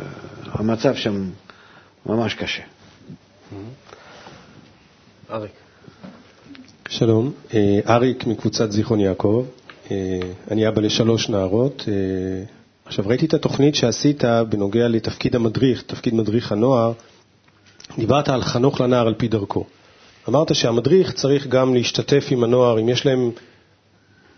המצב 0.45 0.95
שם 0.95 1.29
ממש 2.05 2.33
קשה. 2.33 2.63
אריק. 5.31 5.51
שלום, 6.89 7.31
אה, 7.53 7.79
אריק 7.87 8.27
מקבוצת 8.27 8.71
זיכרון 8.71 8.99
יעקב. 8.99 9.45
אה, 9.91 10.19
אני 10.51 10.67
אבא 10.67 10.81
לשלוש 10.81 11.29
נערות. 11.29 11.85
עכשיו, 12.85 13.07
ראיתי 13.07 13.25
את 13.25 13.33
התוכנית 13.33 13.75
שעשית 13.75 14.23
בנוגע 14.49 14.87
לתפקיד 14.87 15.35
המדריך, 15.35 15.81
תפקיד 15.81 16.13
מדריך 16.13 16.51
הנוער. 16.51 16.93
דיברת 17.97 18.29
על 18.29 18.41
חנוך 18.41 18.81
לנער 18.81 19.07
על 19.07 19.13
פי 19.13 19.27
דרכו. 19.27 19.65
אמרת 20.29 20.55
שהמדריך 20.55 21.11
צריך 21.11 21.47
גם 21.47 21.73
להשתתף 21.73 22.27
עם 22.31 22.43
הנוער, 22.43 22.79
אם 22.79 22.89
יש 22.89 23.05
להם 23.05 23.31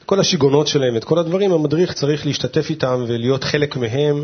כל 0.05 0.19
השיגעונות 0.19 0.67
שלהם, 0.67 0.97
את 0.97 1.03
כל 1.03 1.19
הדברים, 1.19 1.51
המדריך 1.51 1.93
צריך 1.93 2.25
להשתתף 2.25 2.69
איתם 2.69 3.05
ולהיות 3.07 3.43
חלק 3.43 3.77
מהם, 3.77 4.23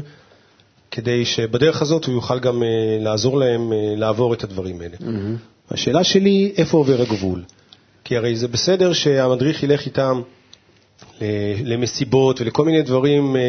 כדי 0.92 1.26
שבדרך 1.26 1.82
הזאת 1.82 2.06
הוא 2.06 2.14
יוכל 2.14 2.40
גם 2.40 2.62
uh, 2.62 2.66
לעזור 3.04 3.38
להם 3.40 3.72
uh, 3.72 3.76
לעבור 4.00 4.34
את 4.34 4.44
הדברים 4.44 4.82
האלה. 4.82 4.96
Mm-hmm. 5.00 5.72
השאלה 5.72 6.04
שלי, 6.04 6.54
איפה 6.58 6.78
עובר 6.78 7.02
הגבול? 7.02 7.44
כי 8.04 8.18
הרי 8.18 8.36
זה 8.36 8.48
בסדר 8.48 8.94
שהמדריך 8.94 9.64
ילך 9.64 9.86
איתם 9.86 10.22
למסיבות 11.64 12.42
ולכל 12.42 12.66
מיני 12.66 12.82
דברים, 12.82 13.36
uh, 13.36 13.40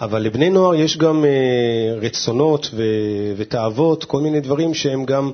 אבל 0.00 0.22
לבני 0.22 0.50
נוער 0.50 0.74
יש 0.74 0.98
גם 0.98 1.24
רצונות 2.00 2.70
ותאוות, 3.36 4.04
כל 4.04 4.20
מיני 4.20 4.40
דברים 4.40 4.74
שהם 4.74 5.04
גם... 5.04 5.32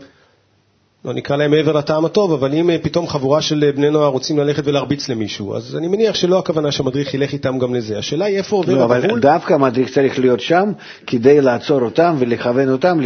לא 1.05 1.15
נקרא 1.15 1.37
להם 1.37 1.51
מעבר 1.51 1.73
לטעם 1.73 2.05
הטוב, 2.05 2.33
אבל 2.33 2.55
אם 2.55 2.71
אה, 2.71 2.79
פתאום 2.83 3.09
חבורה 3.09 3.41
של 3.43 3.65
אה, 3.65 3.73
בני 3.73 3.91
נוער 3.91 4.09
רוצים 4.09 4.39
ללכת 4.39 4.63
ולהרביץ 4.67 5.09
למישהו, 5.09 5.57
אז 5.57 5.77
אני 5.77 5.89
מניח 5.89 6.15
שלא 6.15 6.39
הכוונה 6.39 6.73
שהמדריך 6.73 7.15
ילך 7.15 7.33
איתם 7.33 7.59
גם 7.59 7.75
לזה. 7.75 7.99
השאלה 7.99 8.25
היא 8.25 8.39
איפה 8.39 8.57
עובר 8.57 8.75
לא, 8.75 8.95
הגבול. 8.95 9.11
אבל 9.11 9.21
דווקא 9.21 9.55
המדריך 9.55 9.91
צריך 9.91 10.19
להיות 10.19 10.41
שם 10.41 10.73
כדי 11.07 11.41
לעצור 11.41 11.83
אותם 11.83 12.17
ולכוון 12.19 12.69
אותם 12.69 13.01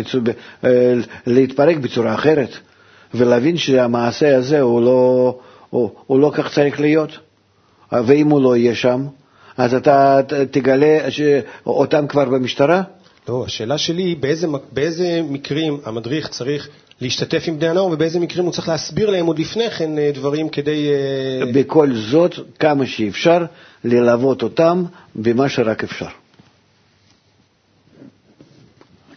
אה, 0.65 0.95
להתפרק 1.27 1.77
בצורה 1.77 2.15
אחרת, 2.15 2.51
ולהבין 3.15 3.57
שהמעשה 3.57 4.37
הזה 4.37 4.61
הוא 4.61 4.83
לא, 4.83 5.39
הוא, 5.71 5.91
הוא 6.07 6.21
לא 6.21 6.31
כך 6.35 6.55
צריך 6.55 6.81
להיות. 6.81 7.19
ואם 8.07 8.31
הוא 8.31 8.43
לא 8.43 8.57
יהיה 8.57 8.75
שם, 8.75 9.07
אז 9.57 9.75
אתה 9.75 10.21
תגלה 10.51 10.99
אותם 11.67 12.07
כבר 12.07 12.25
במשטרה? 12.25 12.83
לא, 13.29 13.45
השאלה 13.47 13.79
שלי 13.79 14.03
היא 14.03 14.17
באיזה, 14.21 14.47
באיזה 14.73 15.21
מקרים 15.31 15.81
המדריך 15.85 16.29
צריך 16.29 16.69
להשתתף 17.03 17.45
עם 17.47 17.59
בני 17.59 17.69
הנוער, 17.69 17.87
ובאיזה 17.87 18.21
מקרים 18.21 18.45
הוא 18.45 18.53
צריך 18.53 18.69
להסביר 18.69 19.11
להם 19.11 19.27
עוד 19.27 19.39
לפני 19.39 19.71
כן 19.71 19.99
אה, 19.99 20.11
דברים 20.15 20.49
כדי... 20.49 20.89
אה, 20.89 21.53
בכל 21.53 21.95
זאת, 21.95 22.35
כמה 22.59 22.87
שאפשר, 22.87 23.45
ללוות 23.85 24.43
אותם 24.43 24.85
במה 25.15 25.49
שרק 25.49 25.85
אפשר. 25.85 26.07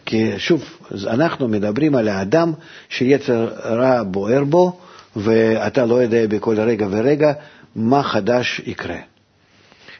כי 0.06 0.30
שוב, 0.38 0.64
אנחנו 1.06 1.48
מדברים 1.48 1.94
על 1.94 2.08
האדם 2.08 2.52
שיצר 2.88 3.48
רע 3.64 4.02
בוער 4.02 4.44
בו, 4.44 4.78
ואתה 5.16 5.86
לא 5.86 5.94
יודע 5.94 6.26
בכל 6.26 6.60
רגע 6.60 6.86
ורגע 6.90 7.32
מה 7.76 8.02
חדש 8.02 8.60
יקרה. 8.66 8.98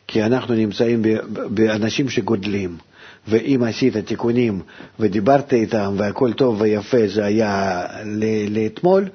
כי 0.07 0.23
אנחנו 0.23 0.55
נמצאים 0.55 1.03
באנשים 1.51 2.09
שגודלים. 2.09 2.77
ואם 3.29 3.63
עשית 3.63 3.97
תיקונים 3.97 4.61
ודיברת 5.01 5.53
איתם 5.53 5.95
והכל 5.99 6.33
טוב 6.33 6.61
ויפה, 6.61 7.07
זה 7.07 7.25
היה 7.25 7.87
לאתמול, 8.51 9.09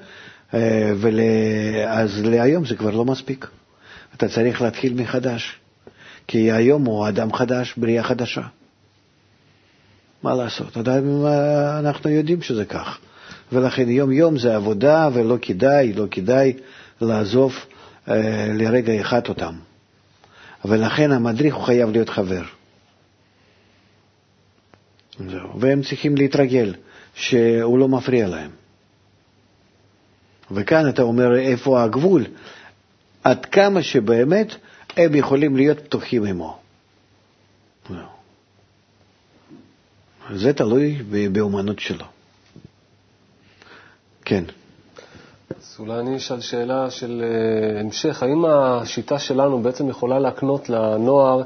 אה, 0.54 0.92
ול... 0.96 1.20
אז 1.86 2.24
להיום 2.24 2.64
זה 2.64 2.76
כבר 2.76 2.90
לא 2.90 3.04
מספיק. 3.04 3.46
אתה 4.16 4.28
צריך 4.28 4.62
להתחיל 4.62 4.94
מחדש, 4.94 5.56
כי 6.26 6.52
היום 6.52 6.84
הוא 6.84 7.08
אדם 7.08 7.32
חדש, 7.32 7.74
בריאה 7.76 8.02
חדשה. 8.02 8.42
מה 10.22 10.34
לעשות? 10.34 10.76
עדיין 10.76 11.22
אה, 11.26 11.78
אנחנו 11.78 12.10
יודעים 12.10 12.42
שזה 12.42 12.64
כך. 12.64 12.98
ולכן 13.52 13.88
יום-יום 13.88 14.38
זה 14.38 14.56
עבודה, 14.56 15.08
ולא 15.12 15.36
כדאי, 15.42 15.92
לא 15.92 16.04
כדאי 16.10 16.52
לעזוב 17.00 17.54
אה, 18.08 18.46
לרגע 18.54 19.00
אחד 19.00 19.28
אותם. 19.28 19.54
ולכן 20.64 21.12
המדריך 21.12 21.54
הוא 21.54 21.64
חייב 21.64 21.90
להיות 21.90 22.08
חבר. 22.08 22.42
זהו. 25.18 25.60
והם 25.60 25.82
צריכים 25.82 26.16
להתרגל 26.16 26.74
שהוא 27.14 27.78
לא 27.78 27.88
מפריע 27.88 28.28
להם. 28.28 28.50
וכאן 30.50 30.88
אתה 30.88 31.02
אומר 31.02 31.38
איפה 31.38 31.82
הגבול, 31.82 32.24
עד 33.24 33.46
כמה 33.46 33.82
שבאמת 33.82 34.54
הם 34.96 35.14
יכולים 35.14 35.56
להיות 35.56 35.80
פתוחים 35.80 36.24
עמו. 36.24 36.58
זה 40.34 40.52
תלוי 40.52 41.02
באומנות 41.32 41.78
שלו. 41.78 42.04
כן. 44.24 44.44
אז 45.50 45.76
אולי 45.78 45.98
אני 46.00 46.16
אשאל 46.16 46.40
שאלה 46.40 46.90
של 46.90 47.22
אה, 47.24 47.80
המשך. 47.80 48.22
האם 48.22 48.44
השיטה 48.44 49.18
שלנו 49.18 49.62
בעצם 49.62 49.88
יכולה 49.88 50.18
להקנות 50.18 50.68
לנוער 50.68 51.42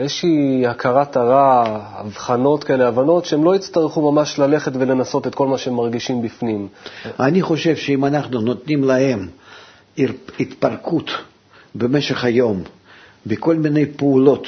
איזושהי 0.00 0.66
הכרת 0.66 1.16
הרע, 1.16 1.64
הבחנות 1.92 2.64
כאלה, 2.64 2.88
הבנות, 2.88 3.24
שהם 3.24 3.44
לא 3.44 3.56
יצטרכו 3.56 4.12
ממש 4.12 4.38
ללכת 4.38 4.72
ולנסות 4.74 5.26
את 5.26 5.34
כל 5.34 5.46
מה 5.46 5.58
שהם 5.58 5.74
מרגישים 5.74 6.22
בפנים. 6.22 6.68
אני 7.20 7.42
חושב 7.42 7.76
שאם 7.76 8.04
אנחנו 8.04 8.40
נותנים 8.40 8.84
להם 8.84 9.28
התפרקות 10.40 11.10
במשך 11.74 12.24
היום 12.24 12.62
בכל 13.26 13.56
מיני 13.56 13.86
פעולות 13.86 14.46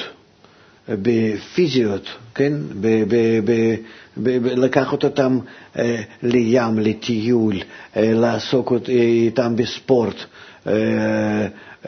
בפיזיות, 0.89 2.05
כן? 2.35 2.53
ב- 2.81 3.03
ב- 3.07 3.39
ב- 3.45 3.75
ב- 4.23 4.45
לקחת 4.47 5.03
אותם 5.03 5.39
אה, 5.79 6.01
לים, 6.23 6.79
לטיול, 6.79 7.55
אה, 7.97 8.11
לעסוק 8.13 8.73
איתם 8.87 9.55
בספורט, 9.55 10.15
אה, 10.67 10.73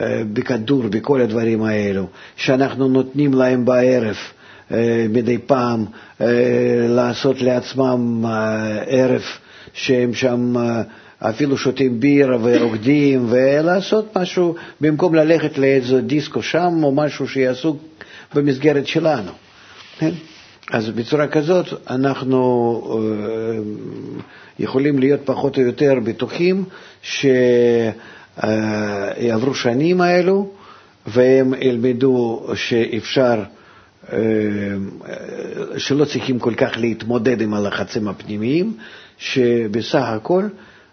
אה, 0.01 0.21
בכדור, 0.33 0.83
בכל 0.89 1.21
הדברים 1.21 1.63
האלו, 1.63 2.07
שאנחנו 2.35 2.87
נותנים 2.87 3.33
להם 3.33 3.65
בערב 3.65 4.15
אה, 4.71 5.05
מדי 5.09 5.37
פעם 5.37 5.85
אה, 6.21 6.27
לעשות 6.89 7.41
לעצמם 7.41 8.25
ערב 8.87 9.21
שהם 9.73 10.13
שם 10.13 10.55
אפילו 11.19 11.57
שותים 11.57 11.99
בירה 11.99 12.37
ורוקדים 12.43 13.25
ולעשות 13.29 14.17
משהו 14.17 14.55
במקום 14.81 15.15
ללכת 15.15 15.57
לאיזה 15.57 16.01
דיסקו 16.01 16.41
שם 16.41 16.83
או 16.83 16.91
משהו 16.91 17.27
שיעשו 17.27 17.77
במסגרת 18.33 18.87
שלנו. 18.87 19.31
כן? 19.99 20.11
אז 20.71 20.89
בצורה 20.89 21.27
כזאת 21.27 21.65
אנחנו 21.89 22.81
יכולים 24.59 24.99
להיות 24.99 25.19
פחות 25.25 25.57
או 25.57 25.61
יותר 25.63 25.93
בטוחים 26.03 26.63
ש... 27.01 27.25
אה, 28.43 29.53
שנים 29.53 30.01
האלו 30.01 30.49
והם 31.07 31.53
ילמדו 31.61 32.45
שאפשר, 32.55 33.43
אה, 34.13 34.17
שלא 35.77 36.05
צריכים 36.05 36.39
כל 36.39 36.53
כך 36.57 36.71
להתמודד 36.77 37.41
עם 37.41 37.53
הלחצים 37.53 38.07
הפנימיים, 38.07 38.73
שבסך 39.17 40.03
הכל 40.07 40.43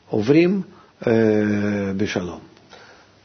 עוברים 0.09 0.63
אה, 1.07 1.13
בשלום. 1.97 2.52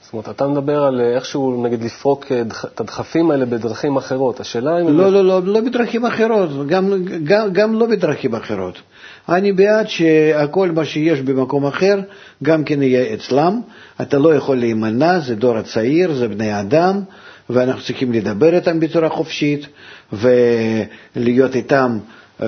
זאת 0.07 0.13
אומרת, 0.13 0.29
אתה 0.29 0.47
מדבר 0.47 0.83
על 0.83 1.01
איכשהו, 1.01 1.63
נגיד, 1.63 1.83
לפרוק 1.83 2.25
את 2.73 2.81
הדחפים 2.81 3.31
האלה 3.31 3.45
בדרכים 3.45 3.97
אחרות. 3.97 4.39
השאלה 4.39 4.81
אם... 4.81 4.97
לא, 4.97 5.11
לא, 5.11 5.25
לא, 5.25 5.43
לא 5.43 5.61
בדרכים 5.61 6.05
אחרות, 6.05 6.67
גם, 6.67 6.93
גם, 7.23 7.53
גם 7.53 7.73
לא 7.79 7.85
בדרכים 7.85 8.35
אחרות. 8.35 8.81
אני 9.29 9.51
בעד 9.51 9.87
שהכל 9.87 10.71
מה 10.71 10.85
שיש 10.85 11.21
במקום 11.21 11.65
אחר 11.65 11.99
גם 12.43 12.63
כן 12.63 12.81
יהיה 12.81 13.13
אצלם. 13.13 13.61
אתה 14.01 14.17
לא 14.17 14.35
יכול 14.35 14.57
להימנע, 14.57 15.19
זה 15.19 15.35
דור 15.35 15.57
הצעיר, 15.57 16.13
זה 16.13 16.27
בני 16.27 16.59
אדם, 16.59 17.01
ואנחנו 17.49 17.81
צריכים 17.81 18.13
לדבר 18.13 18.55
איתם 18.55 18.79
בצורה 18.79 19.09
חופשית 19.09 19.67
ולהיות 20.13 21.55
איתם 21.55 21.97
אה, 22.41 22.47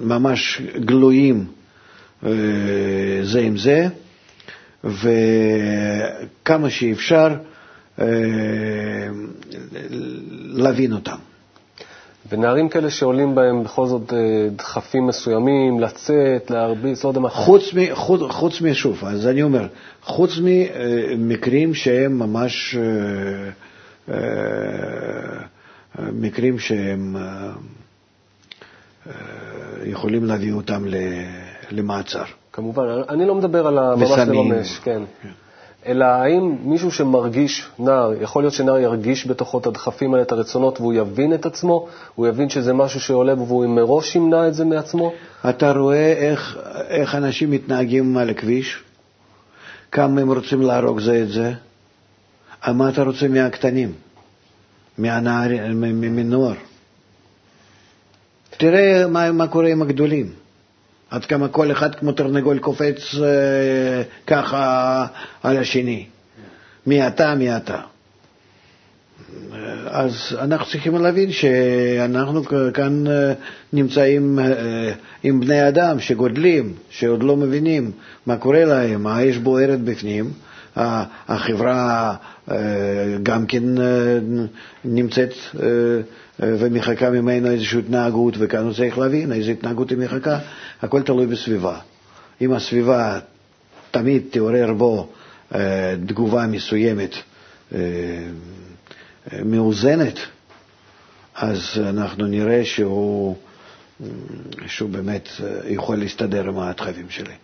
ממש 0.00 0.62
גלויים 0.78 1.44
אה, 2.26 2.30
זה 3.22 3.40
עם 3.40 3.56
זה, 3.56 3.88
וכמה 4.86 6.70
שאפשר 6.70 7.28
אה, 8.00 8.06
להבין 10.54 10.92
אותם. 10.92 11.16
ונערים 12.28 12.68
כאלה 12.68 12.90
שעולים 12.90 13.34
בהם 13.34 13.64
בכל 13.64 13.86
זאת 13.86 14.12
אה, 14.12 14.48
דחפים 14.56 15.06
מסוימים, 15.06 15.80
לצאת, 15.80 16.50
להרביץ, 16.50 17.04
לא 17.04 17.08
יודע 17.08 17.20
מה. 17.20 17.28
חוץ, 17.28 17.74
מ, 17.74 17.94
חוץ, 17.94 18.20
חוץ 18.30 18.60
משוב, 18.60 19.04
אז 19.04 19.26
אני 19.26 19.42
אומר, 19.42 19.66
חוץ 20.02 20.30
ממקרים 20.42 21.74
שהם 21.74 22.18
ממש 22.18 22.76
אה, 22.76 24.14
אה, 24.14 26.06
מקרים 26.12 26.58
שהם 26.58 27.16
יכולים 29.84 30.24
להביא 30.24 30.52
אותם 30.52 30.84
למעצר. 31.70 32.24
כמובן, 32.56 32.84
אני 33.08 33.26
לא 33.26 33.34
מדבר 33.34 33.66
על 33.66 33.94
ממש 33.94 34.10
לממש, 34.10 34.78
כן. 34.78 35.02
כן. 35.22 35.28
אלא 35.86 36.04
האם 36.04 36.56
מישהו 36.64 36.90
שמרגיש, 36.90 37.68
נער, 37.78 38.22
יכול 38.22 38.42
להיות 38.42 38.54
שנער 38.54 38.78
ירגיש 38.78 39.26
בתוכו 39.26 39.58
את 39.58 39.66
הדחפים 39.66 40.14
האלה, 40.14 40.22
את 40.22 40.32
הרצונות, 40.32 40.80
והוא 40.80 40.94
יבין 40.94 41.34
את 41.34 41.46
עצמו? 41.46 41.88
הוא 42.14 42.26
יבין 42.26 42.48
שזה 42.48 42.72
משהו 42.72 43.00
שעולה 43.00 43.34
והוא 43.34 43.66
מראש 43.66 44.16
ימנע 44.16 44.48
את 44.48 44.54
זה 44.54 44.64
מעצמו? 44.64 45.12
אתה 45.48 45.72
רואה 45.72 46.12
איך, 46.12 46.58
איך 46.88 47.14
אנשים 47.14 47.50
מתנהגים 47.50 48.16
על 48.16 48.30
הכביש? 48.30 48.82
כמה 49.92 50.20
הם 50.20 50.32
רוצים 50.32 50.62
להרוג 50.62 51.00
זה 51.00 51.22
את 51.22 51.28
זה? 51.28 51.52
מה 52.68 52.88
אתה 52.88 53.02
רוצה 53.02 53.28
מהקטנים? 53.28 53.92
מהנער, 54.98 55.50
מנוער? 55.74 56.54
תראה 58.50 59.06
מה, 59.06 59.32
מה 59.32 59.46
קורה 59.46 59.68
עם 59.68 59.82
הגדולים. 59.82 60.45
עד 61.10 61.24
כמה 61.24 61.48
כל 61.48 61.72
אחד 61.72 61.94
כמו 61.94 62.12
תרנגול 62.12 62.58
קופץ 62.58 63.14
אה, 63.14 64.02
ככה 64.26 65.06
על 65.42 65.56
השני. 65.56 66.06
מי 66.86 67.06
אתה, 67.06 67.34
מי 67.34 67.56
אתה. 67.56 67.80
אז 69.86 70.12
אנחנו 70.38 70.66
צריכים 70.66 70.94
להבין 70.94 71.32
שאנחנו 71.32 72.44
כאן 72.74 73.06
אה, 73.06 73.32
נמצאים 73.72 74.38
אה, 74.38 74.92
עם 75.22 75.40
בני 75.40 75.68
אדם 75.68 76.00
שגודלים, 76.00 76.72
שעוד 76.90 77.22
לא 77.22 77.36
מבינים 77.36 77.90
מה 78.26 78.36
קורה 78.36 78.64
להם, 78.64 79.02
מה 79.02 79.22
יש 79.22 79.38
בוערת 79.38 79.80
בפנים. 79.80 80.30
החברה 81.28 82.14
אה, 82.50 82.56
גם 83.22 83.46
כן 83.46 83.62
נמצאת 84.84 85.32
ומחכה 86.40 87.10
ממנו 87.10 87.50
איזושהי 87.50 87.78
התנהגות, 87.78 88.34
וכאן 88.38 88.64
הוא 88.64 88.72
צריך 88.72 88.98
להבין 88.98 89.32
איזו 89.32 89.50
התנהגות 89.50 89.90
היא 89.90 89.98
מחכה. 89.98 90.38
הכל 90.82 91.02
תלוי 91.02 91.26
בסביבה. 91.26 91.78
אם 92.40 92.52
הסביבה 92.52 93.18
תמיד 93.90 94.22
תעורר 94.30 94.72
בו 94.74 95.08
תגובה 96.06 96.46
מסוימת, 96.46 97.14
מאוזנת, 99.44 100.18
אז 101.34 101.60
אנחנו 101.80 102.26
נראה 102.26 102.64
שהוא, 102.64 103.36
שהוא 104.66 104.90
באמת 104.90 105.28
יכול 105.68 105.96
להסתדר 105.98 106.48
עם 106.48 106.58
הדחפים 106.58 107.10
שלי, 107.10 107.34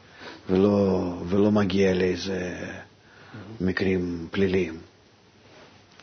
ולא, 0.51 1.03
ולא 1.29 1.51
מגיע 1.51 1.95
לאיזה 1.95 2.55
מקרים 3.61 4.29
פליליים. 4.31 4.79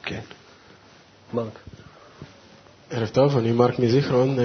כן. 0.03 0.19
מרק. 1.33 1.68
ערב 2.91 3.07
טוב, 3.07 3.37
אני 3.37 3.51
מרק 3.51 3.79
מזיכרון. 3.79 4.37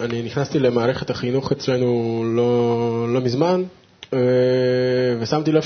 אני 0.00 0.22
נכנסתי 0.22 0.58
למערכת 0.58 1.10
החינוך 1.10 1.52
אצלנו 1.52 2.22
לא, 2.26 3.06
לא 3.14 3.20
מזמן, 3.20 3.62
ושמתי 5.20 5.52
לב 5.52 5.62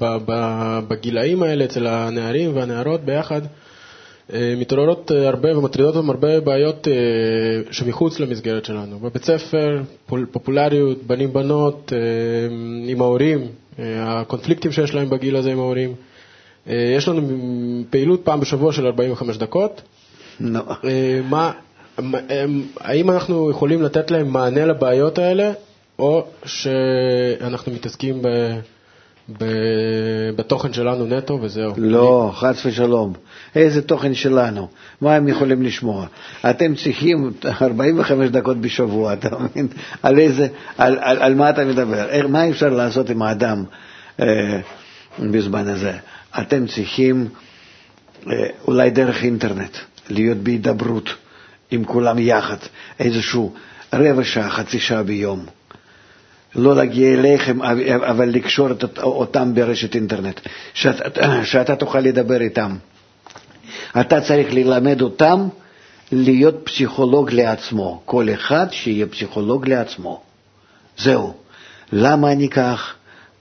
שבגילאים 0.00 1.42
האלה, 1.42 1.64
אצל 1.64 1.86
הנערים 1.86 2.56
והנערות 2.56 3.00
ביחד, 3.00 3.40
אה, 4.32 4.54
מתעוררות 4.56 5.12
אה, 5.12 5.28
הרבה 5.28 5.58
ומטרידות 5.58 5.96
אותם 5.96 6.10
הרבה 6.10 6.40
בעיות 6.40 6.88
אה, 6.88 6.92
שמחוץ 7.72 8.20
למסגרת 8.20 8.64
שלנו. 8.64 8.98
בבית 8.98 9.24
ספר, 9.24 9.82
פופולריות, 10.32 10.98
בנים 11.06 11.32
בנות, 11.32 11.92
עם 12.86 13.00
ההורים, 13.00 13.46
הקונפליקטים 13.78 14.72
שיש 14.72 14.94
להם 14.94 15.10
בגיל 15.10 15.36
הזה 15.36 15.52
עם 15.52 15.58
ההורים. 15.58 15.94
יש 16.66 17.08
לנו 17.08 17.22
פעילות 17.90 18.20
פעם 18.24 18.40
בשבוע 18.40 18.72
של 18.72 18.86
45 18.86 19.36
דקות. 19.36 19.82
לא. 20.40 20.62
מה, 21.28 21.52
האם 22.80 23.10
אנחנו 23.10 23.50
יכולים 23.50 23.82
לתת 23.82 24.10
להם 24.10 24.28
מענה 24.28 24.66
לבעיות 24.66 25.18
האלה, 25.18 25.52
או 25.98 26.26
שאנחנו 26.44 27.72
מתעסקים 27.72 28.22
ב... 28.22 28.28
בתוכן 30.36 30.72
שלנו 30.72 31.06
נטו 31.06 31.38
וזהו. 31.42 31.72
לא, 31.76 32.30
חס 32.34 32.66
ושלום. 32.66 33.12
איזה 33.56 33.82
תוכן 33.82 34.14
שלנו? 34.14 34.68
מה 35.00 35.14
הם 35.14 35.28
יכולים 35.28 35.62
לשמוע? 35.62 36.06
אתם 36.50 36.74
צריכים 36.74 37.32
45 37.62 38.30
דקות 38.30 38.60
בשבוע, 38.60 39.12
אתה 39.12 39.38
מבין? 39.38 39.68
על, 40.02 40.18
איזה, 40.18 40.48
על, 40.78 40.98
על, 41.00 41.18
על 41.22 41.34
מה 41.34 41.50
אתה 41.50 41.64
מדבר? 41.64 42.26
מה 42.28 42.48
אפשר 42.48 42.68
לעשות 42.68 43.10
עם 43.10 43.22
האדם 43.22 43.64
אה, 44.20 44.60
בזמן 45.18 45.68
הזה? 45.68 45.92
אתם 46.40 46.66
צריכים 46.66 47.28
אה, 48.26 48.32
אולי 48.68 48.90
דרך 48.90 49.24
אינטרנט 49.24 49.76
להיות 50.10 50.38
בהידברות 50.38 51.10
עם 51.70 51.84
כולם 51.84 52.18
יחד, 52.18 52.56
איזשהו 52.98 53.54
רבע 53.92 54.24
שעה, 54.24 54.50
חצי 54.50 54.80
שעה 54.80 55.02
ביום. 55.02 55.46
לא 56.54 56.76
להגיע 56.76 57.14
אליכם, 57.14 57.62
אבל 57.96 58.28
לקשור 58.28 58.68
אותם 59.02 59.54
ברשת 59.54 59.94
אינטרנט, 59.94 60.40
שאתה, 60.74 61.44
שאתה 61.44 61.76
תוכל 61.76 62.00
לדבר 62.00 62.40
איתם. 62.40 62.76
אתה 64.00 64.20
צריך 64.20 64.54
ללמד 64.54 65.02
אותם 65.02 65.48
להיות 66.12 66.60
פסיכולוג 66.64 67.30
לעצמו, 67.32 68.02
כל 68.04 68.28
אחד 68.34 68.66
שיהיה 68.70 69.06
פסיכולוג 69.06 69.68
לעצמו. 69.68 70.22
זהו. 70.98 71.34
למה 71.92 72.32
אני 72.32 72.48
כך? 72.48 72.94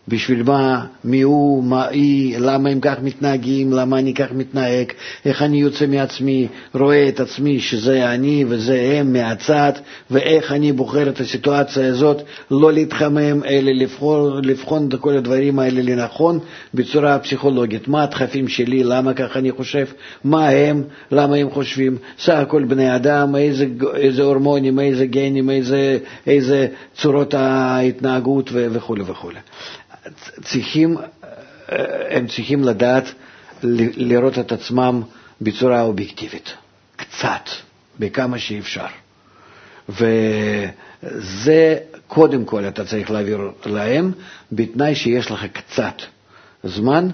בשביל 0.08 0.44
מה, 0.44 0.86
מי 1.04 1.22
הוא, 1.22 1.64
מה 1.64 1.88
היא, 1.88 2.38
למה 2.38 2.70
הם 2.70 2.80
כך 2.80 2.96
מתנהגים, 3.04 3.74
למה 3.74 4.00
אני 4.00 4.14
כך 4.14 4.32
מתנהג, 4.32 4.92
איך 5.26 5.42
אני 5.42 5.62
יוצא 5.62 5.86
מעצמי, 5.88 6.48
רואה 6.74 7.08
את 7.08 7.20
עצמי 7.20 7.60
שזה 7.60 8.14
אני 8.14 8.46
וזה 8.48 8.98
הם 9.00 9.14
מהצד, 9.14 9.72
ואיך 10.12 10.52
אני 10.52 10.72
בוחר 10.72 11.10
את 11.10 11.20
הסיטואציה 11.20 11.88
הזאת, 11.88 12.22
לא 12.52 12.74
להתחמם, 12.74 13.44
אלא 13.44 13.72
לבחור, 13.72 14.40
לבחון 14.44 14.88
את 14.88 15.00
כל 15.00 15.18
הדברים 15.18 15.60
האלה 15.60 15.82
לנכון 15.82 16.40
בצורה 16.74 17.20
פסיכולוגית. 17.20 17.88
מה 17.88 18.04
הדחפים 18.04 18.48
שלי, 18.48 18.84
למה 18.84 19.14
כך 19.14 19.38
אני 19.38 19.52
חושב, 19.52 19.86
מה 20.24 20.50
הם, 20.50 20.84
למה 21.12 21.36
הם 21.36 21.50
חושבים, 21.50 21.98
סך 22.20 22.34
הכל 22.34 22.64
בני 22.64 22.96
אדם, 22.96 23.36
איזה, 23.36 23.66
איזה 23.96 24.24
הורמונים, 24.24 24.80
איזה 24.80 25.06
גנים, 25.06 25.50
איזה, 25.50 25.98
איזה 26.28 26.68
צורות 26.96 27.34
ההתנהגות 27.34 28.50
וכו' 28.54 28.96
וכו'. 29.06 29.32
צריכים, 30.44 30.98
הם 32.10 32.28
צריכים 32.28 32.64
לדעת 32.64 33.04
לראות 33.64 34.40
את 34.40 34.52
עצמם 34.52 35.02
בצורה 35.42 35.82
אובייקטיבית, 35.82 36.54
קצת, 36.96 37.50
בכמה 38.00 38.40
שאפשר. 38.40 38.86
וזה 39.90 41.78
קודם 42.08 42.46
כל 42.46 42.68
אתה 42.68 42.86
צריך 42.86 43.12
להעביר 43.12 43.40
להם, 43.66 44.12
בתנאי 44.52 44.96
שיש 44.96 45.32
לך 45.32 45.46
קצת 45.54 45.96
זמן, 46.64 47.08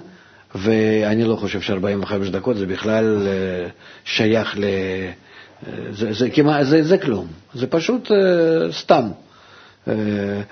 ואני 0.54 1.24
לא 1.24 1.36
חושב 1.36 1.60
ש-45 1.60 2.12
דקות 2.32 2.56
זה 2.56 2.66
בכלל 2.66 3.26
אה, 3.26 3.68
שייך 4.04 4.58
ל... 4.58 4.64
אה, 4.64 5.72
זה, 5.90 6.12
זה, 6.12 6.30
כמעט, 6.30 6.66
זה, 6.66 6.82
זה 6.82 6.98
כלום, 6.98 7.26
זה 7.54 7.66
פשוט 7.66 8.08
uh, 8.08 8.12
סתם. 8.72 9.02
אה, 9.88 9.94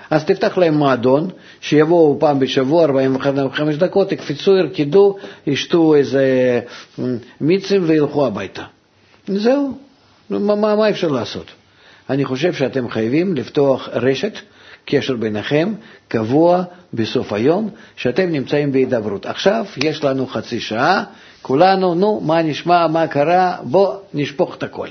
אז 0.09 0.25
תפתח 0.25 0.57
להם 0.57 0.73
מועדון, 0.73 1.29
שיבואו 1.61 2.17
פעם 2.19 2.39
בשבוע, 2.39 2.83
45 2.83 3.75
דקות, 3.75 4.11
יקפצו, 4.11 4.57
ירקדו, 4.57 5.15
ישתו 5.47 5.95
איזה 5.95 6.59
מיצים 7.41 7.83
וילכו 7.85 8.25
הביתה. 8.25 8.63
זהו, 9.27 9.77
מה, 10.29 10.55
מה 10.75 10.89
אפשר 10.89 11.07
לעשות? 11.07 11.45
אני 12.09 12.25
חושב 12.25 12.53
שאתם 12.53 12.89
חייבים 12.89 13.35
לפתוח 13.35 13.89
רשת, 13.93 14.33
קשר 14.85 15.15
ביניכם, 15.15 15.73
קבוע, 16.07 16.63
בסוף 16.93 17.33
היום, 17.33 17.69
שאתם 17.95 18.29
נמצאים 18.29 18.71
בהידברות. 18.71 19.25
עכשיו 19.25 19.65
יש 19.77 20.03
לנו 20.03 20.27
חצי 20.27 20.59
שעה, 20.59 21.03
כולנו, 21.41 21.95
נו, 21.95 22.21
מה 22.25 22.41
נשמע, 22.41 22.87
מה 22.87 23.07
קרה, 23.07 23.57
בוא 23.63 23.95
נשפוך 24.13 24.55
את 24.55 24.63
הכל. 24.63 24.87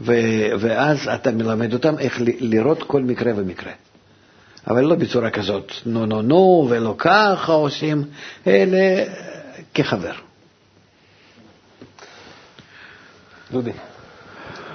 ואז 0.00 1.08
אתה 1.14 1.30
מלמד 1.30 1.72
אותם 1.72 1.98
איך 1.98 2.18
לראות 2.40 2.82
כל 2.82 3.02
מקרה 3.02 3.32
ומקרה. 3.36 3.72
אבל 4.68 4.84
לא 4.84 4.94
בצורה 4.94 5.30
כזאת, 5.30 5.72
נו 5.86 6.06
נו 6.06 6.22
נו, 6.22 6.66
ולא 6.70 6.94
ככה 6.98 7.52
עושים, 7.52 8.04
אלא 8.46 8.78
כחבר. 9.74 10.12
דודי. 13.52 13.70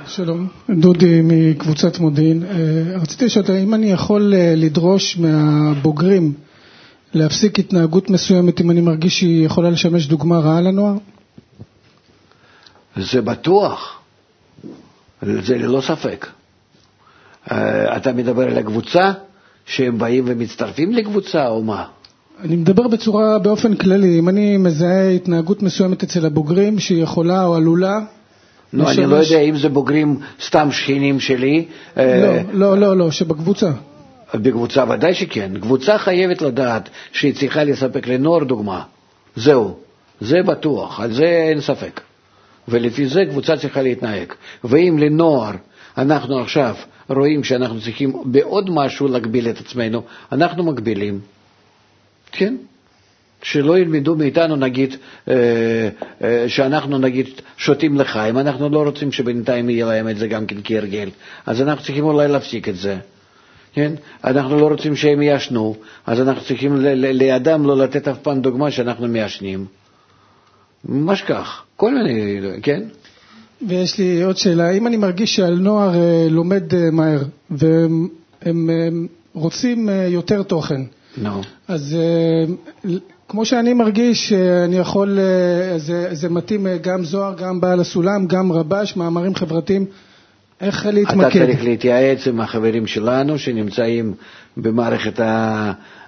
שלום, 0.08 0.48
דודי 0.70 1.22
מקבוצת 1.24 2.00
מודיעין. 2.00 2.44
אה, 2.44 2.98
רציתי 3.02 3.26
לשאול, 3.26 3.46
האם 3.50 3.74
אני 3.74 3.92
יכול 3.92 4.34
אה, 4.34 4.54
לדרוש 4.56 5.18
מהבוגרים 5.18 6.34
להפסיק 7.14 7.60
התנהגות 7.60 8.10
מסוימת 8.10 8.62
אם 8.62 8.72
אני 8.72 8.82
מרגיש 8.82 9.20
שהיא 9.20 9.46
יכולה 9.46 9.70
לשמש 9.70 10.08
דוגמה 10.08 10.40
רעה 10.40 10.62
לנוער? 10.62 10.96
זה 12.98 13.22
בטוח. 13.22 14.05
זה 15.22 15.58
ללא 15.58 15.82
ספק. 15.82 16.28
אה, 17.52 17.98
אתה 17.98 18.14
מדבר 18.14 18.42
על 18.42 18.58
הקבוצה, 18.58 19.12
שהם 19.66 19.98
באים 19.98 20.24
ומצטרפים 20.28 20.94
לקבוצה, 20.94 21.48
או 21.48 21.64
מה? 21.64 21.86
אני 22.40 22.56
מדבר 22.56 22.88
בצורה, 22.88 23.40
באופן 23.40 23.76
כללי, 23.76 24.20
אם 24.20 24.30
אני 24.30 24.58
מזהה 24.58 25.10
התנהגות 25.10 25.64
מסוימת 25.64 26.04
אצל 26.04 26.26
הבוגרים 26.26 26.80
שהיא 26.80 27.04
יכולה 27.04 27.46
או 27.46 27.56
עלולה... 27.56 28.00
לא, 28.74 28.84
לשמש... 28.84 29.00
אני 29.00 29.08
לא 29.08 29.16
יודע 29.16 29.40
אם 29.40 29.58
זה 29.58 29.70
בוגרים 29.70 30.20
סתם 30.42 30.72
שכנים 30.72 31.20
שלי. 31.20 31.66
אה, 31.98 32.42
לא, 32.54 32.78
לא, 32.78 32.78
לא, 32.78 32.98
לא, 32.98 33.12
שבקבוצה. 33.12 33.72
בקבוצה 34.34 34.84
ודאי 34.90 35.14
שכן. 35.14 35.52
קבוצה 35.62 35.98
חייבת 35.98 36.42
לדעת 36.42 36.90
שהיא 37.12 37.36
צריכה 37.36 37.64
לספק 37.64 38.08
לנוער 38.08 38.44
דוגמה. 38.44 38.84
זהו, 39.36 39.78
זה 40.22 40.44
בטוח, 40.46 41.00
על 41.00 41.14
זה 41.14 41.26
אין 41.26 41.62
ספק. 41.62 42.02
ולפי 42.68 43.08
זה 43.08 43.26
קבוצה 43.30 43.58
צריכה 43.58 43.82
להתנהג. 43.82 44.34
ואם 44.64 44.98
לנוער 45.00 45.52
אנחנו 45.98 46.40
עכשיו 46.40 46.76
רואים 47.10 47.44
שאנחנו 47.44 47.82
צריכים 47.82 48.14
בעוד 48.26 48.70
משהו 48.70 49.08
להגביל 49.08 49.50
את 49.50 49.60
עצמנו, 49.60 50.02
אנחנו 50.32 50.64
מגבילים. 50.64 51.20
כן. 52.32 52.56
שלא 53.42 53.80
ילמדו 53.80 54.16
מאיתנו, 54.16 54.56
נגיד, 54.56 54.96
אה, 55.28 55.34
אה, 56.24 56.50
שאנחנו 56.50 56.98
נגיד 56.98 57.30
שותים 57.58 57.98
לחיים, 57.98 58.38
אנחנו 58.38 58.70
לא 58.70 58.84
רוצים 58.84 59.12
שבינתיים 59.12 59.70
יהיה 59.70 59.86
להם 59.86 60.10
את 60.10 60.18
זה 60.18 60.28
גם 60.28 60.46
כן 60.46 60.56
כהרגל, 60.64 61.10
אז 61.46 61.62
אנחנו 61.62 61.84
צריכים 61.84 62.04
אולי 62.04 62.28
להפסיק 62.28 62.70
את 62.70 62.76
זה. 62.76 62.98
כן? 63.74 63.94
אנחנו 64.24 64.60
לא 64.60 64.68
רוצים 64.68 64.96
שהם 64.96 65.22
יעשנו, 65.22 65.76
אז 66.06 66.22
אנחנו 66.22 66.44
צריכים 66.44 66.78
לידם 66.94 67.66
לא 67.66 67.78
לתת 67.78 68.08
אף 68.08 68.18
פעם 68.18 68.42
דוגמה 68.42 68.72
שאנחנו 68.72 69.08
מעשנים. 69.08 69.66
ממש 70.90 71.22
כך, 71.22 71.64
כל 71.76 71.94
מיני, 71.94 72.40
כן? 72.64 72.84
ויש 73.68 73.98
לי 73.98 74.24
עוד 74.24 74.38
שאלה, 74.38 74.72
אם 74.72 74.88
אני 74.88 74.98
מרגיש 74.98 75.36
שעל 75.36 75.56
נוער 75.56 75.96
אה, 75.96 76.28
לומד 76.30 76.74
אה, 76.74 76.92
מהר, 76.92 77.24
והם 77.52 78.08
הם, 78.42 78.70
הם 78.70 79.08
רוצים 79.34 79.90
אה, 79.90 80.08
יותר 80.10 80.44
תוכן, 80.44 80.82
נו. 81.18 81.42
אז 81.68 81.98
כמו 83.28 83.46
שאני 83.46 83.74
מרגיש 83.74 84.30
שאני 84.30 84.78
יכול, 84.78 85.20
זה, 85.78 86.10
זה 86.12 86.30
מתאים 86.30 86.68
גם 86.82 87.04
זוהר, 87.04 87.36
גם 87.36 87.62
בעל 87.62 87.80
הסולם, 87.80 88.28
גם 88.28 88.52
רבש, 88.52 88.96
מאמרים 88.96 89.36
חברתיים, 89.36 89.86
איך 90.62 90.86
להתמקד? 90.86 91.20
אתה 91.20 91.46
צריך 91.46 91.64
להתייעץ 91.64 92.28
עם 92.28 92.42
החברים 92.42 92.88
שלנו 92.88 93.40
שנמצאים 93.40 94.14
במערכת 94.58 95.20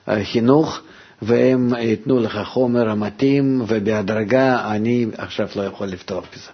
החינוך, 0.07 0.81
והם 1.21 1.73
ייתנו 1.73 2.19
לך 2.19 2.39
חומר 2.45 2.89
המתאים, 2.89 3.61
ובהדרגה 3.67 4.71
אני 4.75 5.05
עכשיו 5.17 5.47
לא 5.55 5.61
יכול 5.61 5.87
לפתור 5.87 6.21
בזה. 6.21 6.51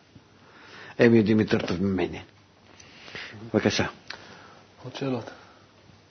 הם 1.00 1.16
יודעים 1.16 1.40
יותר 1.40 1.58
טוב 1.68 1.84
ממני. 1.84 2.20
בבקשה. 3.54 3.86
עוד 4.84 4.96
שאלות. 4.96 5.30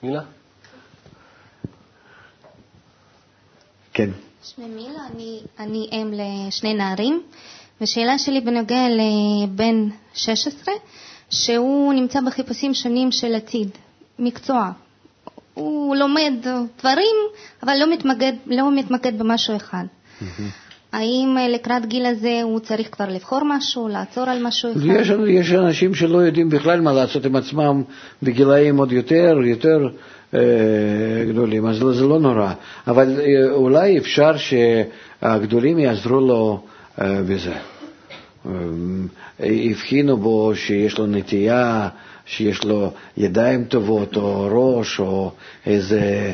מילה? 0.03 0.21
כן. 3.93 4.09
שמי 4.43 4.65
מילה, 4.65 5.07
אני, 5.15 5.39
אני 5.59 5.89
אם 5.91 6.13
לשני 6.13 6.73
נערים, 6.73 7.23
ושאלה 7.81 8.17
שלי 8.17 8.41
בנוגע 8.41 8.81
לבן 8.89 9.89
16, 10.13 10.73
שהוא 11.29 11.93
נמצא 11.93 12.19
בחיפושים 12.21 12.73
שונים 12.73 13.11
של 13.11 13.35
עתיד, 13.35 13.69
מקצוע. 14.19 14.71
הוא 15.53 15.95
לומד 15.95 16.33
דברים, 16.79 17.15
אבל 17.63 17.73
לא 17.79 17.93
מתמקד, 17.93 18.33
לא 18.45 18.75
מתמקד 18.75 19.19
במשהו 19.19 19.55
אחד. 19.55 19.83
האם 20.93 21.35
אה, 21.37 21.47
לקראת 21.47 21.85
גיל 21.85 22.05
הזה 22.05 22.39
הוא 22.43 22.59
צריך 22.59 22.87
כבר 22.91 23.09
לבחור 23.09 23.39
משהו, 23.45 23.87
לעצור 23.87 24.29
על 24.29 24.43
משהו 24.43 24.71
אחד? 24.71 24.81
יש, 24.85 25.11
יש 25.27 25.51
אנשים 25.51 25.95
שלא 25.95 26.17
יודעים 26.17 26.49
בכלל 26.49 26.81
מה 26.81 26.93
לעשות 26.93 27.25
עם 27.25 27.35
עצמם 27.35 27.83
בגילאים 28.23 28.77
עוד 28.77 28.91
יותר, 28.91 29.37
יותר 29.45 29.89
אה, 30.33 30.39
גדולים, 31.29 31.65
אז 31.65 31.77
זה 31.77 32.05
לא 32.05 32.19
נורא. 32.19 32.53
אבל 32.87 33.19
אה, 33.19 33.51
אולי 33.51 33.97
אפשר 33.97 34.33
שהגדולים 34.37 35.79
יעזרו 35.79 36.19
לו 36.19 36.63
אה, 37.01 37.21
בזה. 37.21 37.53
אה, 38.45 38.51
הבחינו 39.71 40.17
בו 40.17 40.55
שיש 40.55 40.97
לו 40.97 41.07
נטייה, 41.07 41.89
שיש 42.25 42.63
לו 42.63 42.91
ידיים 43.17 43.63
טובות, 43.63 44.15
או 44.17 44.47
ראש, 44.51 44.99
או 44.99 45.31
איזה... 45.65 46.33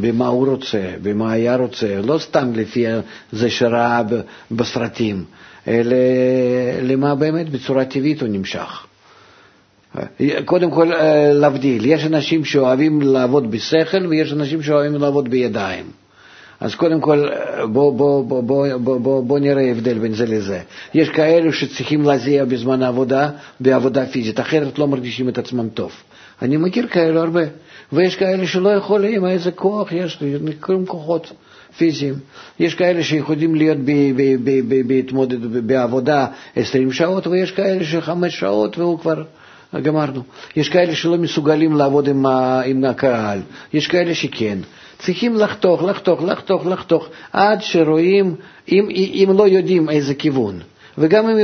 במה 0.00 0.26
הוא 0.26 0.46
רוצה, 0.48 0.90
במה 1.02 1.32
היה 1.32 1.56
רוצה, 1.56 2.00
לא 2.04 2.18
סתם 2.18 2.52
לפי 2.54 2.84
זה 3.32 3.50
שראה 3.50 4.02
בסרטים, 4.50 5.24
אלא 5.68 5.96
למה 6.82 7.14
באמת 7.14 7.48
בצורה 7.50 7.84
טבעית 7.84 8.20
הוא 8.20 8.28
נמשך. 8.28 8.86
קודם 10.44 10.70
כל 10.70 10.92
אה, 10.92 11.32
להבדיל, 11.32 11.86
יש 11.86 12.06
אנשים 12.06 12.44
שאוהבים 12.44 13.02
לעבוד 13.02 13.50
בשכל 13.50 14.06
ויש 14.06 14.32
אנשים 14.32 14.62
שאוהבים 14.62 15.00
לעבוד 15.00 15.28
בידיים. 15.28 15.84
אז 16.60 16.74
קודם 16.74 17.00
כל 17.00 17.28
אה, 17.28 17.66
בוא, 17.66 17.92
בוא, 17.92 18.24
בוא, 18.24 18.42
בוא, 18.42 18.66
בוא, 18.76 18.98
בוא, 18.98 19.22
בוא 19.22 19.38
נראה 19.38 19.70
הבדל 19.70 19.98
בין 19.98 20.14
זה 20.14 20.26
לזה. 20.26 20.60
יש 20.94 21.08
כאלו 21.08 21.52
שצריכים 21.52 22.02
להזיע 22.02 22.44
בזמן 22.44 22.82
העבודה, 22.82 23.30
בעבודה 23.60 24.06
פיזית, 24.06 24.40
אחרת 24.40 24.78
לא 24.78 24.88
מרגישים 24.88 25.28
את 25.28 25.38
עצמם 25.38 25.68
טוב. 25.68 25.92
אני 26.42 26.56
מכיר 26.56 26.86
כאלו 26.86 27.20
הרבה. 27.20 27.42
ויש 27.92 28.16
כאלה 28.16 28.46
שלא 28.46 28.68
יכולים, 28.68 29.26
איזה 29.26 29.50
כוח 29.50 29.92
יש 29.92 30.20
לי, 30.20 30.36
נקראים 30.40 30.86
כוחות 30.86 31.32
פיזיים. 31.76 32.14
יש 32.60 32.74
כאלה 32.74 33.02
שיכולים 33.02 33.54
להיות 33.54 33.78
בהתמודד, 34.86 35.66
בעבודה 35.66 36.26
20 36.56 36.92
שעות, 36.92 37.26
ויש 37.26 37.50
כאלה 37.50 37.84
שחמש 37.84 38.40
שעות 38.40 38.78
והוא 38.78 38.98
כבר 38.98 39.22
גמרנו. 39.82 40.22
יש 40.56 40.68
כאלה 40.68 40.94
שלא 40.94 41.16
מסוגלים 41.16 41.76
לעבוד 41.76 42.08
עם, 42.08 42.26
עם 42.64 42.84
הקהל, 42.84 43.40
יש 43.72 43.86
כאלה 43.86 44.14
שכן. 44.14 44.58
צריכים 44.98 45.36
לחתוך, 45.36 45.82
לחתוך, 45.82 46.22
לחתוך, 46.22 46.66
לחתוך, 46.66 47.08
עד 47.32 47.62
שרואים, 47.62 48.34
אם, 48.68 48.88
אם 48.90 49.34
לא 49.38 49.48
יודעים 49.48 49.90
איזה 49.90 50.14
כיוון, 50.14 50.60
וגם 50.98 51.28
אם 51.28 51.38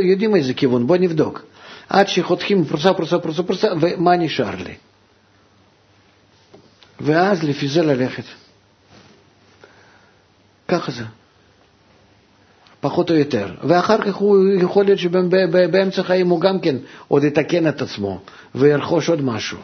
יודעים 0.00 0.36
איזה 0.36 0.54
כיוון, 0.54 0.86
בואו 0.86 1.00
נבדוק. 1.00 1.42
עד 1.88 2.08
שחותכים 2.08 2.64
פרוסה, 2.64 2.94
פרוסה, 2.94 3.18
פרוסה, 3.18 3.42
פרוסה, 3.42 3.68
ומה 3.80 4.16
נשאר 4.16 4.54
לי? 4.64 4.74
ואז 7.00 7.42
לפי 7.42 7.68
זה 7.68 7.82
ללכת. 7.82 8.24
ככה 10.68 10.92
זה. 10.92 11.04
פחות 12.80 13.10
או 13.10 13.16
יותר. 13.16 13.54
ואחר 13.62 14.02
כך 14.02 14.14
הוא 14.14 14.48
יכול 14.60 14.84
להיות 14.84 14.98
שבאמצע 14.98 16.00
החיים 16.00 16.28
הוא 16.28 16.40
גם 16.40 16.60
כן 16.60 16.76
עוד 17.08 17.24
יתקן 17.24 17.68
את 17.68 17.82
עצמו 17.82 18.20
וירכוש 18.54 19.08
עוד 19.08 19.22
משהו. 19.22 19.58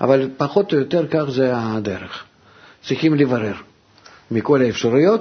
אבל 0.00 0.30
פחות 0.36 0.72
או 0.72 0.78
יותר 0.78 1.06
כך 1.10 1.24
זה 1.30 1.50
הדרך. 1.54 2.24
צריכים 2.82 3.14
לברר 3.14 3.54
מכל 4.30 4.62
האפשרויות, 4.62 5.20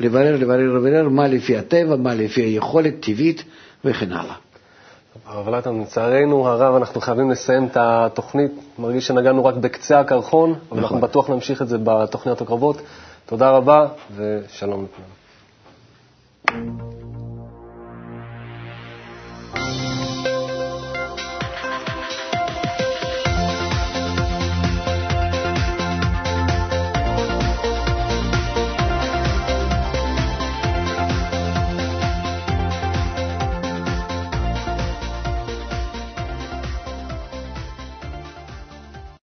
לברר, 0.00 0.36
לברר, 0.36 0.74
לברר 0.76 1.08
מה 1.08 1.28
לפי 1.28 1.56
הטבע, 1.56 1.96
מה 1.96 2.14
לפי 2.14 2.40
היכולת 2.40 2.94
טבעית 3.00 3.44
וכן 3.84 4.12
הלאה. 4.12 4.34
הרב 5.26 5.48
לטם, 5.48 5.80
לצערנו 5.80 6.48
הרב, 6.48 6.74
אנחנו 6.74 7.00
חייבים 7.00 7.30
לסיים 7.30 7.66
את 7.66 7.76
התוכנית. 7.80 8.52
מרגיש 8.78 9.06
שנגענו 9.06 9.44
רק 9.44 9.54
בקצה 9.54 10.00
הקרחון, 10.00 10.50
אבל 10.50 10.58
נכון. 10.70 10.82
אנחנו 10.82 11.00
בטוח 11.00 11.30
נמשיך 11.30 11.62
את 11.62 11.68
זה 11.68 11.78
בתוכניות 11.84 12.40
הקרובות. 12.40 12.82
תודה 13.26 13.50
רבה 13.50 13.86
ושלום 14.16 14.86
לכולם. 14.86 15.12